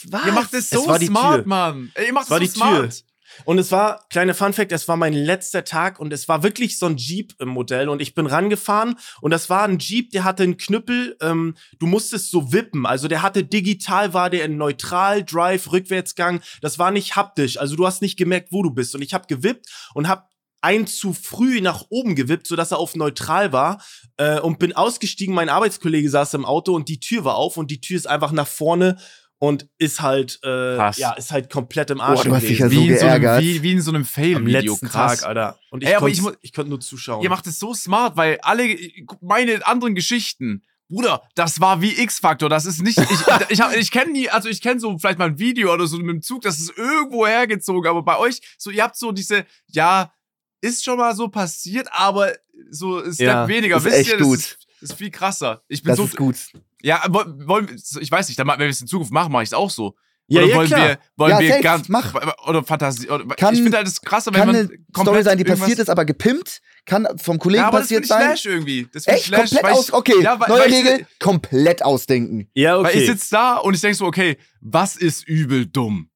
[0.09, 0.25] Was?
[0.25, 1.47] Ihr macht es so Es war die smart, Tür.
[1.47, 1.91] Mann.
[1.93, 2.91] Ey, ihr macht es war so die smart.
[2.91, 3.05] Tür.
[3.45, 6.77] Und es war, kleine Fun Fact, es war mein letzter Tag und es war wirklich
[6.77, 10.23] so ein Jeep im Modell und ich bin rangefahren und das war ein Jeep, der
[10.23, 14.57] hatte einen Knüppel, ähm, du musstest so wippen, also der hatte digital, war der in
[14.57, 18.95] Neutral, Drive, Rückwärtsgang, das war nicht haptisch, also du hast nicht gemerkt, wo du bist
[18.95, 20.23] und ich habe gewippt und habe
[20.61, 23.83] ein zu früh nach oben gewippt, sodass er auf neutral war
[24.17, 25.33] äh, und bin ausgestiegen.
[25.33, 28.31] Mein Arbeitskollege saß im Auto und die Tür war auf und die Tür ist einfach
[28.31, 28.97] nach vorne
[29.39, 30.97] und ist halt, äh, Krass.
[30.97, 32.21] ja, ist halt komplett im Arsch.
[32.21, 33.41] du hast dich ja so wie, in so einem, geärgert.
[33.43, 34.73] wie, wie in so einem am Fail-Video.
[34.73, 35.21] letzten Krass.
[35.21, 35.57] Tag, Alter.
[35.71, 37.23] Und ich, Ey, ich ich konnte nur zuschauen.
[37.23, 38.77] Ihr macht es so smart, weil alle,
[39.19, 42.49] meine anderen Geschichten, Bruder, das war wie X-Factor.
[42.49, 43.09] Das ist nicht, ich,
[43.49, 45.97] ich, hab- ich kenne nie, also ich kenne so vielleicht mal ein Video oder so
[45.97, 49.45] mit dem Zug, das ist irgendwo hergezogen, aber bei euch, so, ihr habt so diese,
[49.67, 50.13] ja,
[50.61, 52.31] ist schon mal so passiert, aber
[52.69, 53.77] so ein Step Ja, weniger.
[53.77, 54.37] ist Wisst echt ihr, das gut.
[54.39, 55.61] Ist, ist viel krasser.
[55.67, 56.35] Ich bin Das so, ist gut.
[56.81, 59.49] ja, woll- wollen, wir- ich weiß nicht, wenn wir es in Zukunft machen, mache ich
[59.49, 59.95] es auch so.
[60.27, 60.87] ja, oder ja, wollen klar.
[60.87, 62.13] wir, wollen Ja, wir safe, ganz, mach.
[62.47, 65.25] oder Fantasie, oder, Kann- ich finde halt das krasser, wenn Kann man eine Story komplett
[65.25, 66.61] sein, die passiert ist, aber gepimpt.
[66.85, 68.21] Kann vom Kollegen ja, aber das passiert ich sein.
[68.21, 68.87] Slash irgendwie.
[68.93, 69.25] Das ich Echt?
[69.25, 69.93] Slash, komplett weil ich- aus.
[69.93, 71.07] Okay, Ja, weil- neue weil ich- Regel.
[71.19, 72.49] komplett ausdenken.
[72.53, 73.05] Ja, Weil ich okay.
[73.11, 76.09] sitze da und ich denke so, okay, was ist übel dumm?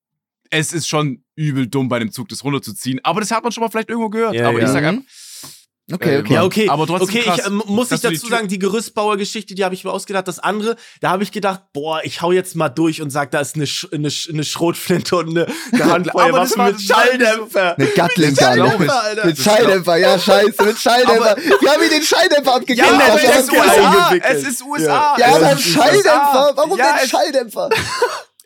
[0.50, 3.62] Es ist schon übel dumm, bei dem Zug das runterzuziehen, aber das hat man schon
[3.62, 4.36] mal vielleicht irgendwo gehört.
[4.36, 4.66] Ja, aber ja.
[4.66, 5.04] ich sage einfach,
[5.94, 6.34] Okay, Äh, okay.
[6.34, 6.70] Ja, okay.
[6.70, 9.84] Aber trotzdem okay, krass, ich ähm, muss ich dazu sagen, die Gerüstbauer-Geschichte, die habe ich
[9.84, 10.28] mir ausgedacht.
[10.28, 13.40] Das andere, da habe ich gedacht, boah, ich hau jetzt mal durch und sag, da
[13.40, 17.78] ist eine, Sch eine, Sch eine Schrotflinte und eine, eine Aber Handfeuerwaffe mit Schalldämpfer.
[17.78, 18.86] Eine Gatling Das glaub Gun.
[18.86, 18.92] ich.
[18.92, 19.26] Alter.
[19.28, 21.38] Mit Schalldämpfer, ja, scheiße, mit Schalldämpfer.
[21.38, 22.88] Wir haben ihm den Schalldämpfer abgegeben.
[22.88, 25.16] ja, der aber es ist USA, es ist USA.
[25.20, 26.52] ja, aber ein ist Schalldämpfer.
[26.56, 27.70] Warum ja, denn Schalldämpfer?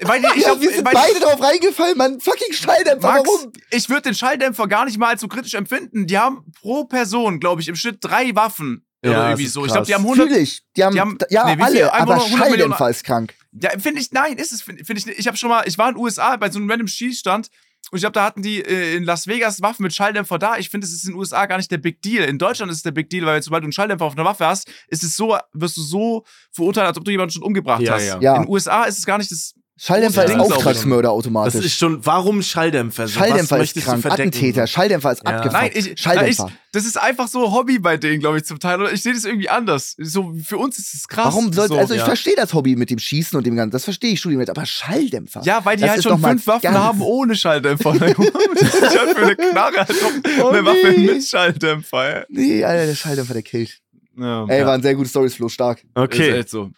[0.02, 2.20] Weil ich, Ja, hab- wir sind weil beide drauf reingefallen, Mann.
[2.22, 3.52] Fucking Schalldämpfer, Max, warum?
[3.72, 6.08] ich würde den Schalldämpfer gar nicht mal als so kritisch empfinden.
[6.08, 8.86] Die haben pro Person, glaube ich, im Schnitt drei Waffen.
[9.04, 9.66] Ja, oder irgendwie so.
[9.66, 10.62] Ich glaube, die haben 100, Fühl ich.
[10.76, 11.64] Die haben, die haben- ja, nee, viel?
[11.64, 13.34] alle, Einfach aber nur 100 Millionen- Schalldämpfer ist krank.
[13.62, 15.20] Ja, finde ich, nein, ist es, finde find ich nicht.
[15.20, 17.50] Ich habe schon mal, ich war in den USA bei so einem random Schießstand
[17.92, 20.58] und ich glaube, da hatten die äh, in Las Vegas Waffen mit Schalldämpfer da.
[20.58, 22.26] Ich finde, es ist in den USA gar nicht der Big Deal.
[22.26, 24.46] In Deutschland ist es der Big Deal, weil sobald du einen Schalldämpfer auf einer Waffe
[24.46, 27.94] hast, ist es so, wirst du so verurteilt, als ob du jemanden schon umgebracht Ja,
[27.94, 28.06] hast.
[28.06, 28.20] ja.
[28.22, 28.36] Ja.
[28.36, 29.54] In den USA ist es gar nicht das.
[29.82, 31.66] Schalldämpfer ist Auftragsmörder Das automatisch.
[31.66, 33.08] ist schon, warum Schalldämpfer?
[33.08, 34.06] So, was Schalldämpfer ist krank.
[34.06, 34.68] Attentäter.
[34.68, 35.30] Schalldämpfer ist Ja.
[35.38, 35.54] abgefuckt.
[35.54, 36.44] Nein, ich, Schalldämpfer.
[36.44, 38.82] Na, ich, das ist einfach so Hobby bei denen, glaube ich, zum Teil.
[38.82, 39.96] Oder ich sehe das irgendwie anders.
[39.98, 41.28] So, für uns ist es krass.
[41.28, 41.78] Warum soll, so.
[41.78, 42.06] also ich ja.
[42.06, 44.66] verstehe das Hobby mit dem Schießen und dem Ganzen, das verstehe ich schon mit, aber
[44.66, 45.42] Schalldämpfer.
[45.46, 47.94] Ja, weil die Das halt ist schon fünf Waffen ganz- haben ohne Schalldämpfer.
[48.00, 51.06] das ist halt für eine Knarre halt noch Oh eine Waffe nee.
[51.14, 52.18] mit Schalldämpfer.
[52.20, 52.26] ey.
[52.28, 53.80] Nee, Alter, der Schalldämpfer, der killt.
[54.18, 54.66] Ja, Ey, ja.
[54.68, 55.80] war ein sehr gutes Stories, Flo, stark.
[55.82, 56.32] Ist Okay.
[56.40, 56.70] echt so.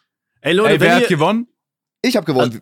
[0.41, 1.47] Ey, Leute, Ey, wer hat gewonnen?
[2.03, 2.61] Ich habe gewonnen.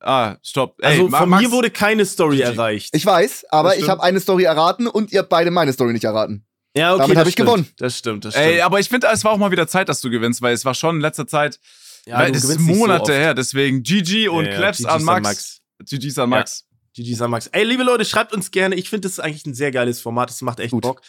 [0.00, 0.76] Ah, stopp.
[0.80, 2.90] Ey, Also von Max, mir wurde keine Story erreicht.
[2.94, 6.04] ich weiß, aber ich habe eine Story erraten und ihr habt beide meine Story nicht
[6.04, 6.44] erraten.
[6.76, 7.48] ja, okay, damit das hab ich stimmt.
[7.48, 7.68] gewonnen.
[7.78, 8.46] Das stimmt, das stimmt.
[8.46, 10.64] Ey, aber ich finde, es war auch mal wieder Zeit, dass du gewinnst, weil es
[10.64, 11.58] war schon in letzter Zeit,
[12.06, 13.10] ja, weil du es ist so Monate oft.
[13.12, 15.22] her, deswegen GG und Ja, ja, Claps GG's an an Max.
[15.22, 15.60] Max.
[15.88, 16.64] GG's an Max.
[16.96, 17.48] GG San Max.
[17.48, 18.76] Ey, liebe Leute, schreibt uns gerne.
[18.76, 20.30] Ich finde, das ist eigentlich ein sehr geiles Format.
[20.30, 20.82] Das macht echt Gut.
[20.82, 21.00] Bock.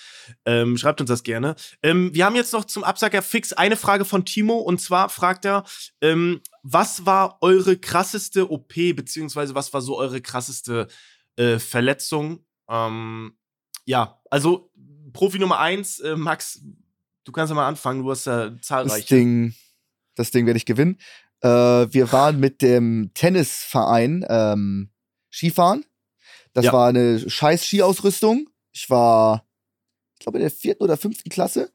[0.43, 1.55] Ähm, schreibt uns das gerne.
[1.83, 4.55] Ähm, wir haben jetzt noch zum Absacker fix eine Frage von Timo.
[4.57, 5.63] Und zwar fragt er,
[6.01, 10.87] ähm, was war eure krasseste OP, beziehungsweise was war so eure krasseste
[11.35, 12.43] äh, Verletzung?
[12.67, 13.37] Ähm,
[13.85, 14.71] ja, also
[15.13, 16.61] Profi Nummer eins, äh, Max,
[17.23, 18.01] du kannst ja mal anfangen.
[18.01, 19.15] Du hast ja Das zahlreiche.
[19.15, 19.53] Ding,
[20.15, 20.97] das Ding werde ich gewinnen.
[21.41, 24.89] Äh, wir waren mit dem Tennisverein ähm,
[25.31, 25.85] Skifahren.
[26.53, 26.73] Das Ja.
[26.73, 28.49] war eine scheiß Skiausrüstung.
[28.71, 29.45] Ich war,
[30.15, 31.71] ich glaube, in der vierten oder fünften Klasse.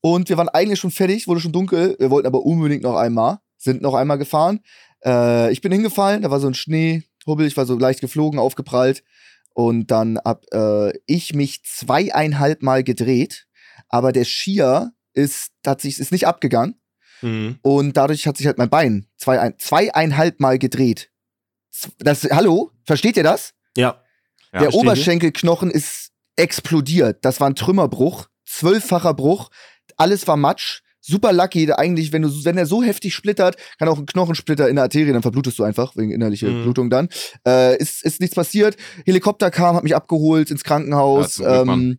[0.00, 1.94] Und wir waren eigentlich schon fertig, wurde schon dunkel.
[1.98, 4.60] Wir wollten aber unbedingt noch einmal, sind noch einmal gefahren.
[5.04, 9.04] Äh, ich bin hingefallen, da war so ein Schneehubbel, ich war so leicht geflogen, aufgeprallt.
[9.52, 13.46] Und dann hab äh, ich mich zweieinhalb Mal gedreht.
[13.88, 16.80] Aber der Skier ist, hat sich, ist nicht abgegangen.
[17.20, 17.58] Mhm.
[17.62, 21.10] Und dadurch hat sich halt mein Bein zwei, ein, zweieinhalb Mal gedreht.
[21.98, 22.70] Das, hallo?
[22.84, 23.52] Versteht ihr das?
[23.76, 24.02] Ja.
[24.52, 24.74] Ja, der.
[24.74, 27.24] Oberschenkelknochen ist explodiert.
[27.24, 28.26] Das war ein Trümmerbruch.
[28.46, 29.50] Zwölffacher Bruch.
[29.96, 30.82] Alles war Matsch.
[31.10, 31.70] Super lucky.
[31.72, 35.12] Eigentlich, wenn, du, wenn er so heftig splittert, kann auch ein Knochensplitter in der Arterie,
[35.12, 36.62] dann verblutest du einfach, wegen innerlicher Mhm.
[36.62, 37.08] Blutung dann.
[37.46, 38.76] Äh, ist, ist nichts passiert.
[39.04, 41.38] Helikopter kam, hat mich abgeholt ins Krankenhaus.
[41.38, 41.98] Ja, Glück,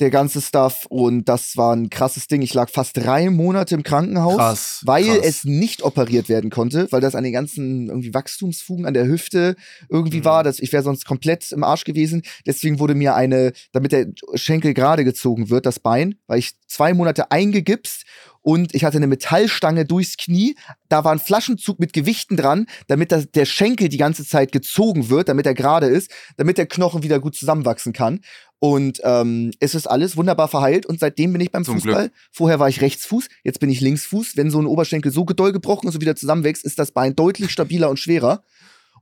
[0.00, 0.86] der ganze Stuff.
[0.88, 2.42] Und das war ein krasses Ding.
[2.42, 4.82] Ich lag fast drei Monate im Krankenhaus Krass.
[4.84, 5.18] weil krass.
[5.22, 9.56] es nicht operiert werden konnte, weil das an den ganzen irgendwie Wachstumsfugen an der Hüfte
[9.88, 10.24] irgendwie Mhm.
[10.24, 10.44] war.
[10.44, 12.22] Das, ich wäre sonst komplett im Arsch gewesen.
[12.46, 16.92] Deswegen wurde mir eine, damit der Schenkel gerade gezogen wird, das Bein, weil ich zwei
[16.94, 18.04] Monate eingegipst
[18.42, 20.54] und ich hatte eine Metallstange durchs Knie.
[20.88, 25.08] Da war ein Flaschenzug mit Gewichten dran, damit das, der Schenkel die ganze Zeit gezogen
[25.10, 28.20] wird, damit er gerade ist, damit der Knochen wieder gut zusammenwachsen kann.
[28.58, 32.10] Und ähm, es ist alles wunderbar verheilt und seitdem bin ich beim Zum Fußball.
[32.32, 34.36] Vorher war ich Rechtsfuß, jetzt bin ich Linksfuß.
[34.36, 37.50] Wenn so ein Oberschenkel so doll gebrochen ist und wieder zusammenwächst, ist das Bein deutlich
[37.50, 38.42] stabiler und schwerer.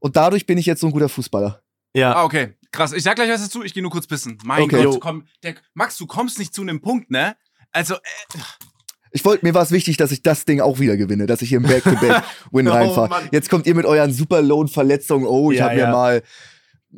[0.01, 1.63] Und dadurch bin ich jetzt so ein guter Fußballer.
[1.95, 2.15] Ja.
[2.17, 2.55] Ah, okay.
[2.73, 2.93] Krass.
[2.93, 4.37] Ich sag gleich was dazu, ich gehe nur kurz pissen.
[4.45, 4.83] Mein Okay.
[4.85, 5.27] Gott, komm.
[5.45, 7.37] Der, Max, du kommst nicht zu einem Punkt, ne?
[7.71, 8.39] Also, äh,
[9.13, 11.51] Ich wollte, mir war es wichtig, dass ich das Ding auch wieder gewinne, dass ich
[11.51, 13.29] hier im Back-to-Back-Win Oh, reinfahre.
[13.31, 15.25] Jetzt kommt ihr mit euren Superload-Verletzungen.
[15.27, 15.91] Oh, ich Ja, habe mir ja.
[15.93, 16.23] mal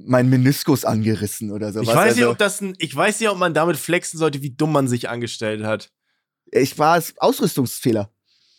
[0.05, 1.81] meinen Meniskus angerissen oder so.
[1.81, 4.43] Ich weiß nicht, Also, ob das ein, ich weiß nicht, ob man damit flexen sollte,
[4.43, 5.90] wie dumm man sich angestellt hat.
[6.52, 8.10] ich war es Ausrüstungsfehler.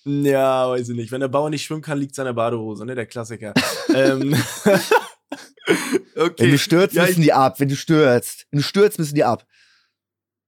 [0.05, 1.11] Ja, weiß ich nicht.
[1.11, 2.95] Wenn der Bauer nicht schwimmen kann, liegt der Badehose, ne?
[2.95, 3.53] Der Klassiker.
[3.93, 4.33] ähm,
[6.15, 6.43] okay.
[6.43, 7.59] Wenn du stürzt, ja, müssen die ab.
[7.59, 8.47] Wenn du stürzt.
[8.51, 9.45] Wenn du stürzt, müssen die ab.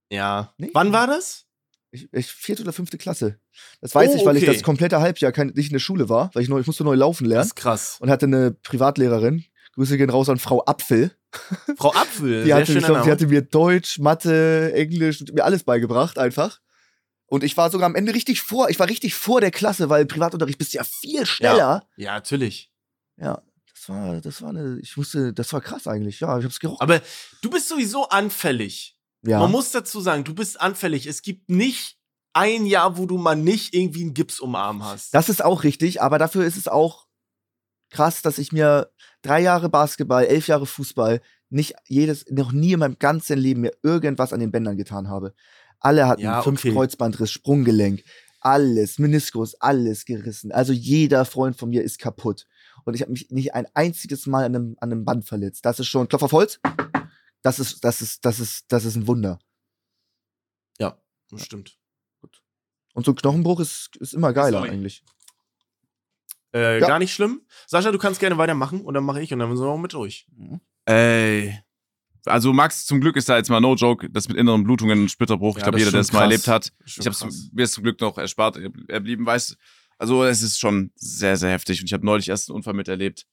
[0.10, 0.54] ja.
[0.58, 0.70] Nee.
[0.74, 1.46] Wann war das?
[1.92, 3.40] Ich, ich, vierte oder fünfte Klasse.
[3.82, 4.54] Das weiß Oh, ich, weil ich okay.
[4.54, 6.94] das komplette Halbjahr kein, nicht in der Schule war, weil ich, neu, ich musste neu
[6.96, 7.98] laufen Das lernen ist krass.
[8.00, 9.44] und hatte eine Privatlehrerin.
[9.80, 11.16] Grüße gehen raus an Frau Apfel.
[11.78, 16.18] Frau Apfel, Die hatte, ich glaub, die hatte mir Deutsch, Mathe, Englisch, mir alles beigebracht
[16.18, 16.60] einfach.
[17.28, 20.02] Und ich war sogar am Ende richtig vor, ich war richtig vor der Klasse, weil
[20.02, 21.88] im Privatunterricht bist du ja viel schneller.
[21.96, 22.74] Ja, natürlich.
[23.16, 23.42] Ja,
[23.74, 26.20] das war, das war eine, ich wusste, das war krass eigentlich.
[26.20, 26.82] Ja, ich hab's gerochen.
[26.82, 27.00] Aber
[27.42, 28.98] du bist sowieso anfällig.
[29.22, 29.40] ja.
[29.40, 31.06] Man muss dazu sagen, du bist anfällig.
[31.08, 31.98] Es gibt nicht
[32.34, 35.14] ein Jahr, wo du mal nicht irgendwie einen Gips um Arm hast.
[35.14, 37.06] Das ist auch richtig, aber dafür ist es auch
[37.90, 38.92] krass, dass ich mir
[39.22, 43.72] drei Jahre Basketball, elf Jahre Fußball, nicht jedes, noch nie in meinem ganzen Leben mir
[43.84, 45.34] irgendwas an den Bändern getan habe.
[45.80, 46.74] Alle hatten Ja, fünf okay.
[46.74, 48.04] Kreuzbandriss, Sprunggelenk,
[48.40, 50.52] alles, Meniskus, alles gerissen.
[50.52, 52.46] Also jeder Freund von mir ist kaputt.
[52.86, 55.66] Und ich habe mich nicht ein einziges Mal an einem, an einem Band verletzt.
[55.66, 56.60] Das ist schon Klopf auf Holz.
[57.42, 59.40] Das ist, das ist, das ist, das ist ein Wunder.
[60.80, 60.98] ja,
[61.30, 61.78] das stimmt.
[62.94, 64.72] Und so ein Knochenbruch ist, ist immer geiler Sorry.
[64.72, 65.04] eigentlich.
[66.54, 66.88] Äh, Ja.
[66.88, 67.42] Gar nicht schlimm.
[67.68, 69.94] Sascha, du kannst gerne weitermachen und dann mache ich und dann sind wir auch mit
[69.94, 70.28] durch.
[70.86, 71.60] ey.
[72.26, 75.10] Also, Max, zum Glück ist da jetzt mal no joke, das mit inneren Blutungen und
[75.10, 75.56] Splitterbruch.
[75.58, 77.50] ich Ja, glaube, das jeder, der es mal erlebt hat, ich habe krass.
[77.54, 78.60] mir zum Glück noch erspart
[78.90, 79.56] erblieben, weiß.
[79.98, 81.80] Also, es ist schon sehr, sehr heftig.
[81.80, 83.26] Und ich habe neulich erst einen Unfall miterlebt.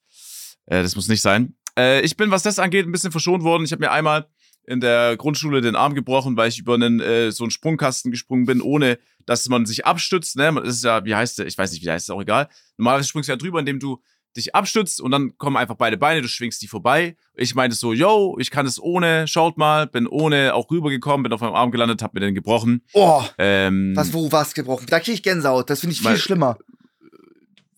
[0.67, 1.57] Äh, das muss nicht sein.
[1.77, 3.65] Äh, ich bin, was das angeht, ein bisschen verschont worden.
[3.65, 4.29] Ich habe mir einmal
[4.67, 8.47] in der Grundschule den Arm gebrochen, weil ich über einen, äh, so einen Sprungkasten gesprungen
[8.47, 10.37] bin, ohne dass man sich abstützt.
[10.37, 10.53] Ne?
[10.65, 11.47] Das ist ja, wie heißt der?
[11.47, 12.49] Ich weiß nicht, wie der heißt, ist auch egal.
[12.77, 14.03] Normalerweise springst du ja drüber, indem du
[14.37, 17.17] dich abstützt und dann kommen einfach beide Beine, du schwingst die vorbei.
[17.35, 21.33] Ich meinte so, yo, ich kann es ohne, schaut mal, bin ohne auch rübergekommen, bin
[21.33, 22.83] auf meinem Arm gelandet, hab mir den gebrochen.
[22.93, 24.87] Oh, Ähm, was, wo war's gebrochen?
[24.91, 25.71] Da krieg ich Gänsehaut.
[25.71, 26.59] Das finde ich viel Weil- schlimmer.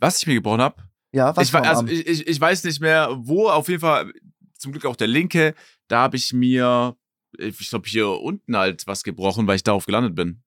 [0.01, 0.83] was ich mir gebrochen hab?
[1.13, 4.13] Ja, was ich, also, ich, ich, ich weiß nicht mehr, wo, auf jeden Fall,
[4.59, 5.55] zum Glück auch der linke,
[5.89, 6.97] da habe ich mir,
[7.37, 10.43] ich glaube, hier unten halt was gebrochen, weil ich darauf gelandet bin.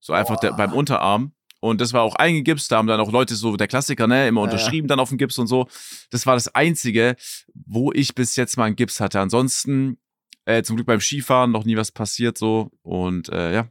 [0.00, 1.32] So einfach der, beim Unterarm.
[1.60, 2.70] Und das war auch eingegipst.
[2.70, 5.16] Da haben dann auch Leute so, der Klassiker, ne, immer Ja, unterschrieben dann auf dem
[5.16, 5.66] Gips und so.
[6.10, 7.16] Das war das Einzige,
[7.54, 9.18] wo ich bis jetzt mal einen Gips hatte.
[9.18, 9.96] Ansonsten,
[10.44, 12.70] äh, zum Glück beim Skifahren noch nie was passiert so.
[12.82, 13.68] Und äh, ja.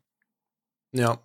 [0.91, 1.19] Ja.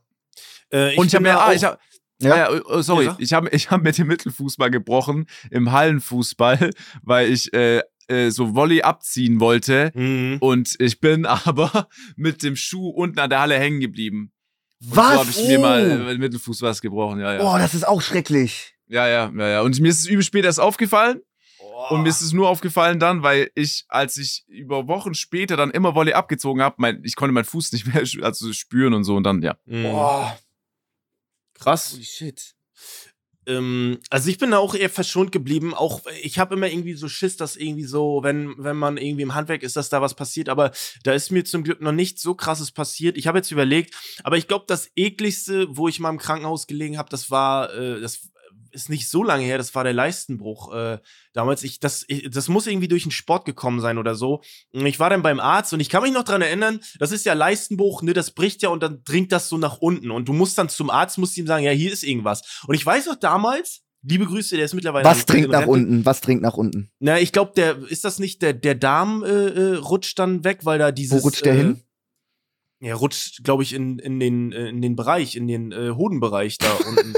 [0.68, 1.80] Äh, und ich habe mir, ah, ich hab,
[2.20, 2.36] Ja.
[2.36, 2.52] ja.
[2.52, 6.70] ja, oh, sorry, Ja, ich habe ich hab mir den Mittelfuß mal gebrochen im Hallenfußball,
[7.02, 9.92] weil ich äh, äh, so Volley abziehen wollte.
[9.94, 10.38] Mhm.
[10.40, 14.32] Und ich bin aber mit dem Schuh unten an der Halle hängen geblieben.
[14.80, 15.12] Und Was?
[15.12, 15.62] So habe ich mir Oh.
[15.62, 17.42] mal äh, den Mittelfuß was gebrochen, ja, ja.
[17.42, 18.74] Boah, das ist auch schrecklich.
[18.86, 19.60] Ja, ja, ja, ja.
[19.62, 21.20] Und mir ist es übel spät erst aufgefallen.
[21.60, 21.94] Oh.
[21.94, 25.70] Und mir ist es nur aufgefallen dann, weil ich, als ich über Wochen später dann
[25.70, 29.16] immer Volley abgezogen habe, mein, ich konnte meinen Fuß nicht mehr also spüren und so
[29.16, 29.56] und dann, ja.
[29.66, 29.82] Mhm.
[29.84, 30.38] Boah.
[31.54, 31.92] Krass.
[31.92, 32.54] Holy shit.
[33.48, 35.74] Ähm, also ich bin da auch eher verschont geblieben.
[35.74, 39.34] Auch ich habe immer irgendwie so Schiss, dass irgendwie so, wenn wenn man irgendwie im
[39.34, 40.48] Handwerk ist, dass da was passiert.
[40.48, 40.70] Aber
[41.02, 43.16] da ist mir zum Glück noch nicht so krasses passiert.
[43.16, 46.98] Ich habe jetzt überlegt, aber ich glaube, das ekligste, wo ich mal im Krankenhaus gelegen
[46.98, 48.30] habe, das war, äh, das
[48.78, 49.58] ist nicht so lange her.
[49.58, 50.98] Das war der Leistenbruch äh,
[51.32, 51.62] damals.
[51.62, 54.42] Ich das ich, das muss irgendwie durch den Sport gekommen sein oder so.
[54.72, 56.80] Ich war dann beim Arzt und ich kann mich noch dran erinnern.
[56.98, 58.12] Das ist ja Leistenbruch, ne?
[58.12, 60.90] Das bricht ja und dann dringt das so nach unten und du musst dann zum
[60.90, 62.62] Arzt, musst ihm sagen, ja hier ist irgendwas.
[62.66, 65.04] Und ich weiß noch damals, liebe Grüße, der ist mittlerweile.
[65.04, 66.04] Was trinkt in nach unten?
[66.04, 66.90] Was trinkt nach unten?
[67.00, 70.60] Na, ich glaube, der ist das nicht der der Darm äh, äh, rutscht dann weg,
[70.64, 71.20] weil da dieses.
[71.20, 71.82] Wo rutscht der äh, hin?
[72.80, 76.58] Ja, rutscht, glaube ich, in, in, den, äh, in den Bereich, in den äh, Hodenbereich
[76.58, 77.14] da unten.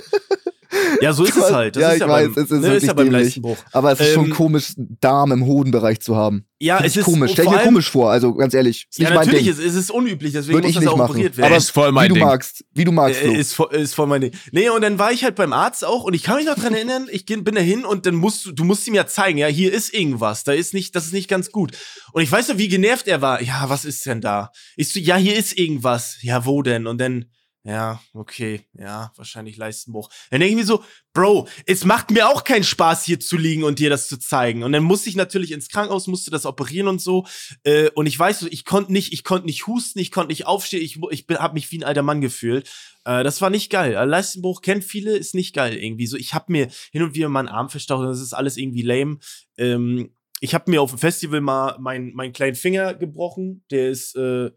[1.00, 1.76] Ja, so ist es halt.
[1.76, 3.24] Das Ja, ist ich ja weiß, beim, es ist ne, ist ja beim dämlich.
[3.26, 3.56] Leistenbruch.
[3.72, 6.46] Aber es ist schon Ähm, komisch, Darm im Hodenbereich zu haben.
[6.62, 7.32] Ja, Find es ich ist komisch.
[7.32, 8.86] Stell vor dir allem- komisch vor, also ganz ehrlich.
[8.90, 9.52] Ist Ja, nicht mein natürlich, Ding.
[9.54, 11.10] ist, es ist unüblich, deswegen Würde muss ich das nicht auch machen.
[11.12, 11.54] operiert Aber werden.
[11.56, 12.24] ist voll Wie mein du Ding.
[12.24, 12.64] magst.
[12.74, 13.22] Wie du magst.
[13.22, 14.32] Äh, ist, voll, ist voll mein Ding.
[14.52, 16.74] Nee, und dann war ich halt beim Arzt auch und ich kann mich noch dran
[16.74, 19.46] erinnern, ich bin da hin und dann musst du, du musst ihm ja zeigen, ja,
[19.46, 21.72] hier ist irgendwas, da ist nicht, das ist nicht ganz gut.
[22.12, 23.40] Und ich weiß noch, wie genervt er war.
[23.42, 24.50] Ja, was ist denn da?
[24.76, 26.18] Ich so, ja, hier ist irgendwas.
[26.20, 26.86] Ja, wo denn?
[26.86, 27.24] Und dann,
[27.62, 30.08] ja, okay, ja, wahrscheinlich Leistenbruch.
[30.30, 30.82] Dann denke ich mir so,
[31.12, 34.62] Bro, es macht mir auch keinen Spaß, hier zu liegen und dir das zu zeigen.
[34.62, 37.26] Und dann musste ich natürlich ins Krankenhaus, musste das operieren und so.
[37.64, 40.46] Äh, und ich weiß, so, ich konnte nicht, ich konnte nicht husten, ich konnte nicht
[40.46, 42.70] aufstehen, ich, ich habe mich wie ein alter Mann gefühlt.
[43.04, 43.94] Äh, das war nicht geil.
[43.94, 46.06] Äh, Leistenbruch kennt viele, ist nicht geil irgendwie.
[46.06, 49.18] So, ich habe mir hin und wieder meinen Arm verstaucht, das ist alles irgendwie lame.
[49.58, 53.64] Ähm, ich habe mir auf dem Festival mal meinen meinen kleinen Finger gebrochen.
[53.70, 54.50] Der ist, äh,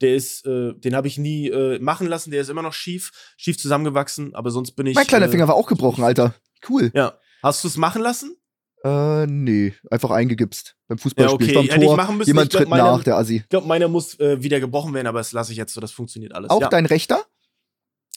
[0.00, 2.30] der ist, äh, den habe ich nie äh, machen lassen.
[2.30, 4.34] Der ist immer noch schief, schief zusammengewachsen.
[4.34, 4.94] Aber sonst bin ich.
[4.94, 6.34] mein kleiner äh, Finger war auch gebrochen, Alter.
[6.68, 6.90] Cool.
[6.94, 7.18] Ja.
[7.42, 8.36] Hast du es machen lassen?
[8.84, 9.74] Äh, nee.
[9.90, 10.76] Einfach eingegipst.
[10.86, 11.52] Beim Fußballspiel.
[11.52, 11.68] Ja, okay.
[11.68, 11.96] Beim Tor.
[11.96, 12.30] machen müssen.
[12.30, 13.36] Jemand Ich glaub, tritt meiner- nach, der Assi.
[13.36, 15.80] Ich glaube, meiner muss äh, wieder gebrochen werden, aber das lasse ich jetzt so.
[15.80, 16.50] Das funktioniert alles.
[16.50, 16.68] Auch ja.
[16.68, 17.24] dein Rechter?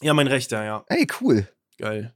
[0.01, 0.83] ja, mein rechter, ja.
[0.87, 1.47] Ey, cool.
[1.77, 2.13] Geil.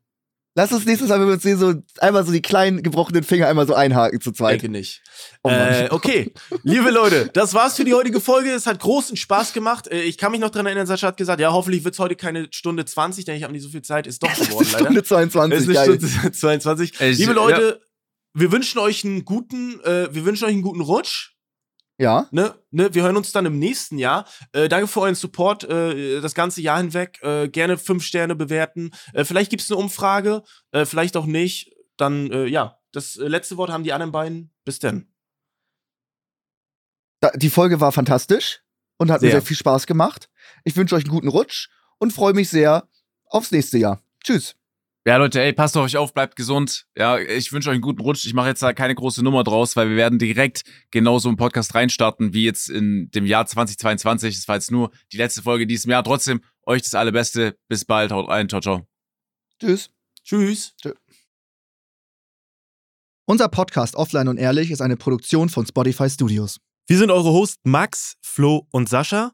[0.58, 3.48] Lass uns nächstes Mal, wenn wir uns sehen, so einmal so die kleinen gebrochenen Finger
[3.50, 4.62] einmal so einhaken zu zweit.
[4.62, 5.02] Denke nicht.
[5.44, 6.32] Oh äh, okay,
[6.64, 8.52] liebe Leute, das war's für die heutige Folge.
[8.52, 9.88] Es hat großen Spaß gemacht.
[9.88, 12.48] Äh, ich kann mich noch dran erinnern, Sascha hat gesagt, ja, hoffentlich wird's heute keine
[12.52, 14.08] Stunde 20, denn ich habe nicht so viel Zeit.
[14.08, 14.86] Ist doch geworden, leider.
[14.86, 15.90] Stunde 22, Es ist geil.
[15.92, 16.94] eine Stunde 22.
[17.00, 17.82] Ey, ich- liebe Leute,
[18.34, 21.35] wir wünschen euch einen guten, äh, wir wünschen euch einen guten Rutsch.
[21.98, 24.28] Ja, Ne, ne, wir hören uns dann im nächsten Jahr.
[24.52, 27.20] Äh, danke für euren Support äh, das ganze Jahr hinweg.
[27.22, 28.92] Äh, gerne fünf Sterne bewerten.
[29.14, 31.72] Äh, vielleicht gibt's eine Umfrage, äh, vielleicht auch nicht.
[31.98, 34.52] Dann, äh, ja, das letzte Wort haben die anderen beiden.
[34.66, 35.08] Bis dann.
[37.22, 38.62] da, die Folge war fantastisch
[38.98, 39.40] und hat mir Sehr.
[39.40, 40.30] sehr viel Spaß gemacht.
[40.64, 42.88] Ich wünsche euch einen guten Rutsch und freue mich sehr
[43.26, 44.02] aufs nächste Jahr.
[44.24, 44.56] Tschüss.
[45.08, 46.88] Ja, Leute, ey, passt auf euch auf, bleibt gesund.
[46.98, 48.26] Ja, ich wünsche euch einen guten Rutsch.
[48.26, 51.76] Ich mache jetzt da keine große Nummer draus, weil wir werden direkt genauso im Podcast
[51.76, 54.36] reinstarten wie jetzt in dem Jahr 2022.
[54.36, 56.04] Das war jetzt nur die letzte Folge diesem Jahr.
[56.04, 57.56] Trotzdem, euch das Allerbeste.
[57.68, 58.12] Bis bald.
[58.12, 58.50] Haut rein.
[58.50, 58.88] Ciao, ciao.
[59.60, 59.92] Tschüss.
[60.24, 60.74] Tschüss.
[63.28, 66.60] Unser Podcast Offline und Ehrlich ist eine Produktion von Spotify Studios.
[66.88, 69.34] Wir sind eure Hosts Max, Flo und Sascha.